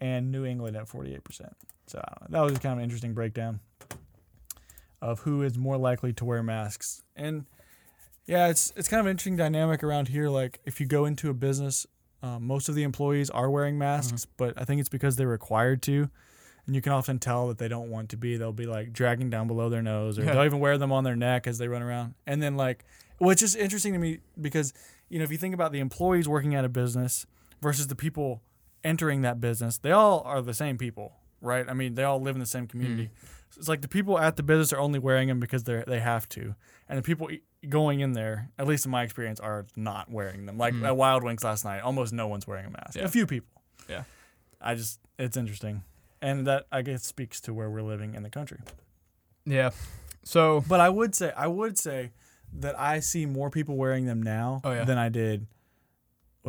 and 0.01 0.31
New 0.31 0.45
England 0.45 0.77
at 0.77 0.87
48%. 0.89 1.21
So 1.87 1.99
I 1.99 2.15
don't 2.21 2.31
know. 2.31 2.39
that 2.47 2.51
was 2.53 2.59
kind 2.61 2.73
of 2.73 2.79
an 2.79 2.85
interesting 2.85 3.15
breakdown 3.15 3.61
of 5.01 5.21
who 5.21 5.43
is 5.43 5.57
more 5.57 5.77
likely 5.77 6.13
to 6.15 6.25
wear 6.25 6.43
masks. 6.43 7.03
And 7.17 7.47
yeah, 8.27 8.49
it's 8.49 8.73
it's 8.77 8.89
kind 8.89 9.01
of 9.01 9.07
an 9.07 9.11
interesting 9.11 9.37
dynamic 9.37 9.83
around 9.83 10.09
here. 10.09 10.29
Like 10.29 10.61
if 10.65 10.81
you 10.81 10.87
go 10.87 11.05
into 11.05 11.31
a 11.31 11.35
business, 11.35 11.87
um, 12.23 12.47
most 12.47 12.69
of 12.69 12.75
the 12.75 12.83
employees 12.83 13.31
are 13.31 13.51
wearing 13.51 13.79
masks, 13.79 14.27
but 14.37 14.55
I 14.57 14.65
think 14.65 14.81
it's 14.81 14.89
because 14.89 15.17
they're 15.17 15.29
required 15.29 15.83
to. 15.83 16.11
And 16.67 16.75
you 16.75 16.83
can 16.83 16.93
often 16.93 17.19
tell 17.19 17.49
that 17.49 17.57
they 17.57 17.69
don't 17.69 17.89
want 17.91 18.11
to 18.11 18.17
be. 18.19 18.37
They'll 18.37 18.53
be 18.53 18.67
like 18.67 18.93
dragging 18.93 19.31
down 19.31 19.47
below 19.47 19.71
their 19.71 19.81
nose, 19.83 20.19
or 20.19 20.25
Yeah. 20.25 20.35
they'll 20.35 20.45
even 20.45 20.61
wear 20.61 20.77
them 20.77 20.93
on 20.93 21.05
their 21.05 21.17
neck 21.17 21.47
as 21.47 21.57
they 21.57 21.69
run 21.69 21.81
around. 21.83 22.15
And 22.27 22.43
then 22.43 22.57
like, 22.59 22.85
which 23.19 23.43
is 23.43 23.57
interesting 23.57 23.95
to 23.95 23.99
me 23.99 24.19
because 24.41 24.75
you 25.09 25.19
know 25.19 25.25
if 25.25 25.31
you 25.31 25.39
think 25.39 25.55
about 25.55 25.73
the 25.73 25.79
employees 25.81 26.29
working 26.29 26.55
at 26.55 26.65
a 26.65 26.69
business 26.69 27.25
versus 27.63 27.87
the 27.87 27.95
people 27.97 28.43
entering 28.89 29.23
that 29.23 29.41
business, 29.41 29.79
they 29.79 29.93
all 29.93 30.23
are 30.25 30.41
the 30.41 30.55
same 30.55 30.79
people, 30.79 31.13
right? 31.41 31.69
I 31.69 31.75
mean, 31.75 31.95
they 31.95 32.05
all 32.05 32.21
live 32.21 32.35
in 32.35 32.41
the 32.41 32.47
same 32.47 32.67
community. 32.67 33.11
So 33.51 33.59
it's 33.59 33.69
like 33.69 33.83
the 33.83 33.89
people 33.89 34.19
at 34.19 34.37
the 34.37 34.43
business 34.43 34.73
are 34.73 34.81
only 34.81 34.99
wearing 34.99 35.29
them 35.29 35.41
because 35.41 35.65
they 35.65 35.85
they 35.87 36.01
have 36.01 36.29
to, 36.31 36.55
and 36.89 36.99
the 36.99 37.03
people 37.03 37.29
going 37.69 38.01
in 38.01 38.13
there, 38.13 38.51
at 38.59 38.67
least 38.67 38.85
in 38.87 38.91
my 38.91 39.03
experience, 39.03 39.41
are 39.41 39.67
not 39.77 40.11
wearing 40.11 40.47
them. 40.47 40.59
Like 40.59 40.75
hmm. 40.75 40.85
at 40.85 40.97
Wild 40.97 41.23
Wings 41.23 41.45
last 41.45 41.65
night, 41.65 41.81
almost 41.81 42.13
no 42.13 42.27
one's 42.27 42.47
wearing 42.47 42.67
a 42.67 42.71
mask. 42.71 42.97
Yeah. 42.97 43.05
A 43.05 43.09
few 43.09 43.27
people. 43.27 43.63
Yeah. 43.89 44.05
I 44.61 44.75
just 44.75 45.01
it's 45.19 45.37
interesting, 45.37 45.83
and 46.21 46.47
that 46.47 46.67
I 46.73 46.83
guess 46.83 47.05
speaks 47.05 47.41
to 47.43 47.55
where 47.55 47.71
we're 47.71 47.83
living 47.83 48.15
in 48.15 48.23
the 48.23 48.31
country. 48.31 48.59
Yeah. 49.45 49.71
So 50.25 50.65
But 50.69 50.81
I 50.81 50.89
would 50.89 51.15
say 51.15 51.33
I 51.37 51.47
would 51.47 51.79
say 51.79 52.13
that 52.53 52.79
I 52.79 53.01
see 53.01 53.27
more 53.27 53.51
people 53.51 53.77
wearing 53.77 54.07
them 54.07 54.23
now 54.23 54.61
Oh, 54.65 54.73
yeah. 54.73 54.85
than 54.85 54.99
I 54.99 55.09
did, 55.09 55.47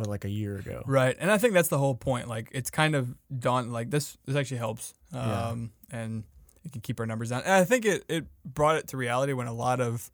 what, 0.00 0.08
like 0.08 0.24
a 0.24 0.30
year 0.30 0.56
ago. 0.56 0.82
Right, 0.86 1.16
and 1.20 1.30
I 1.30 1.38
think 1.38 1.54
that's 1.54 1.68
the 1.68 1.78
whole 1.78 1.94
point. 1.94 2.28
Like, 2.28 2.48
it's 2.52 2.70
kind 2.70 2.94
of 2.94 3.14
dawn. 3.38 3.70
Like 3.70 3.90
this, 3.90 4.16
this 4.26 4.36
actually 4.36 4.58
helps, 4.58 4.94
Yeah. 5.12 5.48
um, 5.48 5.70
and 5.90 6.24
it 6.64 6.72
can 6.72 6.80
keep 6.80 6.98
our 7.00 7.06
numbers 7.06 7.30
down. 7.30 7.42
And 7.44 7.52
I 7.52 7.64
think 7.64 7.84
it 7.84 8.04
it 8.08 8.26
brought 8.44 8.76
it 8.76 8.88
to 8.88 8.96
reality 8.96 9.32
when 9.32 9.46
a 9.46 9.52
lot 9.54 9.80
of, 9.80 10.10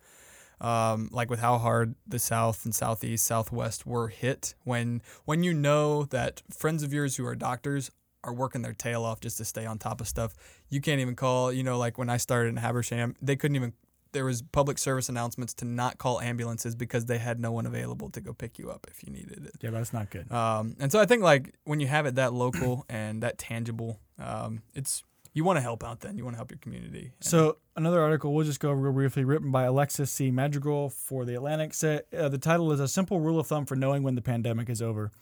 um, 0.61 1.09
like 1.13 1.29
with 1.31 1.41
how 1.41 1.59
hard 1.59 1.95
the 2.07 2.19
South 2.19 2.65
and 2.65 2.75
Southeast, 2.75 3.25
Southwest 3.27 3.87
were 3.87 4.09
hit. 4.09 4.55
When 4.65 5.03
when 5.25 5.43
you 5.43 5.53
know 5.55 6.05
that 6.05 6.43
friends 6.51 6.83
of 6.83 6.93
yours 6.93 7.17
who 7.17 7.27
are 7.27 7.35
doctors 7.35 7.91
are 8.25 8.33
working 8.35 8.63
their 8.63 8.73
tail 8.73 9.05
off 9.05 9.21
just 9.21 9.39
to 9.39 9.45
stay 9.45 9.67
on 9.67 9.79
top 9.79 10.01
of 10.01 10.09
stuff, 10.09 10.35
you 10.69 10.81
can't 10.81 11.01
even 11.01 11.15
call. 11.17 11.53
You 11.53 11.63
know, 11.63 11.79
like 11.79 11.99
when 11.99 12.09
I 12.11 12.17
started 12.17 12.49
in 12.51 12.57
Habersham, 12.57 13.15
they 13.21 13.37
couldn't 13.37 13.57
even. 13.57 13.73
There 14.17 14.25
was 14.25 14.41
public 14.41 14.79
service 14.79 15.11
announcements 15.11 15.53
to 15.55 15.67
not 15.67 15.99
call 15.99 16.23
ambulances 16.23 16.75
because 16.75 17.05
they 17.05 17.19
had 17.19 17.39
no 17.39 17.53
one 17.53 17.67
available 17.67 18.09
to 18.11 18.21
go 18.23 18.33
pick 18.33 18.59
you 18.59 18.71
up 18.71 18.87
if 18.91 19.05
you 19.05 19.13
needed 19.13 19.45
it. 19.45 19.53
Yeah, 19.61 19.69
that's 19.71 19.93
not 19.93 20.09
good. 20.09 20.33
Um, 20.33 20.75
and 20.81 20.91
so 20.91 20.99
I 20.99 21.05
think 21.05 21.23
like 21.23 21.53
when 21.65 21.81
you 21.81 21.87
have 21.87 22.07
it 22.07 22.15
that 22.15 22.33
local 22.33 22.87
and 22.89 23.23
that 23.23 23.37
tangible, 23.37 24.01
um, 24.19 24.63
it's 24.75 25.03
you 25.35 25.45
want 25.45 25.59
to 25.59 25.61
help 25.61 25.85
out. 25.85 26.01
Then 26.01 26.17
you 26.17 26.25
want 26.25 26.33
to 26.33 26.39
help 26.39 26.51
your 26.51 26.57
community. 26.61 27.13
And- 27.21 27.25
So 27.25 27.59
another 27.77 28.01
article 28.01 28.33
we'll 28.33 28.47
just 28.47 28.59
go 28.59 28.71
over 28.71 28.81
real 28.81 28.93
briefly, 28.95 29.23
written 29.25 29.51
by 29.51 29.65
Alexis 29.65 30.11
C. 30.11 30.31
Madrigal 30.31 30.89
for 30.89 31.27
the 31.27 31.35
Atlantic. 31.35 31.75
Said 31.75 32.05
uh, 32.17 32.31
the 32.31 32.39
title 32.39 32.73
is 32.73 32.81
a 32.81 32.89
simple 32.89 33.21
rule 33.21 33.39
of 33.39 33.47
thumb 33.47 33.67
for 33.67 33.77
knowing 33.77 34.03
when 34.03 34.15
the 34.15 34.23
pandemic 34.23 34.71
is 34.71 34.81
over. 34.81 35.13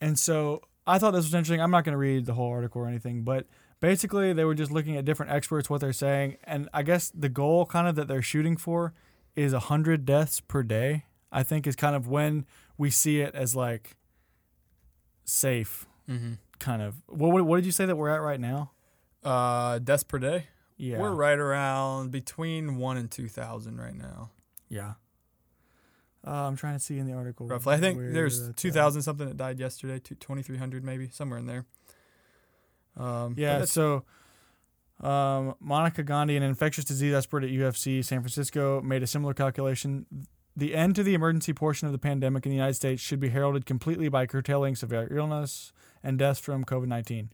And 0.00 0.18
so 0.18 0.62
I 0.86 0.98
thought 0.98 1.10
this 1.10 1.26
was 1.26 1.34
interesting. 1.34 1.60
I'm 1.60 1.70
not 1.70 1.84
going 1.84 1.92
to 1.92 1.98
read 1.98 2.24
the 2.24 2.32
whole 2.34 2.50
article 2.50 2.80
or 2.80 2.88
anything, 2.88 3.24
but 3.24 3.46
basically 3.82 4.32
they 4.32 4.44
were 4.46 4.54
just 4.54 4.70
looking 4.72 4.96
at 4.96 5.04
different 5.04 5.30
experts 5.32 5.68
what 5.68 5.82
they're 5.82 5.92
saying, 5.92 6.38
and 6.44 6.70
I 6.72 6.82
guess 6.82 7.10
the 7.14 7.28
goal 7.28 7.66
kind 7.66 7.86
of 7.86 7.96
that 7.96 8.08
they're 8.08 8.22
shooting 8.22 8.56
for 8.56 8.94
is 9.36 9.52
hundred 9.52 10.06
deaths 10.06 10.40
per 10.40 10.62
day. 10.62 11.04
I 11.30 11.42
think 11.42 11.66
is 11.66 11.76
kind 11.76 11.94
of 11.96 12.08
when 12.08 12.46
we 12.78 12.88
see 12.90 13.20
it 13.20 13.34
as 13.34 13.54
like 13.54 13.96
safe, 15.24 15.86
Mhm. 16.08 16.38
kind 16.58 16.82
of. 16.82 16.96
What 17.08 17.32
what, 17.32 17.44
what 17.46 17.56
did 17.56 17.66
you 17.66 17.72
say 17.72 17.86
that 17.86 17.96
we're 17.96 18.08
at 18.10 18.22
right 18.22 18.40
now? 18.40 18.70
uh, 19.24 19.78
deaths 19.78 20.02
per 20.02 20.18
day. 20.18 20.48
Yeah, 20.76 20.98
We're 20.98 21.12
right 21.12 21.38
around 21.38 22.10
between 22.10 22.76
one 22.76 22.96
and 22.96 23.08
two 23.08 23.28
thousand 23.28 23.78
right 23.80 23.94
now, 23.94 24.30
Yeah. 24.68 24.94
Uh, 26.26 26.46
I'm 26.48 26.56
trying 26.56 26.74
to 26.74 26.80
see 26.80 26.98
in 26.98 27.06
the 27.06 27.12
article. 27.14 27.46
roughly. 27.48 27.74
I 27.74 27.78
think 27.78 27.98
there's 27.98 28.46
that's 28.48 28.60
two 28.60 28.68
at. 28.68 28.74
thousand 28.74 29.02
something 29.02 29.26
that 29.28 29.36
died 29.36 29.58
yesterday, 29.60 30.00
twenty 30.18 30.42
three 30.42 30.56
hundred 30.56 30.82
maybe 30.84 31.08
somewhere 31.08 31.38
in 31.38 31.46
there. 31.46 31.66
Um, 32.96 33.34
Yeah. 33.36 33.64
So, 33.64 34.04
um, 35.00 35.54
Monica 35.60 36.02
Gandhi, 36.02 36.36
an 36.36 36.42
infectious 36.42 36.84
disease 36.84 37.14
expert 37.14 37.42
at 37.44 37.50
UC 37.50 38.02
San 38.04 38.20
Francisco, 38.20 38.80
made 38.82 39.02
a 39.02 39.06
similar 39.06 39.34
calculation. 39.34 40.06
The 40.56 40.74
end 40.74 40.94
to 40.96 41.02
the 41.02 41.14
emergency 41.14 41.52
portion 41.54 41.86
of 41.86 41.92
the 41.92 41.98
pandemic 41.98 42.44
in 42.44 42.50
the 42.50 42.56
United 42.56 42.74
States 42.74 43.00
should 43.02 43.18
be 43.20 43.30
heralded 43.30 43.64
completely 43.66 44.08
by 44.08 44.26
curtailing 44.26 44.76
severe 44.76 45.08
illness 45.10 45.72
and 46.02 46.18
deaths 46.18 46.38
from 46.40 46.64
COVID 46.64 46.86
19. 46.88 47.30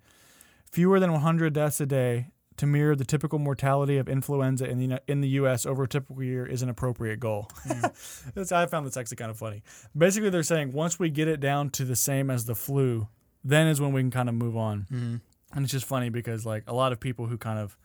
Fewer 0.70 1.00
than 1.00 1.12
100 1.12 1.52
deaths 1.52 1.80
a 1.80 1.86
day 1.86 2.28
to 2.58 2.66
mirror 2.66 2.94
the 2.94 3.04
typical 3.04 3.38
mortality 3.38 3.96
of 3.98 4.08
influenza 4.08 4.68
in 4.68 4.78
the 4.78 5.00
in 5.08 5.20
the 5.20 5.28
U.S. 5.30 5.64
over 5.66 5.84
a 5.84 5.88
typical 5.88 6.22
year 6.22 6.44
is 6.46 6.62
an 6.62 6.68
appropriate 6.68 7.18
goal. 7.20 7.48
That's, 8.34 8.52
I 8.52 8.66
found 8.66 8.86
this 8.86 8.96
actually 8.96 9.16
kind 9.16 9.30
of 9.30 9.38
funny. 9.38 9.62
Basically, 9.96 10.30
they're 10.30 10.42
saying 10.42 10.72
once 10.72 10.98
we 10.98 11.08
get 11.10 11.28
it 11.28 11.40
down 11.40 11.70
to 11.70 11.84
the 11.84 11.96
same 11.96 12.30
as 12.30 12.44
the 12.46 12.54
flu, 12.54 13.08
then 13.44 13.66
is 13.68 13.80
when 13.80 13.92
we 13.92 14.00
can 14.00 14.10
kind 14.10 14.28
of 14.28 14.34
move 14.34 14.56
on. 14.56 14.86
Mhm. 14.92 15.20
And 15.54 15.64
it's 15.64 15.72
just 15.72 15.86
funny 15.86 16.08
because 16.10 16.44
like 16.44 16.64
a 16.66 16.74
lot 16.74 16.92
of 16.92 17.00
people 17.00 17.26
who 17.26 17.38
kind 17.38 17.58
of 17.58 17.76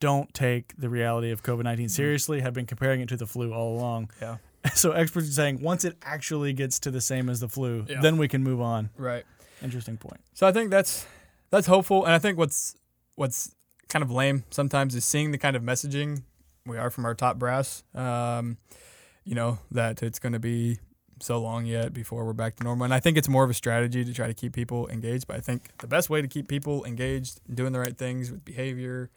don't 0.00 0.32
take 0.34 0.74
the 0.76 0.88
reality 0.90 1.30
of 1.30 1.42
COVID 1.42 1.62
nineteen 1.64 1.88
seriously 1.88 2.40
have 2.40 2.52
been 2.52 2.66
comparing 2.66 3.00
it 3.00 3.08
to 3.10 3.16
the 3.16 3.26
flu 3.26 3.52
all 3.52 3.76
along. 3.78 4.10
yeah, 4.20 4.36
So 4.74 4.92
experts 4.92 5.28
are 5.28 5.32
saying 5.32 5.62
once 5.62 5.84
it 5.84 5.96
actually 6.02 6.52
gets 6.52 6.78
to 6.80 6.90
the 6.90 7.00
same 7.00 7.28
as 7.30 7.40
the 7.40 7.48
flu, 7.48 7.86
Yeah. 7.88 8.00
then 8.00 8.16
we 8.18 8.28
can 8.28 8.42
move 8.42 8.60
on. 8.60 8.90
right. 8.96 9.24
Interesting 9.62 9.96
point. 9.96 10.20
So 10.34 10.46
I 10.46 10.52
think 10.52 10.70
that's 10.70 11.06
that's 11.50 11.66
hopeful, 11.66 12.04
and 12.04 12.12
I 12.12 12.18
think 12.18 12.36
what's 12.36 12.76
what's 13.14 13.54
kind 13.88 14.02
of 14.02 14.10
lame 14.10 14.44
sometimes 14.50 14.94
is 14.94 15.04
seeing 15.04 15.30
the 15.30 15.38
kind 15.38 15.56
of 15.56 15.62
messaging 15.62 16.22
we 16.66 16.76
are 16.76 16.90
from 16.90 17.06
our 17.06 17.14
top 17.14 17.38
brass. 17.38 17.82
Um, 17.94 18.58
you 19.24 19.34
know 19.34 19.58
that 19.70 20.02
it's 20.02 20.18
going 20.18 20.34
to 20.34 20.38
be 20.38 20.78
so 21.20 21.38
long 21.38 21.66
yet 21.66 21.92
before 21.92 22.24
we're 22.24 22.32
back 22.32 22.56
to 22.56 22.64
normal, 22.64 22.84
and 22.84 22.94
I 22.94 23.00
think 23.00 23.16
it's 23.16 23.28
more 23.28 23.44
of 23.44 23.50
a 23.50 23.54
strategy 23.54 24.04
to 24.04 24.12
try 24.12 24.26
to 24.26 24.34
keep 24.34 24.52
people 24.52 24.88
engaged. 24.88 25.26
But 25.26 25.36
I 25.36 25.40
think 25.40 25.76
the 25.78 25.86
best 25.86 26.10
way 26.10 26.22
to 26.22 26.28
keep 26.28 26.48
people 26.48 26.84
engaged, 26.84 27.40
doing 27.52 27.72
the 27.72 27.80
right 27.80 27.96
things 27.96 28.30
with 28.30 28.44
behavior. 28.44 29.10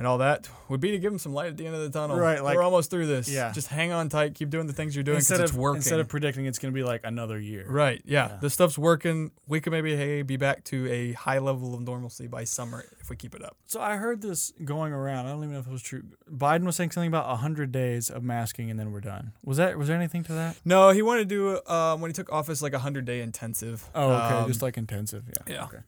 And 0.00 0.06
all 0.06 0.16
that 0.16 0.48
would 0.70 0.80
be 0.80 0.92
to 0.92 0.98
give 0.98 1.12
them 1.12 1.18
some 1.18 1.34
light 1.34 1.48
at 1.48 1.58
the 1.58 1.66
end 1.66 1.74
of 1.76 1.82
the 1.82 1.90
tunnel. 1.90 2.16
Right, 2.16 2.42
like- 2.42 2.56
we're 2.56 2.62
almost 2.62 2.90
through 2.90 3.04
this. 3.06 3.28
Yeah. 3.28 3.52
just 3.52 3.68
hang 3.68 3.92
on 3.92 4.08
tight, 4.08 4.34
keep 4.34 4.48
doing 4.48 4.66
the 4.66 4.72
things 4.72 4.96
you're 4.96 5.02
doing 5.04 5.18
because 5.18 5.30
instead 5.30 5.44
it's 5.44 5.52
of 5.52 5.58
working. 5.58 5.76
instead 5.76 6.00
of 6.00 6.08
predicting 6.08 6.46
it's 6.46 6.58
going 6.58 6.72
to 6.72 6.74
be 6.74 6.82
like 6.82 7.02
another 7.04 7.38
year. 7.38 7.66
Right. 7.68 8.00
Yeah. 8.06 8.28
Yeah. 8.30 8.36
The 8.40 8.48
stuff's 8.48 8.78
working. 8.78 9.30
We 9.46 9.60
could 9.60 9.74
maybe 9.74 9.94
hey, 9.94 10.22
be 10.22 10.38
back 10.38 10.64
to 10.64 10.90
a 10.90 11.12
high 11.12 11.38
level 11.38 11.74
of 11.74 11.82
normalcy 11.82 12.28
by 12.28 12.44
summer 12.44 12.86
if 12.98 13.10
we 13.10 13.16
keep 13.16 13.34
it 13.34 13.44
up. 13.44 13.58
So 13.66 13.78
I 13.78 13.96
heard 13.96 14.22
this 14.22 14.54
going 14.64 14.94
around. 14.94 15.26
I 15.26 15.32
don't 15.32 15.40
even 15.40 15.52
know 15.52 15.60
if 15.60 15.66
it 15.66 15.70
was 15.72 15.82
true. 15.82 16.02
Biden 16.34 16.64
was 16.64 16.76
saying 16.76 16.92
something 16.92 17.08
about 17.08 17.36
hundred 17.36 17.70
days 17.70 18.08
of 18.08 18.22
masking 18.22 18.70
and 18.70 18.80
then 18.80 18.92
we're 18.92 19.00
done. 19.02 19.32
Was 19.44 19.58
that 19.58 19.76
was 19.76 19.88
there 19.88 19.96
anything 19.98 20.24
to 20.24 20.32
that? 20.32 20.56
No, 20.64 20.92
he 20.92 21.02
wanted 21.02 21.28
to 21.28 21.34
do 21.34 21.70
um, 21.70 22.00
when 22.00 22.08
he 22.08 22.14
took 22.14 22.32
office 22.32 22.62
like 22.62 22.72
a 22.72 22.78
hundred 22.78 23.04
day 23.04 23.20
intensive. 23.20 23.86
Oh, 23.94 24.10
okay, 24.12 24.34
Um, 24.36 24.48
just 24.48 24.62
like 24.62 24.78
intensive. 24.78 25.24
Yeah. 25.28 25.54
yeah. 25.54 25.64
Okay. 25.64 25.78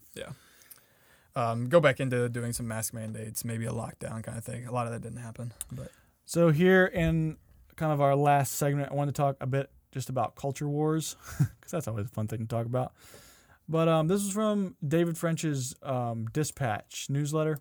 Um, 1.35 1.69
go 1.69 1.81
back 1.81 2.01
into 2.01 2.29
doing 2.29 2.53
some 2.53 2.69
mask 2.69 2.95
mandates, 2.95 3.45
maybe 3.45 3.67
a 3.67 3.73
lockdown 3.73 4.23
kind 4.23 4.39
of 4.39 4.45
thing. 4.45 4.67
A 4.67 4.73
lot 4.73 4.87
of 4.87 4.93
that 4.93 5.03
didn't 5.03 5.23
happen, 5.23 5.53
but 5.71 5.91
So 6.25 6.51
here 6.51 6.87
in 6.87 7.37
kind 7.77 7.93
of 7.93 8.01
our 8.01 8.15
last 8.15 8.55
segment, 8.55 8.91
I 8.91 8.95
want 8.95 9.09
to 9.09 9.13
talk 9.13 9.37
a 9.41 9.47
bit 9.47 9.71
just 9.93 10.09
about 10.09 10.37
culture 10.37 10.69
wars 10.69 11.17
because 11.39 11.71
that's 11.71 11.89
always 11.89 12.07
a 12.07 12.11
fun 12.11 12.27
thing 12.27 12.41
to 12.41 12.47
talk 12.47 12.67
about. 12.67 12.93
But 13.69 13.89
um, 13.89 14.09
this 14.09 14.23
is 14.23 14.33
from 14.33 14.77
David 14.87 15.17
French's 15.17 15.75
um, 15.83 16.27
Dispatch 16.33 17.07
newsletter. 17.09 17.59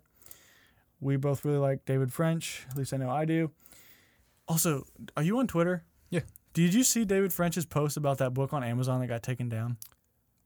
We 1.00 1.16
both 1.16 1.44
really 1.44 1.58
like 1.58 1.84
David 1.84 2.12
French. 2.12 2.66
At 2.70 2.76
least 2.76 2.92
I 2.92 2.96
know 2.96 3.10
I 3.10 3.24
do. 3.24 3.50
Also, 4.48 4.84
are 5.16 5.22
you 5.22 5.38
on 5.38 5.46
Twitter? 5.46 5.84
Yeah. 6.10 6.20
Did 6.52 6.74
you 6.74 6.84
see 6.84 7.04
David 7.04 7.32
French's 7.32 7.64
post 7.64 7.96
about 7.96 8.18
that 8.18 8.34
book 8.34 8.52
on 8.52 8.62
Amazon 8.62 9.00
that 9.00 9.06
got 9.06 9.22
taken 9.22 9.48
down? 9.48 9.78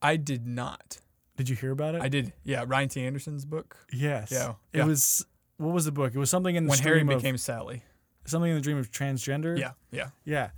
I 0.00 0.16
did 0.16 0.46
not. 0.46 0.98
Did 1.36 1.48
you 1.48 1.56
hear 1.56 1.70
about 1.70 1.94
it? 1.94 2.02
I 2.02 2.08
did. 2.08 2.32
Yeah, 2.44 2.64
Ryan 2.66 2.88
T. 2.88 3.04
Anderson's 3.06 3.44
book. 3.44 3.76
yes. 3.92 4.30
Yeah, 4.32 4.54
It 4.72 4.78
yeah. 4.78 4.84
was. 4.84 5.26
What 5.58 5.72
was 5.72 5.84
the 5.86 5.92
book? 5.92 6.14
It 6.14 6.18
was 6.18 6.28
something 6.30 6.54
in 6.54 6.64
the 6.64 6.70
When 6.70 6.78
Harry 6.80 6.98
stream 6.98 7.08
of- 7.10 7.18
became 7.22 7.36
Sally. 7.38 7.82
something 8.26 8.50
in 8.50 8.56
the 8.56 8.62
dream 8.62 8.76
of 8.76 8.90
transgender. 8.90 9.58
Yeah, 9.58 9.72
yeah. 9.90 10.08
Yeah. 10.24 10.50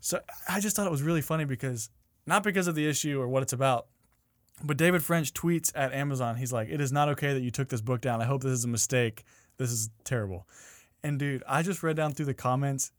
So 0.00 0.20
I 0.48 0.60
just 0.60 0.76
thought 0.76 0.86
it 0.86 0.90
was 0.90 1.02
really 1.02 1.22
funny 1.22 1.44
because 1.46 1.88
not 2.26 2.42
because 2.42 2.66
of 2.66 2.74
the 2.74 2.86
issue 2.86 3.18
or 3.20 3.26
what 3.28 3.42
it's 3.42 3.54
about, 3.54 3.86
but 4.62 4.76
David 4.76 5.02
French 5.02 5.32
tweets 5.32 5.72
at 5.74 5.92
Amazon. 5.94 6.36
He's 6.36 6.52
like, 6.52 6.68
"It 6.68 6.80
is 6.80 6.92
not 6.92 7.08
okay 7.10 7.32
that 7.32 7.40
you 7.40 7.50
took 7.50 7.68
this 7.70 7.80
book 7.80 8.00
down. 8.02 8.20
I 8.20 8.26
hope 8.26 8.42
this 8.42 8.52
is 8.52 8.64
a 8.64 8.68
mistake. 8.68 9.24
This 9.56 9.70
is 9.70 9.88
terrible." 10.04 10.46
And 11.02 11.18
dude, 11.18 11.42
I 11.48 11.62
just 11.62 11.82
read 11.82 11.96
down 11.96 12.12
through 12.12 12.26
the 12.26 12.34
comments. 12.34 12.92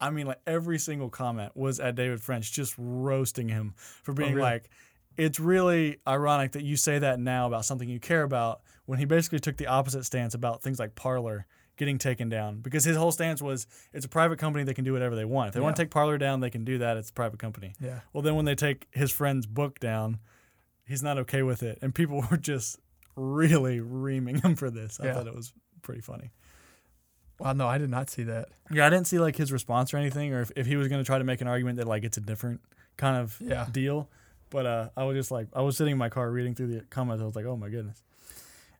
I 0.00 0.10
mean, 0.10 0.26
like 0.28 0.40
every 0.46 0.78
single 0.78 1.08
comment 1.10 1.56
was 1.56 1.80
at 1.80 1.96
David 1.96 2.20
French, 2.22 2.52
just 2.52 2.74
roasting 2.78 3.48
him 3.48 3.74
for 3.76 4.12
being 4.12 4.30
oh, 4.30 4.36
really? 4.36 4.42
like, 4.50 4.70
"It's 5.18 5.38
really 5.38 5.98
ironic 6.06 6.52
that 6.52 6.62
you 6.64 6.76
say 6.76 6.98
that 6.98 7.20
now 7.20 7.46
about 7.46 7.64
something 7.66 7.88
you 7.88 8.00
care 8.00 8.22
about." 8.22 8.62
When 8.86 8.98
he 8.98 9.04
basically 9.04 9.40
took 9.40 9.58
the 9.58 9.66
opposite 9.66 10.04
stance 10.06 10.32
about 10.32 10.62
things 10.62 10.78
like 10.78 10.94
Parler 10.94 11.46
getting 11.76 11.98
taken 11.98 12.28
down 12.30 12.60
because 12.60 12.84
his 12.84 12.96
whole 12.96 13.12
stance 13.12 13.40
was 13.42 13.66
it's 13.92 14.04
a 14.06 14.08
private 14.08 14.38
company 14.38 14.64
they 14.64 14.74
can 14.74 14.84
do 14.84 14.92
whatever 14.94 15.14
they 15.14 15.24
want 15.26 15.48
if 15.48 15.54
they 15.54 15.60
want 15.60 15.76
to 15.76 15.82
take 15.82 15.90
Parler 15.92 16.18
down 16.18 16.40
they 16.40 16.50
can 16.50 16.64
do 16.64 16.78
that 16.78 16.96
it's 16.96 17.10
a 17.10 17.12
private 17.12 17.38
company 17.38 17.72
Yeah. 17.80 18.00
well 18.12 18.20
then 18.22 18.34
when 18.34 18.46
they 18.46 18.56
take 18.56 18.88
his 18.90 19.12
friend's 19.12 19.46
book 19.46 19.78
down 19.78 20.18
he's 20.86 21.04
not 21.04 21.18
okay 21.18 21.42
with 21.42 21.62
it 21.62 21.78
and 21.80 21.94
people 21.94 22.24
were 22.30 22.36
just 22.36 22.80
really 23.14 23.78
reaming 23.78 24.40
him 24.40 24.56
for 24.56 24.70
this. 24.70 24.98
I 24.98 25.04
Yeah. 25.06 25.14
thought 25.14 25.26
it 25.28 25.34
was 25.36 25.52
pretty 25.82 26.00
funny. 26.00 26.32
Wow, 27.38 27.52
no, 27.52 27.68
I 27.68 27.78
did 27.78 27.90
not 27.90 28.10
see 28.10 28.24
that. 28.24 28.48
Yeah, 28.72 28.86
I 28.86 28.90
didn't 28.90 29.06
see 29.06 29.18
like 29.20 29.36
his 29.36 29.52
response 29.52 29.94
or 29.94 29.98
anything, 29.98 30.32
or 30.34 30.40
if, 30.40 30.50
if 30.56 30.66
he 30.66 30.74
was 30.76 30.88
going 30.88 31.00
to 31.00 31.06
try 31.06 31.18
to 31.18 31.24
make 31.24 31.40
an 31.40 31.46
argument 31.46 31.76
that 31.78 31.86
like 31.86 32.02
it's 32.02 32.16
a 32.16 32.20
different 32.20 32.60
kind 32.96 33.16
of 33.16 33.36
Yeah. 33.40 33.66
deal. 33.70 34.10
But 34.50 34.66
uh, 34.66 34.88
I 34.96 35.04
was 35.04 35.16
just 35.16 35.30
like, 35.30 35.48
I 35.54 35.62
was 35.62 35.76
sitting 35.76 35.92
in 35.92 35.98
my 35.98 36.08
car 36.08 36.30
reading 36.30 36.54
through 36.54 36.68
the 36.68 36.80
comments. 36.90 37.22
I 37.22 37.26
was 37.26 37.36
like, 37.36 37.44
oh 37.44 37.56
my 37.56 37.68
goodness. 37.68 38.02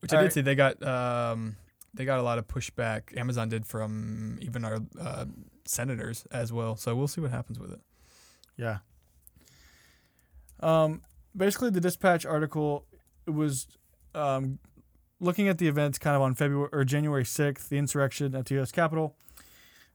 Which 0.00 0.12
I 0.12 0.16
did 0.16 0.22
right. 0.22 0.32
see. 0.32 0.40
They 0.42 0.54
got 0.54 0.82
um, 0.82 1.56
they 1.94 2.04
got 2.04 2.18
a 2.18 2.22
lot 2.22 2.38
of 2.38 2.46
pushback. 2.46 3.16
Amazon 3.16 3.48
did 3.48 3.66
from 3.66 4.38
even 4.40 4.64
our 4.64 4.78
uh, 5.00 5.24
senators 5.64 6.26
as 6.30 6.52
well. 6.52 6.76
So 6.76 6.94
we'll 6.94 7.08
see 7.08 7.20
what 7.20 7.30
happens 7.30 7.58
with 7.58 7.72
it. 7.72 7.80
Yeah. 8.56 8.78
Um, 10.60 11.02
basically, 11.36 11.70
the 11.70 11.80
dispatch 11.80 12.24
article 12.24 12.84
was 13.26 13.66
um, 14.14 14.58
looking 15.20 15.48
at 15.48 15.58
the 15.58 15.68
events 15.68 15.98
kind 15.98 16.16
of 16.16 16.22
on 16.22 16.34
February 16.34 16.68
or 16.72 16.84
January 16.84 17.24
sixth, 17.24 17.68
the 17.68 17.78
insurrection 17.78 18.34
at 18.34 18.46
the 18.46 18.54
U.S. 18.56 18.72
Capitol. 18.72 19.16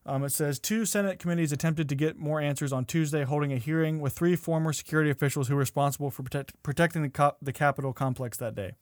Um, 0.06 0.24
it 0.24 0.32
says 0.32 0.60
two 0.60 0.86
Senate 0.86 1.18
committees 1.18 1.52
attempted 1.52 1.88
to 1.90 1.96
get 1.96 2.18
more 2.18 2.42
answers 2.42 2.74
on 2.74 2.86
Tuesday, 2.86 3.24
holding 3.24 3.54
a 3.54 3.58
hearing 3.58 4.02
with 4.02 4.14
three 4.14 4.36
former 4.36 4.74
security 4.74 5.10
officials 5.10 5.48
who 5.48 5.56
were 5.56 5.62
responsible 5.62 6.12
for 6.12 6.24
protect, 6.24 6.62
protecting 6.62 7.04
the, 7.04 7.36
the 7.42 7.54
Capitol 7.54 7.94
complex 7.94 8.38
that 8.38 8.56
day. 8.56 8.74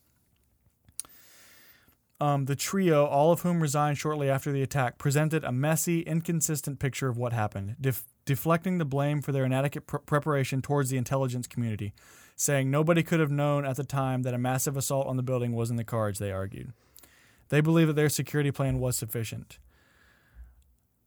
Um, 2.19 2.45
the 2.45 2.55
trio, 2.55 3.05
all 3.05 3.31
of 3.31 3.41
whom 3.41 3.61
resigned 3.61 3.97
shortly 3.97 4.29
after 4.29 4.51
the 4.51 4.61
attack, 4.61 4.99
presented 4.99 5.43
a 5.43 5.51
messy, 5.51 6.01
inconsistent 6.01 6.79
picture 6.79 7.07
of 7.07 7.17
what 7.17 7.33
happened, 7.33 7.75
def- 7.81 8.05
deflecting 8.25 8.77
the 8.77 8.85
blame 8.85 9.21
for 9.21 9.31
their 9.31 9.45
inadequate 9.45 9.87
pr- 9.87 9.97
preparation 9.97 10.61
towards 10.61 10.91
the 10.91 10.97
intelligence 10.97 11.47
community, 11.47 11.93
saying 12.35 12.69
nobody 12.69 13.01
could 13.01 13.19
have 13.19 13.31
known 13.31 13.65
at 13.65 13.75
the 13.75 13.83
time 13.83 14.21
that 14.21 14.35
a 14.35 14.39
massive 14.39 14.77
assault 14.77 15.07
on 15.07 15.17
the 15.17 15.23
building 15.23 15.53
was 15.53 15.71
in 15.71 15.77
the 15.77 15.83
cards, 15.83 16.19
they 16.19 16.31
argued. 16.31 16.73
They 17.49 17.59
believe 17.59 17.87
that 17.87 17.95
their 17.95 18.09
security 18.09 18.51
plan 18.51 18.79
was 18.79 18.95
sufficient. 18.95 19.57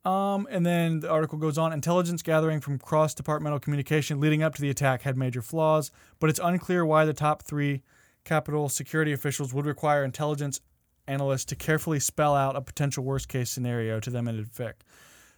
Um, 0.05 0.47
and 0.51 0.67
then 0.67 1.01
the 1.01 1.11
article 1.11 1.39
goes 1.39 1.57
on 1.57 1.73
intelligence 1.73 2.23
gathering 2.23 2.61
from 2.61 2.79
cross 2.79 3.15
departmental 3.15 3.59
communication 3.59 4.21
leading 4.21 4.43
up 4.43 4.55
to 4.55 4.61
the 4.61 4.69
attack 4.69 5.03
had 5.03 5.17
major 5.17 5.41
flaws, 5.41 5.91
but 6.21 6.29
it's 6.29 6.41
unclear 6.43 6.85
why 6.85 7.05
the 7.05 7.15
top 7.15 7.43
three 7.43 7.83
Capitol 8.25 8.69
security 8.69 9.13
officials 9.13 9.53
would 9.55 9.67
require 9.67 10.05
intelligence 10.05 10.61
analysts 11.07 11.45
to 11.47 11.57
carefully 11.57 12.01
spell 12.01 12.35
out 12.35 12.57
a 12.57 12.61
potential 12.61 13.05
worst 13.05 13.29
case 13.29 13.51
scenario 13.51 14.01
to 14.01 14.11
them 14.11 14.29
in 14.29 14.39
effect. 14.39 14.85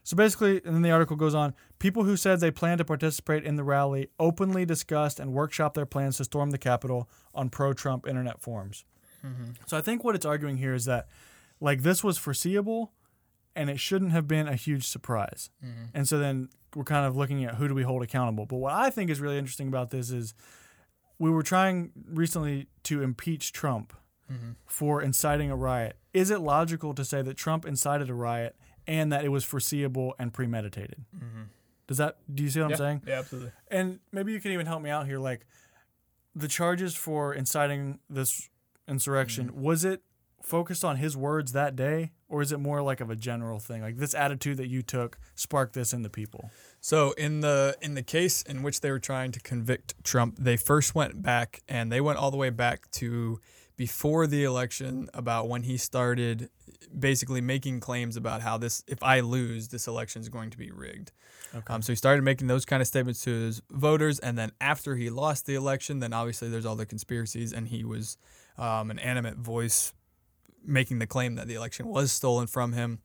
So 0.04 0.16
basically, 0.16 0.60
and 0.64 0.72
then 0.72 0.82
the 0.82 0.92
article 0.92 1.16
goes 1.16 1.34
on 1.34 1.52
people 1.80 2.04
who 2.04 2.16
said 2.16 2.38
they 2.38 2.52
planned 2.52 2.78
to 2.78 2.84
participate 2.84 3.42
in 3.42 3.56
the 3.56 3.64
rally 3.64 4.08
openly 4.20 4.64
discussed 4.64 5.18
and 5.18 5.34
workshopped 5.34 5.74
their 5.74 5.86
plans 5.86 6.18
to 6.18 6.24
storm 6.24 6.50
the 6.50 6.58
Capitol 6.58 7.08
on 7.34 7.50
pro 7.50 7.72
Trump 7.72 8.06
internet 8.06 8.40
forums. 8.40 8.84
So 9.66 9.76
I 9.76 9.80
think 9.80 10.04
what 10.04 10.14
it's 10.14 10.24
arguing 10.26 10.58
here 10.58 10.74
is 10.74 10.84
that, 10.84 11.08
like, 11.60 11.82
this 11.82 12.04
was 12.04 12.18
foreseeable 12.18 12.92
and 13.56 13.70
it 13.70 13.80
shouldn't 13.80 14.12
have 14.12 14.28
been 14.28 14.46
a 14.46 14.54
huge 14.54 14.86
surprise. 14.86 15.50
Mm-hmm. 15.64 15.84
And 15.94 16.08
so 16.08 16.18
then 16.18 16.50
we're 16.74 16.84
kind 16.84 17.06
of 17.06 17.16
looking 17.16 17.44
at 17.44 17.54
who 17.54 17.66
do 17.66 17.74
we 17.74 17.82
hold 17.82 18.02
accountable. 18.02 18.46
But 18.46 18.56
what 18.56 18.74
I 18.74 18.90
think 18.90 19.10
is 19.10 19.20
really 19.20 19.38
interesting 19.38 19.66
about 19.66 19.90
this 19.90 20.10
is 20.10 20.34
we 21.18 21.30
were 21.30 21.42
trying 21.42 21.90
recently 22.06 22.68
to 22.84 23.02
impeach 23.02 23.52
Trump 23.52 23.94
mm-hmm. 24.30 24.50
for 24.66 25.00
inciting 25.00 25.50
a 25.50 25.56
riot. 25.56 25.96
Is 26.12 26.30
it 26.30 26.40
logical 26.40 26.94
to 26.94 27.04
say 27.04 27.22
that 27.22 27.36
Trump 27.36 27.64
incited 27.64 28.10
a 28.10 28.14
riot 28.14 28.54
and 28.86 29.10
that 29.10 29.24
it 29.24 29.30
was 29.30 29.44
foreseeable 29.44 30.14
and 30.18 30.32
premeditated? 30.32 31.04
Mm-hmm. 31.16 31.42
Does 31.86 31.96
that 31.96 32.18
do 32.32 32.42
you 32.42 32.50
see 32.50 32.60
what 32.60 32.70
yeah. 32.70 32.74
I'm 32.74 32.78
saying? 32.78 33.02
Yeah, 33.06 33.18
absolutely. 33.20 33.52
And 33.68 34.00
maybe 34.12 34.32
you 34.32 34.40
can 34.40 34.52
even 34.52 34.66
help 34.66 34.82
me 34.82 34.90
out 34.90 35.06
here. 35.06 35.18
Like 35.18 35.46
the 36.34 36.48
charges 36.48 36.94
for 36.94 37.32
inciting 37.32 38.00
this 38.10 38.50
insurrection, 38.88 39.62
was 39.62 39.84
it 39.84 40.02
focused 40.46 40.84
on 40.84 40.96
his 40.96 41.16
words 41.16 41.52
that 41.52 41.74
day, 41.74 42.12
or 42.28 42.40
is 42.40 42.52
it 42.52 42.58
more 42.58 42.80
like 42.80 43.00
of 43.00 43.10
a 43.10 43.16
general 43.16 43.58
thing? 43.58 43.82
Like 43.82 43.96
this 43.96 44.14
attitude 44.14 44.56
that 44.58 44.68
you 44.68 44.80
took 44.80 45.18
sparked 45.34 45.74
this 45.74 45.92
in 45.92 46.02
the 46.02 46.08
people. 46.08 46.50
So 46.80 47.10
in 47.12 47.40
the 47.40 47.76
in 47.82 47.94
the 47.94 48.02
case 48.02 48.42
in 48.42 48.62
which 48.62 48.80
they 48.80 48.92
were 48.92 49.00
trying 49.00 49.32
to 49.32 49.40
convict 49.40 49.94
Trump, 50.04 50.36
they 50.38 50.56
first 50.56 50.94
went 50.94 51.20
back 51.20 51.62
and 51.68 51.90
they 51.90 52.00
went 52.00 52.18
all 52.18 52.30
the 52.30 52.36
way 52.36 52.50
back 52.50 52.88
to 52.92 53.40
before 53.76 54.26
the 54.26 54.44
election 54.44 55.10
about 55.12 55.48
when 55.48 55.64
he 55.64 55.76
started 55.76 56.48
basically 56.96 57.40
making 57.40 57.80
claims 57.80 58.16
about 58.16 58.40
how 58.40 58.56
this 58.56 58.84
if 58.86 59.02
I 59.02 59.20
lose 59.20 59.68
this 59.68 59.88
election 59.88 60.22
is 60.22 60.28
going 60.28 60.50
to 60.50 60.58
be 60.58 60.70
rigged. 60.70 61.10
Okay. 61.56 61.74
Um, 61.74 61.82
so 61.82 61.92
he 61.92 61.96
started 61.96 62.22
making 62.22 62.46
those 62.46 62.64
kind 62.64 62.80
of 62.80 62.86
statements 62.86 63.22
to 63.24 63.30
his 63.30 63.62
voters, 63.70 64.20
and 64.20 64.38
then 64.38 64.52
after 64.60 64.94
he 64.94 65.10
lost 65.10 65.46
the 65.46 65.56
election, 65.56 65.98
then 65.98 66.12
obviously 66.12 66.48
there's 66.48 66.66
all 66.66 66.76
the 66.76 66.86
conspiracies, 66.86 67.52
and 67.52 67.68
he 67.68 67.84
was 67.84 68.16
um, 68.58 68.90
an 68.90 68.98
animate 68.98 69.36
voice 69.36 69.92
making 70.66 70.98
the 70.98 71.06
claim 71.06 71.34
that 71.36 71.46
the 71.48 71.54
election 71.54 71.86
was 71.86 72.12
stolen 72.12 72.46
from 72.46 72.72
him. 72.72 72.98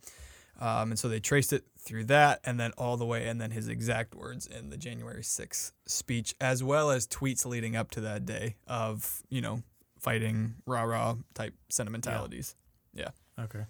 Um, 0.60 0.92
and 0.92 1.00
so 1.00 1.08
they 1.10 1.20
traced 1.20 1.54
it 1.54 1.64
through 1.80 2.04
that, 2.06 2.40
and 2.44 2.60
then 2.60 2.72
all 2.78 2.96
the 2.98 3.06
way, 3.06 3.28
and 3.28 3.42
then 3.42 3.50
his 3.52 3.68
exact 3.68 4.14
words 4.14 4.46
in 4.46 4.70
the 4.70 4.78
January 4.78 5.24
6th 5.24 5.72
speech, 5.88 6.36
as 6.40 6.64
well 6.64 6.92
as 6.92 7.08
tweets 7.08 7.46
leading 7.46 7.76
up 7.76 7.90
to 7.92 8.02
that 8.02 8.26
day 8.26 8.58
of, 8.68 9.24
you 9.30 9.42
know, 9.42 9.64
fighting 10.00 10.56
rah 10.68 10.84
rah 10.84 11.16
type 11.34 11.56
sentimentalities. 11.70 12.56
Yeah. 12.94 13.10
Okay. 13.40 13.66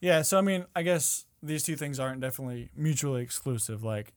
Yeah, 0.00 0.22
so 0.22 0.38
I 0.38 0.40
mean, 0.42 0.66
I 0.76 0.82
guess 0.82 1.26
these 1.42 1.62
two 1.64 1.74
things 1.76 1.98
aren't 1.98 2.20
definitely 2.20 2.70
mutually 2.76 3.22
exclusive. 3.22 3.82
Like, 3.82 4.12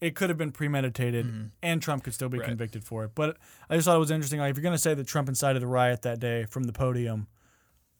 it 0.00 0.16
could 0.16 0.28
have 0.30 0.38
been 0.38 0.52
premeditated, 0.52 1.26
Mhm. 1.26 1.50
and 1.62 1.80
Trump 1.80 2.02
could 2.04 2.14
still 2.14 2.28
be 2.28 2.38
Right. 2.38 2.48
convicted 2.48 2.82
for 2.84 3.04
it. 3.04 3.14
But 3.14 3.38
I 3.70 3.76
just 3.76 3.84
thought 3.86 3.96
it 3.96 4.00
was 4.00 4.10
interesting. 4.10 4.40
Like, 4.40 4.50
if 4.50 4.56
you're 4.56 4.62
going 4.62 4.74
to 4.74 4.78
say 4.78 4.94
that 4.94 5.06
Trump 5.06 5.28
incited 5.28 5.62
the 5.62 5.66
riot 5.68 6.02
that 6.02 6.18
day 6.18 6.44
from 6.46 6.64
the 6.64 6.72
podium, 6.72 7.28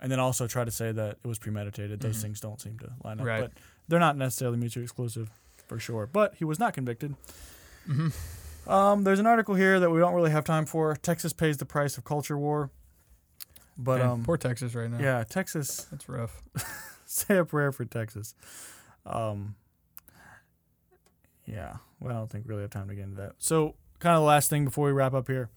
and 0.04 0.12
then 0.12 0.20
also 0.20 0.46
try 0.46 0.64
to 0.64 0.70
say 0.70 0.92
that 0.92 1.16
it 1.24 1.26
was 1.26 1.38
premeditated, 1.38 1.98
those 2.00 2.18
Mhm. 2.18 2.22
things 2.22 2.40
don't 2.40 2.60
seem 2.60 2.78
to 2.80 2.92
line 3.02 3.18
up. 3.20 3.26
Right. 3.26 3.40
But 3.40 3.52
they're 3.88 3.98
not 3.98 4.18
necessarily 4.18 4.58
mutually 4.58 4.82
exclusive, 4.84 5.30
for 5.66 5.78
sure. 5.78 6.06
But 6.06 6.34
he 6.34 6.44
was 6.44 6.58
not 6.58 6.74
convicted. 6.74 7.16
Mm-hmm. 7.88 8.70
Um, 8.70 9.04
there's 9.04 9.18
an 9.18 9.26
article 9.26 9.54
here 9.54 9.80
that 9.80 9.88
we 9.90 9.98
don't 10.00 10.12
really 10.14 10.30
have 10.30 10.44
time 10.44 10.66
for. 10.66 10.94
Texas 10.96 11.32
pays 11.32 11.56
the 11.56 11.64
price 11.64 11.96
of 11.96 12.04
culture 12.04 12.36
war. 12.36 12.70
But 13.78 13.98
Man, 14.00 14.08
um, 14.08 14.22
poor 14.24 14.36
Texas 14.36 14.74
right 14.74 14.90
now. 14.90 14.98
yeah, 14.98 15.24
Texas 15.24 15.84
That's 15.90 16.06
rough. 16.08 16.42
say 17.06 17.38
a 17.38 17.44
prayer 17.46 17.72
for 17.72 17.84
Texas. 17.86 18.34
Um, 19.06 19.54
yeah, 21.46 21.76
well, 21.98 22.14
I 22.14 22.18
don't 22.18 22.30
think 22.30 22.44
we 22.44 22.50
really 22.50 22.62
have 22.62 22.70
time 22.70 22.88
to 22.88 22.94
get 22.94 23.04
into 23.04 23.16
that. 23.16 23.32
So, 23.38 23.74
kind 24.00 24.14
of 24.16 24.20
the 24.22 24.26
last 24.26 24.48
thing 24.50 24.64
before 24.64 24.86
we 24.86 24.92
wrap 24.92 25.12
up 25.14 25.26
here 25.28 25.48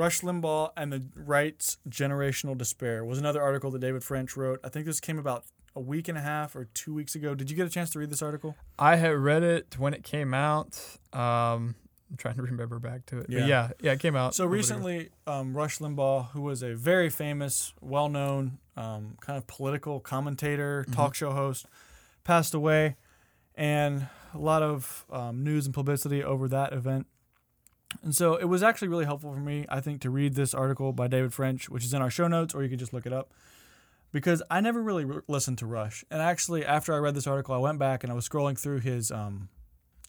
Rush 0.00 0.22
Limbaugh 0.22 0.70
and 0.78 0.90
the 0.90 1.02
Right's 1.14 1.76
Generational 1.86 2.56
Despair 2.56 3.04
was 3.04 3.18
another 3.18 3.42
article 3.42 3.70
that 3.72 3.80
David 3.80 4.02
French 4.02 4.34
wrote. 4.34 4.58
I 4.64 4.70
think 4.70 4.86
this 4.86 4.98
came 4.98 5.18
about 5.18 5.44
a 5.76 5.80
week 5.80 6.08
and 6.08 6.16
a 6.16 6.22
half 6.22 6.56
or 6.56 6.64
two 6.72 6.94
weeks 6.94 7.14
ago. 7.14 7.34
Did 7.34 7.50
you 7.50 7.56
get 7.56 7.66
a 7.66 7.70
chance 7.70 7.90
to 7.90 7.98
read 7.98 8.08
this 8.08 8.22
article? 8.22 8.56
I 8.78 8.96
had 8.96 9.14
read 9.14 9.42
it 9.42 9.76
when 9.78 9.92
it 9.92 10.02
came 10.02 10.32
out. 10.32 10.80
Um, 11.12 11.74
I'm 12.10 12.16
trying 12.16 12.36
to 12.36 12.42
remember 12.42 12.78
back 12.78 13.04
to 13.06 13.18
it. 13.18 13.26
But 13.28 13.36
Yeah. 13.40 13.46
yeah, 13.46 13.68
yeah, 13.82 13.92
it 13.92 14.00
came 14.00 14.16
out. 14.16 14.34
So 14.34 14.46
recently, 14.46 15.10
um, 15.26 15.54
Rush 15.54 15.80
Limbaugh, 15.80 16.30
who 16.30 16.40
was 16.40 16.62
a 16.62 16.74
very 16.74 17.10
famous, 17.10 17.74
well-known 17.82 18.56
um, 18.78 19.18
kind 19.20 19.36
of 19.36 19.46
political 19.46 20.00
commentator, 20.00 20.84
Mm-hmm. 20.84 20.94
talk 20.94 21.14
show 21.14 21.32
host, 21.32 21.66
passed 22.24 22.54
away, 22.54 22.96
and 23.54 24.08
a 24.32 24.38
lot 24.38 24.62
of 24.62 25.04
um, 25.12 25.44
news 25.44 25.66
and 25.66 25.74
publicity 25.74 26.24
over 26.24 26.48
that 26.48 26.72
event. 26.72 27.06
And 28.02 28.14
so 28.14 28.34
it 28.36 28.44
was 28.44 28.62
actually 28.62 28.88
really 28.88 29.04
helpful 29.04 29.32
for 29.34 29.40
me, 29.40 29.66
I 29.68 29.80
think, 29.80 30.00
to 30.02 30.10
read 30.10 30.34
this 30.34 30.54
article 30.54 30.92
by 30.92 31.08
David 31.08 31.34
French, 31.34 31.68
which 31.68 31.84
is 31.84 31.92
in 31.92 32.00
our 32.02 32.10
show 32.10 32.28
notes, 32.28 32.54
or 32.54 32.62
you 32.62 32.68
can 32.68 32.78
just 32.78 32.92
look 32.92 33.04
it 33.06 33.12
up. 33.12 33.32
Because 34.12 34.42
I 34.50 34.60
never 34.60 34.82
really 34.82 35.04
re- 35.04 35.20
listened 35.28 35.58
to 35.58 35.66
Rush, 35.66 36.04
and 36.10 36.20
actually, 36.20 36.64
after 36.64 36.92
I 36.92 36.98
read 36.98 37.14
this 37.14 37.26
article, 37.28 37.54
I 37.54 37.58
went 37.58 37.78
back 37.78 38.02
and 38.02 38.10
I 38.12 38.14
was 38.16 38.28
scrolling 38.28 38.58
through 38.58 38.80
his 38.80 39.10
um, 39.12 39.48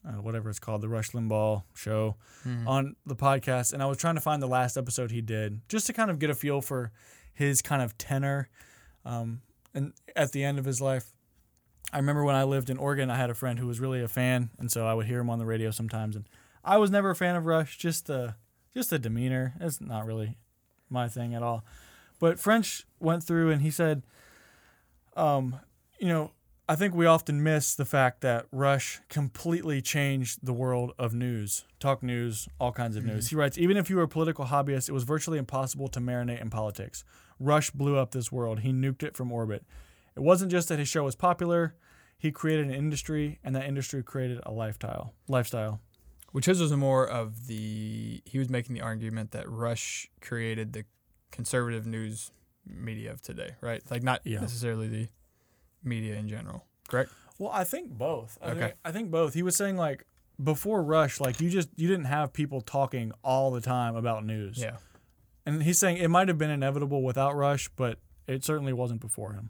uh, 0.07 0.13
whatever 0.13 0.49
it's 0.49 0.57
called, 0.57 0.81
the 0.81 0.89
Rush 0.89 1.11
Limbaugh 1.11 1.61
show, 1.75 2.15
Mhm. 2.43 2.67
on 2.67 2.95
the 3.05 3.15
podcast, 3.15 3.71
and 3.73 3.83
I 3.83 3.85
was 3.85 3.97
trying 3.99 4.15
to 4.15 4.21
find 4.21 4.41
the 4.41 4.47
last 4.47 4.75
episode 4.75 5.11
he 5.11 5.21
did 5.21 5.61
just 5.69 5.85
to 5.87 5.93
kind 5.93 6.09
of 6.09 6.17
get 6.17 6.31
a 6.31 6.33
feel 6.33 6.61
for 6.61 6.91
his 7.33 7.61
kind 7.61 7.83
of 7.83 7.95
tenor. 7.99 8.49
Um, 9.05 9.41
and 9.75 9.93
at 10.15 10.31
the 10.31 10.43
end 10.43 10.57
of 10.57 10.65
his 10.65 10.81
life, 10.81 11.13
I 11.93 11.97
remember 11.97 12.23
when 12.23 12.35
I 12.35 12.43
lived 12.43 12.71
in 12.71 12.77
Oregon, 12.77 13.11
I 13.11 13.17
had 13.17 13.29
a 13.29 13.35
friend 13.35 13.59
who 13.59 13.67
was 13.67 13.79
really 13.79 14.01
a 14.01 14.07
fan, 14.07 14.49
and 14.57 14.71
so 14.71 14.87
I 14.87 14.95
would 14.95 15.05
hear 15.05 15.19
him 15.19 15.29
on 15.29 15.37
the 15.37 15.45
radio 15.45 15.69
sometimes. 15.69 16.15
And 16.15 16.25
I 16.63 16.77
was 16.77 16.91
never 16.91 17.09
a 17.11 17.15
fan 17.15 17.35
of 17.35 17.45
Rush, 17.45 17.77
just 17.77 18.07
the 18.07 18.35
just 18.73 18.89
the 18.89 18.99
demeanor. 18.99 19.55
It's 19.59 19.81
not 19.81 20.05
really 20.05 20.37
my 20.89 21.07
thing 21.07 21.33
at 21.33 21.43
all. 21.43 21.63
But 22.19 22.39
French 22.39 22.85
went 22.99 23.23
through 23.23 23.51
and 23.51 23.61
he 23.61 23.71
said, 23.71 24.03
um, 25.15 25.59
you 25.99 26.07
know, 26.07 26.31
I 26.69 26.75
think 26.75 26.93
we 26.93 27.05
often 27.05 27.43
miss 27.43 27.75
the 27.75 27.83
fact 27.83 28.21
that 28.21 28.45
Rush 28.51 29.01
completely 29.09 29.81
changed 29.81 30.39
the 30.43 30.53
world 30.53 30.93
of 30.97 31.13
news, 31.13 31.65
talk 31.79 32.01
news, 32.01 32.47
all 32.59 32.71
kinds 32.71 32.95
of 32.95 33.03
news. 33.03 33.29
He 33.29 33.35
writes, 33.35 33.57
even 33.57 33.75
if 33.75 33.89
you 33.89 33.97
were 33.97 34.03
a 34.03 34.07
political 34.07 34.45
hobbyist, 34.45 34.87
it 34.87 34.93
was 34.93 35.03
virtually 35.03 35.37
impossible 35.37 35.89
to 35.89 35.99
marinate 35.99 36.41
in 36.41 36.49
politics. 36.49 37.03
Rush 37.39 37.71
blew 37.71 37.97
up 37.97 38.11
this 38.11 38.31
world. 38.31 38.59
He 38.59 38.71
nuked 38.71 39.03
it 39.03 39.17
from 39.17 39.31
orbit. 39.31 39.65
It 40.15 40.21
wasn't 40.21 40.51
just 40.51 40.69
that 40.69 40.79
his 40.79 40.87
show 40.87 41.03
was 41.03 41.15
popular, 41.15 41.75
he 42.17 42.31
created 42.31 42.67
an 42.67 42.73
industry, 42.73 43.39
and 43.43 43.55
that 43.55 43.65
industry 43.65 44.03
created 44.03 44.39
a 44.43 44.51
lifestyle. 44.51 45.13
Lifestyle. 45.27 45.81
Which 46.31 46.45
his 46.45 46.61
was 46.61 46.71
more 46.71 47.05
of 47.07 47.47
the 47.47 48.21
he 48.25 48.39
was 48.39 48.49
making 48.49 48.75
the 48.75 48.81
argument 48.81 49.31
that 49.31 49.49
Rush 49.49 50.09
created 50.21 50.73
the 50.73 50.85
conservative 51.31 51.85
news 51.85 52.31
media 52.65 53.11
of 53.11 53.21
today, 53.21 53.55
right? 53.61 53.81
Like 53.91 54.03
not 54.03 54.21
Yeah. 54.23 54.39
necessarily 54.39 54.87
the 54.87 55.07
media 55.83 56.15
in 56.15 56.29
general. 56.29 56.65
Correct? 56.87 57.11
Well, 57.37 57.51
I 57.51 57.63
think 57.63 57.89
both. 57.91 58.37
I 58.41 58.51
Okay. 58.51 58.59
think, 58.59 58.73
I 58.85 58.91
think 58.91 59.11
both. 59.11 59.33
He 59.33 59.43
was 59.43 59.55
saying 59.55 59.75
like 59.77 60.05
before 60.41 60.83
Rush, 60.83 61.19
like 61.19 61.41
you 61.41 61.49
just 61.49 61.69
you 61.75 61.87
didn't 61.87 62.05
have 62.05 62.31
people 62.33 62.61
talking 62.61 63.11
all 63.23 63.51
the 63.51 63.61
time 63.61 63.95
about 63.95 64.23
news. 64.25 64.57
Yeah. 64.57 64.77
And 65.45 65.63
he's 65.63 65.79
saying 65.79 65.97
it 65.97 66.09
might 66.09 66.27
have 66.27 66.37
been 66.37 66.49
inevitable 66.51 67.01
without 67.03 67.35
Rush, 67.35 67.67
but 67.75 67.97
it 68.27 68.45
certainly 68.45 68.73
wasn't 68.73 69.01
before 69.01 69.33
him. 69.33 69.49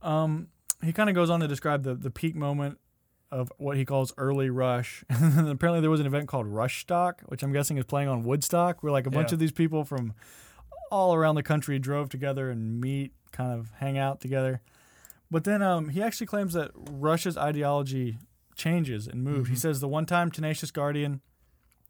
Um, 0.00 0.48
he 0.82 0.92
kind 0.92 1.08
of 1.08 1.14
goes 1.14 1.30
on 1.30 1.40
to 1.40 1.48
describe 1.48 1.84
the 1.84 1.94
the 1.94 2.10
peak 2.10 2.34
moment 2.34 2.78
of 3.32 3.50
what 3.56 3.76
he 3.76 3.84
calls 3.84 4.12
early 4.18 4.50
Rush. 4.50 5.02
and 5.08 5.48
apparently 5.48 5.80
there 5.80 5.90
was 5.90 6.00
an 6.00 6.06
event 6.06 6.28
called 6.28 6.46
Rush 6.46 6.82
Stock, 6.82 7.22
which 7.26 7.42
I'm 7.42 7.52
guessing 7.52 7.78
is 7.78 7.84
playing 7.84 8.08
on 8.08 8.22
Woodstock, 8.22 8.82
where 8.82 8.92
like 8.92 9.06
a 9.06 9.10
bunch 9.10 9.32
of 9.32 9.38
these 9.40 9.50
people 9.52 9.84
from 9.84 10.12
all 10.90 11.14
around 11.14 11.34
the 11.36 11.42
country 11.42 11.78
drove 11.78 12.10
together 12.10 12.50
and 12.50 12.80
meet, 12.80 13.12
kind 13.32 13.58
of 13.58 13.70
hang 13.78 13.96
out 13.96 14.20
together. 14.20 14.60
But 15.30 15.44
then 15.44 15.62
um, 15.62 15.88
he 15.88 16.02
actually 16.02 16.26
claims 16.26 16.52
that 16.52 16.70
Rush's 16.74 17.38
ideology 17.38 18.18
changes 18.54 19.08
and 19.08 19.24
moves. 19.24 19.48
He 19.48 19.54
Mhm. 19.54 19.58
says 19.60 19.80
the 19.80 19.88
one-time 19.88 20.30
tenacious 20.30 20.70
guardian 20.70 21.22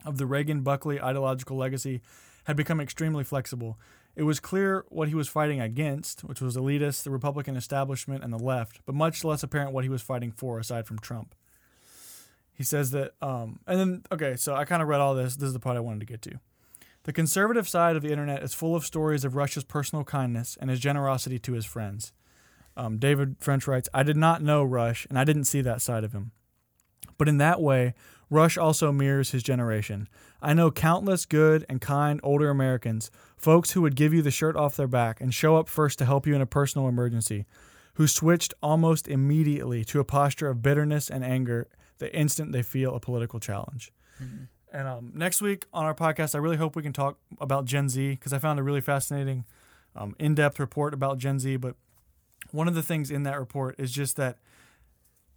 of 0.05 0.19
the 0.19 0.27
Reagan 0.27 0.61
Buckley 0.63 1.01
ideological 1.01 1.57
legacy 1.57 2.01
had 2.45 2.57
become 2.57 2.81
extremely 2.81 3.25
flexible. 3.25 3.79
It 4.15 4.25
was 4.25 4.41
clear 4.41 4.85
what 4.89 5.09
he 5.09 5.15
was 5.15 5.29
fighting 5.29 5.61
against, 5.61 6.23
which 6.23 6.41
was 6.41 6.57
elitists, 6.57 7.03
the 7.03 7.11
Republican 7.11 7.57
establishment, 7.57 8.23
and 8.23 8.33
the 8.33 8.39
left, 8.39 8.81
but 8.85 8.95
much 8.95 9.25
less 9.25 9.43
apparent 9.43 9.73
what 9.73 9.85
he 9.85 9.91
was 9.91 10.03
fighting 10.03 10.31
for 10.31 10.59
aside 10.59 10.87
from 10.87 10.99
Trump. 10.99 11.35
He 12.53 12.63
says 12.63 12.91
that, 12.91 13.13
um, 13.23 13.61
and 13.67 13.81
then, 13.81 14.03
okay, 14.13 14.37
so 14.37 14.55
I 14.55 14.67
kind 14.67 14.83
of 14.83 14.89
read 14.89 15.01
all 15.01 15.15
this. 15.15 15.37
This 15.37 15.49
is 15.49 15.53
the 15.55 15.61
part 15.61 15.77
I 15.77 15.81
wanted 15.81 16.01
to 16.01 16.07
get 16.07 16.21
to. 16.23 16.39
The 17.05 17.13
conservative 17.13 17.69
side 17.69 17.97
of 17.97 18.03
the 18.03 18.11
internet 18.11 18.43
is 18.43 18.55
full 18.55 18.77
of 18.77 18.85
stories 18.85 19.25
of 19.25 19.35
Rush's 19.35 19.65
personal 19.65 20.05
kindness 20.05 20.57
and 20.61 20.71
his 20.71 20.79
generosity 20.79 21.39
to 21.41 21.55
his 21.55 21.65
friends. 21.65 22.13
Um, 22.77 22.99
David 22.99 23.37
French 23.41 23.67
writes, 23.67 23.89
I 23.93 24.03
did 24.03 24.17
not 24.17 24.43
know 24.43 24.63
Rush, 24.63 25.07
and 25.09 25.19
I 25.19 25.25
didn't 25.25 25.45
see 25.45 25.63
that 25.63 25.83
side 25.83 26.05
of 26.05 26.13
him. 26.13 26.31
But 27.19 27.29
in 27.29 27.39
that 27.39 27.61
way, 27.61 27.95
Rush 28.33 28.57
also 28.57 28.93
mirrors 28.93 29.33
his 29.33 29.43
generation. 29.43 30.09
I 30.41 30.55
know 30.55 30.71
countless 30.71 31.27
good 31.27 31.67
and 31.69 31.83
kind 31.83 32.19
older 32.23 32.49
Americans, 32.49 33.11
folks 33.37 33.73
who 33.73 33.83
would 33.83 33.95
give 33.95 34.15
you 34.15 34.23
the 34.23 34.31
shirt 34.31 34.57
off 34.57 34.75
their 34.75 34.89
back 34.89 35.21
and 35.21 35.35
show 35.35 35.57
up 35.57 35.69
first 35.69 35.99
to 35.99 36.07
help 36.07 36.27
you 36.27 36.35
in 36.35 36.41
a 36.41 36.47
personal 36.47 36.89
emergency, 36.89 37.45
who 37.95 38.07
switched 38.07 38.55
almost 38.63 39.07
immediately 39.07 39.85
to 39.85 40.01
a 40.01 40.05
posture 40.05 40.49
of 40.49 40.63
bitterness 40.63 41.11
and 41.11 41.23
anger 41.23 41.69
the 41.99 42.15
instant 42.17 42.53
they 42.53 42.63
feel 42.63 42.95
a 42.95 43.01
political 43.01 43.39
challenge. 43.39 43.93
And 44.73 44.89
um, 44.89 45.13
next 45.15 45.43
week 45.43 45.67
on 45.71 45.85
our 45.85 45.95
podcast, 45.95 46.35
I 46.35 46.39
really 46.39 46.57
hope 46.57 46.75
we 46.75 46.83
can 46.83 46.95
talk 46.95 47.19
about 47.39 47.67
Gen 47.67 47.91
Z 47.91 48.13
because 48.13 48.33
I 48.33 48.39
found 48.39 48.59
a 48.59 48.63
really 48.63 48.81
fascinating, 48.81 49.45
um, 49.95 50.17
in 50.19 50.35
depth 50.35 50.59
report 50.59 50.95
about 50.95 51.19
Gen 51.19 51.39
Z. 51.39 51.57
But 51.57 51.77
one 52.51 52.67
of 52.67 52.75
the 52.75 52.83
things 52.83 53.11
in 53.11 53.25
that 53.25 53.39
report 53.39 53.75
is 53.79 53.93
just 53.93 54.17
that. 54.17 54.39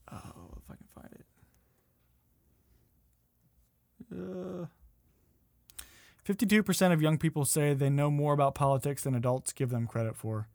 Oh, 0.09 0.53
if 0.55 0.71
I 0.71 0.75
can 0.75 0.87
find 0.95 1.09
it. 1.11 1.25
Uh, 4.11 4.65
52% 6.27 6.91
of 6.93 7.01
young 7.01 7.17
people 7.17 7.45
say 7.45 7.73
they 7.73 7.89
know 7.89 8.09
more 8.09 8.33
about 8.33 8.55
politics 8.55 9.03
than 9.03 9.13
adults 9.13 9.53
give 9.53 9.69
them 9.69 9.85
credit 9.85 10.15
for. 10.15 10.47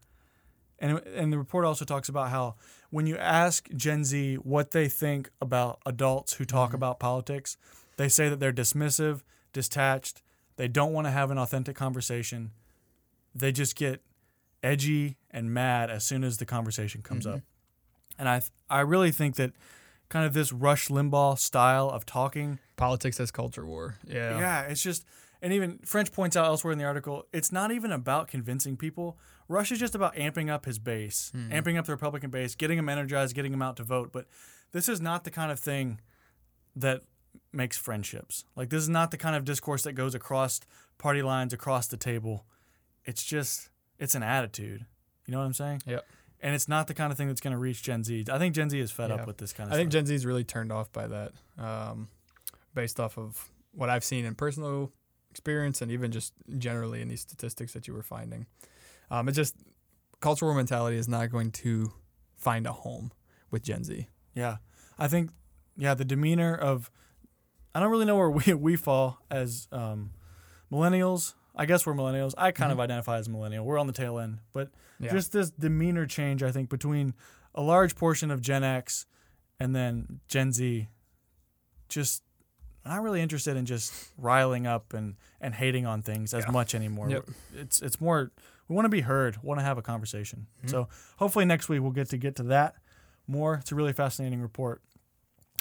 And, 0.79 0.99
and 1.15 1.33
the 1.33 1.39
report 1.39 1.65
also 1.65 1.85
talks 1.85 2.09
about 2.09 2.31
how 2.31 2.57
when 2.91 3.07
you 3.07 3.17
ask 3.19 3.69
Gen 3.77 4.03
Z 4.05 4.37
what 4.37 4.71
they 4.73 4.89
think 4.89 5.31
about 5.41 5.79
adults 5.87 6.35
who 6.35 6.45
talk 6.45 6.71
Mhm. 6.71 6.75
about 6.75 6.99
politics, 6.99 7.57
they 7.99 8.09
say 8.09 8.29
that 8.29 8.41
they're 8.41 8.53
dismissive, 8.53 9.21
detached, 9.53 10.23
they 10.57 10.69
don't 10.69 10.93
want 10.93 11.07
to 11.07 11.11
have 11.11 11.31
an 11.31 11.39
authentic 11.39 11.77
conversation. 11.77 12.51
They 13.35 13.53
just 13.53 13.77
get 13.77 14.03
edgy 14.63 15.19
and 15.31 15.53
mad 15.55 15.91
as 15.91 16.05
soon 16.05 16.25
as 16.25 16.39
the 16.39 16.47
conversation 16.47 17.03
comes 17.03 17.27
Mhm. 17.27 17.37
up. 17.37 17.41
And 18.19 18.29
I 18.29 18.41
th- 18.41 18.51
I 18.69 18.81
really 18.81 19.13
think 19.13 19.37
that 19.37 19.53
kind 20.11 20.27
of 20.27 20.35
this 20.35 20.53
Rush 20.53 20.89
Limbaugh 20.89 21.39
style 21.39 21.89
of 21.89 22.05
talking 22.05 22.59
Politics 22.77 23.19
as 23.21 23.31
culture 23.31 23.65
war. 23.65 23.97
Yeah. 24.07 24.39
yeah, 24.39 24.61
it's 24.63 24.83
just, 24.83 25.07
and 25.41 25.53
even 25.53 25.79
French 25.85 26.13
points 26.13 26.37
out 26.37 26.45
elsewhere 26.45 26.73
in 26.73 26.79
the 26.79 26.85
article, 26.85 27.27
it's 27.33 27.51
not 27.53 27.71
even 27.73 27.93
about 27.93 28.29
convincing 28.29 28.77
people. 28.77 29.19
Rush 29.49 29.71
is 29.73 29.79
just 29.79 29.95
about 29.95 30.15
amping 30.17 30.51
up 30.51 30.65
his 30.67 30.79
base, 30.79 31.33
Mhm. 31.35 31.51
amping 31.51 31.79
up 31.79 31.87
the 31.87 31.93
Republican 31.93 32.31
base, 32.31 32.55
getting 32.55 32.77
them 32.77 32.89
energized, 32.89 33.35
getting 33.35 33.53
them 33.53 33.63
out 33.63 33.77
to 33.79 33.83
vote. 33.85 34.13
But 34.13 34.27
this 34.73 34.89
is 34.89 35.01
not 35.01 35.25
the 35.25 35.31
kind 35.31 35.51
of 35.53 35.59
thing 35.59 36.01
that 36.77 37.03
makes 37.53 37.77
friendships. 37.77 38.45
Like, 38.57 38.71
this 38.71 38.83
is 38.83 38.89
not 38.89 39.11
the 39.11 39.17
kind 39.19 39.37
of 39.37 39.45
discourse 39.45 39.83
that 39.85 39.93
goes 39.93 40.15
across 40.15 40.61
party 40.99 41.23
lines, 41.23 41.53
across 41.53 41.87
the 41.87 41.97
table. 41.97 42.45
It's 43.05 43.25
just, 43.25 43.71
it's 43.99 44.15
an 44.15 44.23
attitude. 44.23 44.87
You 45.27 45.33
know 45.33 45.39
what 45.39 45.47
I'm 45.47 45.53
saying? 45.53 45.83
Yep. 45.87 46.05
And 46.43 46.55
it's 46.55 46.69
not 46.69 46.87
the 46.87 46.95
kind 46.95 47.13
of 47.13 47.19
thing 47.19 47.29
that's 47.29 47.41
going 47.41 47.53
to 47.53 47.59
reach 47.59 47.83
Gen 47.83 48.03
Z. 48.03 48.25
I 48.31 48.39
think 48.39 48.55
Gen 48.55 48.71
Z 48.71 48.79
is 48.79 48.91
fed 48.91 49.11
Yeah. 49.11 49.17
up 49.17 49.27
with 49.27 49.37
this 49.39 49.53
kind 49.53 49.69
of 49.69 49.75
I 49.75 49.77
think. 49.77 49.91
Gen 49.91 50.07
Z 50.07 50.15
is 50.15 50.25
really 50.25 50.45
turned 50.45 50.73
off 50.73 50.91
by 50.93 51.07
that, 51.07 51.33
um, 51.59 52.09
based 52.75 52.99
off 52.99 53.19
of 53.19 53.51
what 53.73 53.91
I've 53.91 54.05
seen 54.05 54.25
in 54.25 54.35
personal 54.35 54.91
experience 55.31 55.81
and 55.83 55.93
even 55.93 56.11
just 56.11 56.33
generally 56.59 57.03
in 57.03 57.09
these 57.09 57.21
statistics 57.21 57.73
that 57.75 57.87
you 57.87 57.95
were 57.95 58.03
finding. 58.03 58.47
Um, 59.11 59.29
it's 59.29 59.37
just 59.37 59.55
cultural 60.21 60.55
mentality 60.55 60.97
is 60.97 61.09
not 61.09 61.31
going 61.31 61.51
to 61.53 61.93
find 62.37 62.67
a 62.67 62.73
home 62.73 63.13
with 63.51 63.63
Gen 63.63 63.85
Z. 63.85 64.09
Yeah, 64.35 64.57
I 64.99 65.09
think 65.09 65.31
yeah 65.77 65.95
the 65.95 66.05
demeanor 66.05 66.55
of 66.55 66.91
I 67.75 67.81
don't 67.81 67.91
really 67.91 68.07
know 68.07 68.17
where 68.17 68.31
we 68.39 68.55
we 68.55 68.77
fall 68.77 69.19
as 69.31 69.69
um, 69.73 70.13
millennials. 70.73 71.35
I 71.61 71.67
guess 71.67 71.85
we're 71.85 71.93
millennials. 71.93 72.33
I 72.39 72.53
kind 72.53 72.73
of 72.73 72.79
Mhm. 72.79 72.83
identify 72.85 73.19
as 73.19 73.27
a 73.29 73.31
millennial. 73.31 73.67
We're 73.67 73.79
on 73.79 73.87
the 73.87 73.93
tail 73.93 74.19
end, 74.19 74.39
but 74.55 74.71
Yeah. 74.99 75.13
just 75.13 75.33
this 75.33 75.51
demeanor 75.51 76.07
change 76.07 76.43
I 76.43 76.51
think 76.53 76.71
between 76.71 77.13
a 77.55 77.61
large 77.61 77.97
portion 77.97 78.31
of 78.31 78.41
Gen 78.41 78.65
X 78.65 79.05
and 79.59 79.77
then 79.77 80.21
Gen 80.27 80.53
Z. 80.53 80.89
Just 81.91 82.23
not 82.87 83.03
really 83.03 83.21
interested 83.21 83.59
in 83.59 83.67
just 83.67 83.93
riling 84.17 84.67
up 84.67 84.95
and 84.95 85.17
and 85.39 85.55
hating 85.55 85.85
on 85.85 86.01
things 86.01 86.33
as 86.33 86.45
Yeah. 86.47 86.51
much 86.51 86.75
anymore. 86.75 87.11
Yep. 87.11 87.29
It's 87.55 87.83
it's 87.83 88.01
more 88.01 88.31
we 88.69 88.75
want 88.75 88.87
to 88.87 88.91
be 88.91 89.03
heard, 89.03 89.43
want 89.43 89.61
to 89.61 89.65
have 89.65 89.77
a 89.77 89.83
conversation. 89.83 90.47
Mhm. 90.65 90.71
So 90.71 90.89
hopefully 91.19 91.45
next 91.45 91.69
week 91.69 91.83
we'll 91.83 91.91
get 91.91 92.09
to 92.09 92.17
get 92.17 92.37
to 92.37 92.43
that 92.45 92.77
more. 93.27 93.57
It's 93.57 93.71
a 93.71 93.75
really 93.75 93.93
fascinating 93.93 94.41
report. 94.41 94.81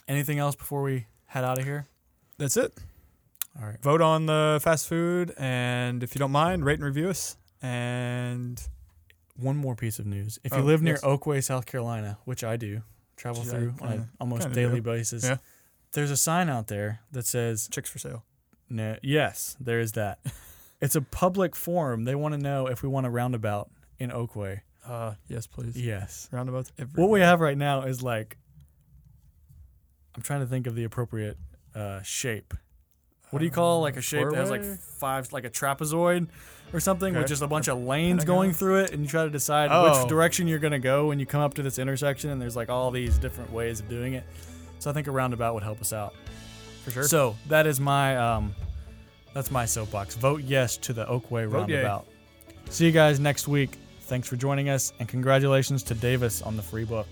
Anything 0.08 0.40
else 0.40 0.56
before 0.56 0.82
we 0.82 1.08
head 1.26 1.44
out 1.44 1.58
of 1.58 1.66
here? 1.66 1.88
That's 2.38 2.56
it. 2.56 2.74
All 3.58 3.66
right. 3.68 3.82
Vote 3.82 4.02
on 4.02 4.26
the 4.26 4.60
fast 4.62 4.88
food, 4.88 5.34
and 5.38 6.04
if 6.04 6.16
you 6.16 6.20
don't 6.20 6.32
mind, 6.32 6.66
rate 6.66 6.76
and 6.80 6.84
review 6.86 7.10
us. 7.10 7.38
And 7.62 8.62
One 9.36 9.56
more 9.56 9.76
piece 9.76 10.00
of 10.00 10.06
news. 10.06 10.38
If 10.44 10.52
you 10.52 10.60
Oh, 10.60 10.64
live 10.64 10.82
near 10.82 10.96
yes. 10.96 11.04
Oakway, 11.04 11.42
South 11.42 11.66
Carolina, 11.66 12.18
which 12.26 12.44
I 12.44 12.58
do, 12.58 12.82
travel 13.16 13.42
I 13.42 13.46
through 13.46 13.74
on 13.82 13.92
an 13.92 14.10
almost 14.20 14.52
daily 14.52 14.76
do. 14.76 14.82
basis. 14.82 15.24
Yeah. 15.24 15.38
There's 15.94 16.12
a 16.12 16.18
sign 16.18 16.50
out 16.50 16.68
there 16.68 17.02
that 17.14 17.26
says, 17.26 17.68
chicks 17.72 17.90
for 17.90 18.00
sale. 18.00 18.24
no, 18.70 18.98
"Yes, 19.02 19.56
there 19.60 19.80
is 19.80 19.94
that." 19.94 20.20
it's 20.82 20.96
a 20.96 21.02
public 21.02 21.56
forum. 21.56 22.04
They 22.04 22.16
want 22.16 22.34
to 22.34 22.38
know 22.38 22.68
if 22.68 22.84
we 22.84 22.90
want 22.90 23.06
a 23.06 23.10
roundabout 23.10 23.70
in 23.98 24.10
Oakway. 24.12 24.62
Uh, 24.86 25.14
yes, 25.28 25.48
please. 25.48 25.76
Yes. 25.76 26.28
Roundabouts 26.32 26.72
everywhere. 26.78 27.08
What 27.08 27.12
we 27.14 27.22
have 27.22 27.40
right 27.40 27.58
now 27.58 27.84
is 27.84 28.02
like, 28.04 28.38
I'm 30.16 30.22
trying 30.22 30.42
to 30.42 30.48
think 30.48 30.68
of 30.68 30.76
the 30.76 30.84
appropriate 30.84 31.38
uh, 31.76 32.02
shape. 32.02 32.54
What 33.32 33.40
do 33.40 33.46
you 33.46 33.52
call 33.52 33.82
like 33.82 33.96
a 33.98 34.02
shape 34.02 34.28
that 34.30 34.36
has 34.38 34.50
like 34.50 34.64
five, 34.64 35.32
like 35.32 35.46
a 35.46 35.50
trapezoid 35.50 36.28
or 36.74 36.80
something 36.80 37.14
with 37.14 37.24
Okay. 37.24 37.30
just 37.30 37.42
a 37.42 37.48
bunch 37.48 37.68
of 37.68 37.80
lanes 37.80 38.24
going 38.26 38.54
through 38.54 38.80
it, 38.82 38.92
and 38.92 39.02
you 39.04 39.08
try 39.10 39.24
to 39.24 39.30
decide 39.30 39.70
Oh. 39.72 40.00
which 40.02 40.08
direction 40.10 40.48
you're 40.48 40.60
gonna 40.60 40.80
go 40.80 41.08
when 41.08 41.20
you 41.20 41.26
come 41.26 41.42
up 41.42 41.54
to 41.56 41.64
this 41.64 41.78
intersection, 41.80 42.30
and 42.32 42.42
there's 42.42 42.56
like 42.56 42.70
all 42.70 42.92
these 42.92 43.18
different 43.18 43.52
ways 43.52 43.80
of 43.80 43.90
doing 43.90 44.14
it. 44.14 44.24
So 44.80 44.90
I 44.90 44.94
think 44.94 45.08
a 45.08 45.12
roundabout 45.12 45.54
would 45.54 45.64
help 45.64 45.82
us 45.82 45.94
out. 45.94 46.14
for 46.86 46.92
sure. 46.92 47.04
So 47.04 47.36
that 47.50 47.68
is 47.68 47.80
my 47.80 48.16
um, 48.18 48.56
that's 49.34 49.52
my 49.52 49.66
soapbox. 49.66 50.16
Vote 50.16 50.42
yes 50.44 50.78
to 50.78 50.94
the 50.94 51.06
Oakway 51.06 51.48
Vote 51.48 51.70
yay. 51.70 51.76
roundabout. 51.84 52.08
See 52.70 52.86
you 52.86 52.92
guys 52.92 53.20
next 53.20 53.48
week. 53.48 53.72
Thanks 54.02 54.28
for 54.28 54.38
joining 54.38 54.70
us, 54.70 54.92
and 55.00 55.08
congratulations 55.08 55.84
to 55.84 55.94
Davis 55.94 56.42
on 56.42 56.56
the 56.56 56.64
free 56.64 56.86
book. 56.86 57.06